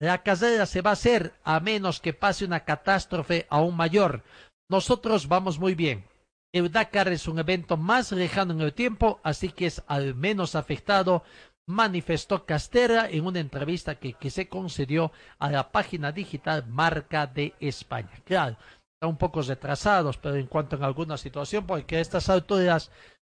La 0.00 0.22
carrera 0.22 0.66
se 0.66 0.82
va 0.82 0.90
a 0.90 0.94
hacer 0.94 1.32
a 1.44 1.60
menos 1.60 2.00
que 2.00 2.12
pase 2.12 2.44
una 2.44 2.64
catástrofe 2.64 3.46
aún 3.50 3.76
mayor. 3.76 4.22
Nosotros 4.68 5.28
vamos 5.28 5.58
muy 5.58 5.74
bien. 5.74 6.04
El 6.52 6.70
Dakar 6.70 7.08
es 7.08 7.28
un 7.28 7.38
evento 7.38 7.76
más 7.76 8.12
lejano 8.12 8.52
en 8.52 8.60
el 8.60 8.74
tiempo, 8.74 9.20
así 9.22 9.48
que 9.48 9.66
es 9.66 9.82
al 9.86 10.14
menos 10.14 10.54
afectado 10.54 11.24
manifestó 11.66 12.44
Castera 12.44 13.08
en 13.08 13.26
una 13.26 13.40
entrevista 13.40 13.94
que, 13.96 14.14
que, 14.14 14.30
se 14.30 14.48
concedió 14.48 15.12
a 15.38 15.50
la 15.50 15.70
página 15.70 16.12
digital 16.12 16.66
Marca 16.66 17.26
de 17.26 17.54
España. 17.60 18.12
Claro, 18.24 18.56
están 18.94 19.10
un 19.10 19.18
poco 19.18 19.42
retrasados, 19.42 20.16
pero 20.18 20.36
en 20.36 20.46
cuanto 20.46 20.76
a 20.76 20.86
alguna 20.86 21.16
situación, 21.16 21.66
porque 21.66 21.96
a 21.96 22.00
estas 22.00 22.28
alturas 22.28 22.90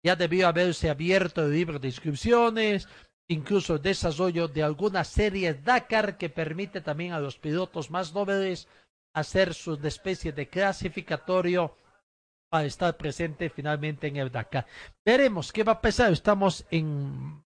ya 0.04 0.16
debió 0.16 0.48
haberse 0.48 0.90
abierto 0.90 1.44
el 1.44 1.52
libro 1.52 1.80
de 1.80 1.88
inscripciones, 1.88 2.88
incluso 3.28 3.76
el 3.76 3.82
desarrollo 3.82 4.48
de 4.48 4.64
alguna 4.64 5.04
serie 5.04 5.54
Dakar 5.54 6.18
que 6.18 6.30
permite 6.30 6.82
también 6.82 7.14
a 7.14 7.20
los 7.20 7.38
pilotos 7.38 7.90
más 7.90 8.14
nobles 8.14 8.68
hacer 9.16 9.54
su 9.54 9.74
especie 9.84 10.32
de 10.32 10.48
clasificatorio 10.48 11.78
para 12.52 12.66
estar 12.66 12.96
presente 12.98 13.50
finalmente 13.50 14.08
en 14.08 14.18
el 14.18 14.32
Dakar. 14.32 14.68
Veremos 15.04 15.52
qué 15.52 15.64
va 15.64 15.74
a 15.74 15.82
pasar. 15.82 16.12
Estamos 16.12 16.66
en 16.70 17.45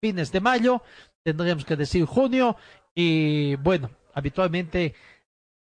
fines 0.00 0.32
de 0.32 0.40
mayo, 0.40 0.82
tendríamos 1.22 1.64
que 1.64 1.76
decir 1.76 2.04
junio, 2.04 2.56
y 2.94 3.56
bueno, 3.56 3.90
habitualmente 4.14 4.94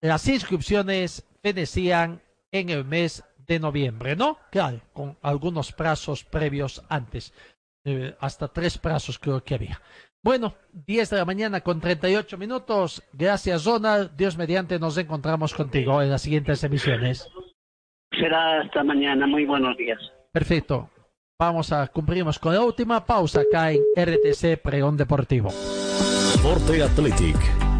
las 0.01 0.27
inscripciones 0.29 1.27
fenecían 1.43 2.21
en 2.53 2.71
el 2.71 2.85
mes 2.85 3.25
de 3.47 3.61
noviembre, 3.61 4.17
¿no? 4.17 4.39
Claro, 4.51 4.81
con 4.93 5.17
algunos 5.23 5.73
plazos 5.73 6.25
previos 6.25 6.85
antes, 6.89 7.33
eh, 7.85 8.15
hasta 8.21 8.49
tres 8.49 8.79
plazos 8.79 9.19
creo 9.19 9.43
que 9.43 9.55
había. 9.55 9.81
Bueno, 10.23 10.55
10 10.73 11.11
de 11.11 11.17
la 11.19 11.25
mañana 11.25 11.61
con 11.61 11.81
38 11.81 12.37
minutos. 12.37 13.01
Gracias, 13.13 13.65
Ronald. 13.65 14.17
Dios 14.17 14.37
mediante, 14.37 14.81
nos 14.81 14.99
encontramos 14.99 15.55
contigo 15.55 16.03
en 16.03 16.11
las 16.11 16.23
siguientes 16.23 16.65
emisiones. 16.65 17.31
Será 18.11 18.63
hasta 18.63 18.83
mañana. 18.83 19.29
Muy 19.29 19.45
buenos 19.45 19.77
días. 19.77 20.01
Perfecto. 20.33 20.91
Vamos 21.39 21.71
a 21.71 21.87
cumplimos 21.89 22.39
con 22.39 22.55
la 22.55 22.63
última 22.63 23.05
pausa 23.05 23.43
acá 23.43 23.71
en 23.71 23.83
RTC 23.95 24.59
Pregón 24.63 24.97
Deportivo. 24.97 25.51
Athletic 26.83 27.66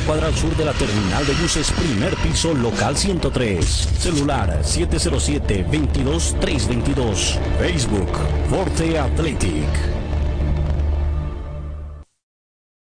cuadra 0.00 0.28
al 0.28 0.34
sur 0.34 0.56
de 0.56 0.64
la 0.64 0.72
terminal 0.72 1.26
de 1.26 1.34
buses, 1.34 1.70
primer 1.72 2.16
piso, 2.16 2.54
local 2.54 2.96
103. 2.96 3.66
Celular 3.98 4.62
707-22-322. 4.62 7.38
Facebook, 7.58 8.08
Forte 8.50 8.98
Athletic. 8.98 9.96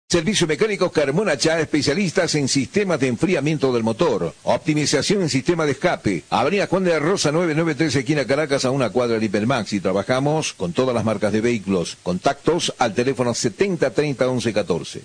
Servicio 0.09 0.47
Mecánico 0.47 0.93
Carmona 0.93 1.37
Chá, 1.37 1.59
especialistas 1.59 2.37
en 2.37 2.47
sistemas 2.47 3.01
de 3.01 3.09
enfriamiento 3.09 3.73
del 3.73 3.83
motor, 3.83 4.33
optimización 4.45 5.23
en 5.23 5.29
sistema 5.29 5.67
de 5.67 5.73
escape. 5.73 6.23
Avenida 6.31 6.69
Juan 6.69 6.85
de 6.85 6.93
la 6.93 7.01
Rosa 7.01 7.33
993, 7.33 7.97
esquina 7.97 8.25
Caracas, 8.25 8.65
a 8.65 8.71
una 8.71 8.91
cuadra 8.91 9.19
de 9.19 9.27
Hipermax. 9.27 9.73
Y 9.73 9.81
trabajamos 9.81 10.53
con 10.53 10.73
todas 10.73 10.95
las 10.95 11.05
marcas 11.05 11.33
de 11.33 11.41
vehículos. 11.41 11.99
Contactos 12.05 12.73
al 12.79 12.95
teléfono 12.95 13.35
70 13.35 13.91
30 13.91 14.29
11 14.29 14.53
14. 14.53 15.03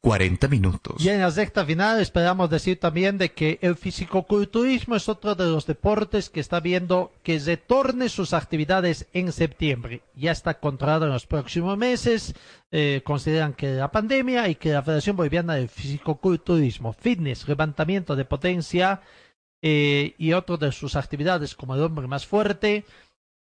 40 0.00 0.48
minutos. 0.48 1.04
Y 1.04 1.10
en 1.10 1.20
la 1.20 1.30
sexta 1.30 1.64
final 1.64 2.00
esperamos 2.00 2.48
decir 2.48 2.80
también 2.80 3.18
de 3.18 3.32
que 3.32 3.58
el 3.60 3.76
fisicoculturismo 3.76 4.96
es 4.96 5.08
otro 5.10 5.34
de 5.34 5.44
los 5.44 5.66
deportes 5.66 6.30
que 6.30 6.40
está 6.40 6.60
viendo 6.60 7.12
que 7.22 7.38
retorne 7.38 8.08
sus 8.08 8.32
actividades 8.32 9.06
en 9.12 9.30
septiembre. 9.30 10.00
Ya 10.14 10.32
está 10.32 10.54
controlado 10.58 11.04
en 11.04 11.12
los 11.12 11.26
próximos 11.26 11.76
meses. 11.76 12.34
Eh, 12.70 13.02
consideran 13.04 13.52
que 13.52 13.72
la 13.72 13.90
pandemia 13.90 14.48
y 14.48 14.54
que 14.54 14.72
la 14.72 14.82
Federación 14.82 15.16
Boliviana 15.16 15.56
de 15.56 15.68
Fisicoculturismo, 15.68 16.94
Fitness, 16.94 17.46
Levantamiento 17.46 18.16
de 18.16 18.24
Potencia 18.24 19.02
eh, 19.60 20.14
y 20.16 20.32
otras 20.32 20.60
de 20.60 20.72
sus 20.72 20.96
actividades 20.96 21.54
como 21.54 21.74
el 21.74 21.82
hombre 21.82 22.06
más 22.06 22.26
fuerte 22.26 22.86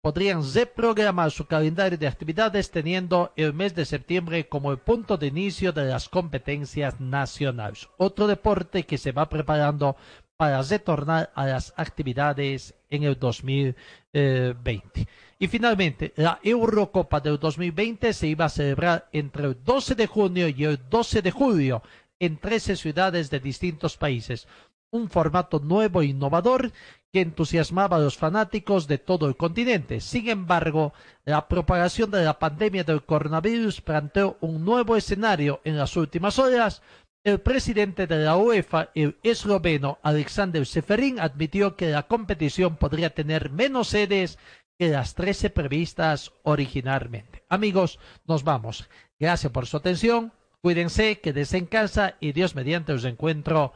podrían 0.00 0.42
reprogramar 0.54 1.30
su 1.30 1.46
calendario 1.46 1.98
de 1.98 2.08
actividades 2.08 2.70
teniendo 2.70 3.32
el 3.36 3.52
mes 3.52 3.74
de 3.74 3.84
septiembre 3.84 4.48
como 4.48 4.72
el 4.72 4.78
punto 4.78 5.16
de 5.16 5.26
inicio 5.26 5.72
de 5.72 5.84
las 5.84 6.08
competencias 6.08 7.00
nacionales. 7.00 7.88
Otro 7.98 8.26
deporte 8.26 8.84
que 8.84 8.98
se 8.98 9.12
va 9.12 9.28
preparando 9.28 9.96
para 10.36 10.62
retornar 10.62 11.30
a 11.34 11.46
las 11.46 11.74
actividades 11.76 12.74
en 12.88 13.02
el 13.02 13.18
2020. 13.18 15.06
Y 15.38 15.48
finalmente, 15.48 16.14
la 16.16 16.40
Eurocopa 16.42 17.20
del 17.20 17.38
2020 17.38 18.14
se 18.14 18.26
iba 18.26 18.46
a 18.46 18.50
celebrar 18.50 19.08
entre 19.12 19.44
el 19.44 19.62
12 19.62 19.94
de 19.94 20.06
junio 20.06 20.48
y 20.48 20.64
el 20.64 20.78
12 20.88 21.20
de 21.20 21.30
julio 21.30 21.82
en 22.18 22.38
13 22.38 22.76
ciudades 22.76 23.30
de 23.30 23.40
distintos 23.40 23.96
países 23.98 24.46
un 24.90 25.08
formato 25.08 25.60
nuevo 25.60 26.02
e 26.02 26.06
innovador 26.06 26.72
que 27.12 27.20
entusiasmaba 27.20 27.96
a 27.96 28.00
los 28.00 28.16
fanáticos 28.16 28.86
de 28.86 28.98
todo 28.98 29.26
el 29.26 29.36
continente. 29.36 30.00
Sin 30.00 30.28
embargo, 30.28 30.92
la 31.24 31.48
propagación 31.48 32.10
de 32.10 32.24
la 32.24 32.38
pandemia 32.38 32.84
del 32.84 33.02
coronavirus 33.02 33.80
planteó 33.80 34.36
un 34.40 34.64
nuevo 34.64 34.96
escenario 34.96 35.60
en 35.64 35.76
las 35.76 35.96
últimas 35.96 36.38
horas. 36.38 36.82
El 37.22 37.40
presidente 37.40 38.06
de 38.06 38.18
la 38.18 38.36
UEFA, 38.36 38.90
el 38.94 39.18
esloveno 39.22 39.98
Alexander 40.02 40.64
Seferin, 40.64 41.20
admitió 41.20 41.76
que 41.76 41.90
la 41.90 42.04
competición 42.04 42.76
podría 42.76 43.10
tener 43.10 43.50
menos 43.50 43.88
sedes 43.88 44.38
que 44.78 44.88
las 44.88 45.14
13 45.14 45.50
previstas 45.50 46.32
originalmente. 46.42 47.44
Amigos, 47.50 47.98
nos 48.26 48.44
vamos. 48.44 48.88
Gracias 49.18 49.52
por 49.52 49.66
su 49.66 49.76
atención. 49.76 50.32
Cuídense, 50.62 51.20
quédense 51.20 51.58
en 51.58 51.66
casa 51.66 52.16
y 52.20 52.32
Dios 52.32 52.54
mediante 52.54 52.92
os 52.92 53.04
encuentro 53.04 53.74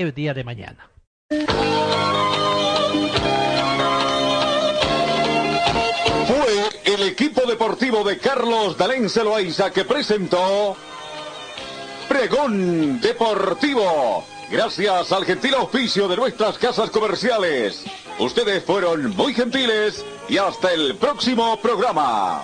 el 0.00 0.14
día 0.14 0.32
de 0.32 0.44
mañana. 0.44 0.90
Fue 6.26 6.94
el 6.94 7.02
equipo 7.02 7.42
deportivo 7.46 8.02
de 8.02 8.18
Carlos 8.18 8.78
Dalén 8.78 9.10
Celoaiza 9.10 9.70
que 9.70 9.84
presentó 9.84 10.76
Pregón 12.08 13.00
Deportivo. 13.00 14.24
Gracias 14.50 15.12
al 15.12 15.24
gentil 15.24 15.54
oficio 15.54 16.08
de 16.08 16.16
nuestras 16.16 16.56
casas 16.56 16.90
comerciales. 16.90 17.84
Ustedes 18.18 18.64
fueron 18.64 19.14
muy 19.14 19.34
gentiles 19.34 20.04
y 20.28 20.38
hasta 20.38 20.72
el 20.72 20.96
próximo 20.96 21.60
programa. 21.60 22.42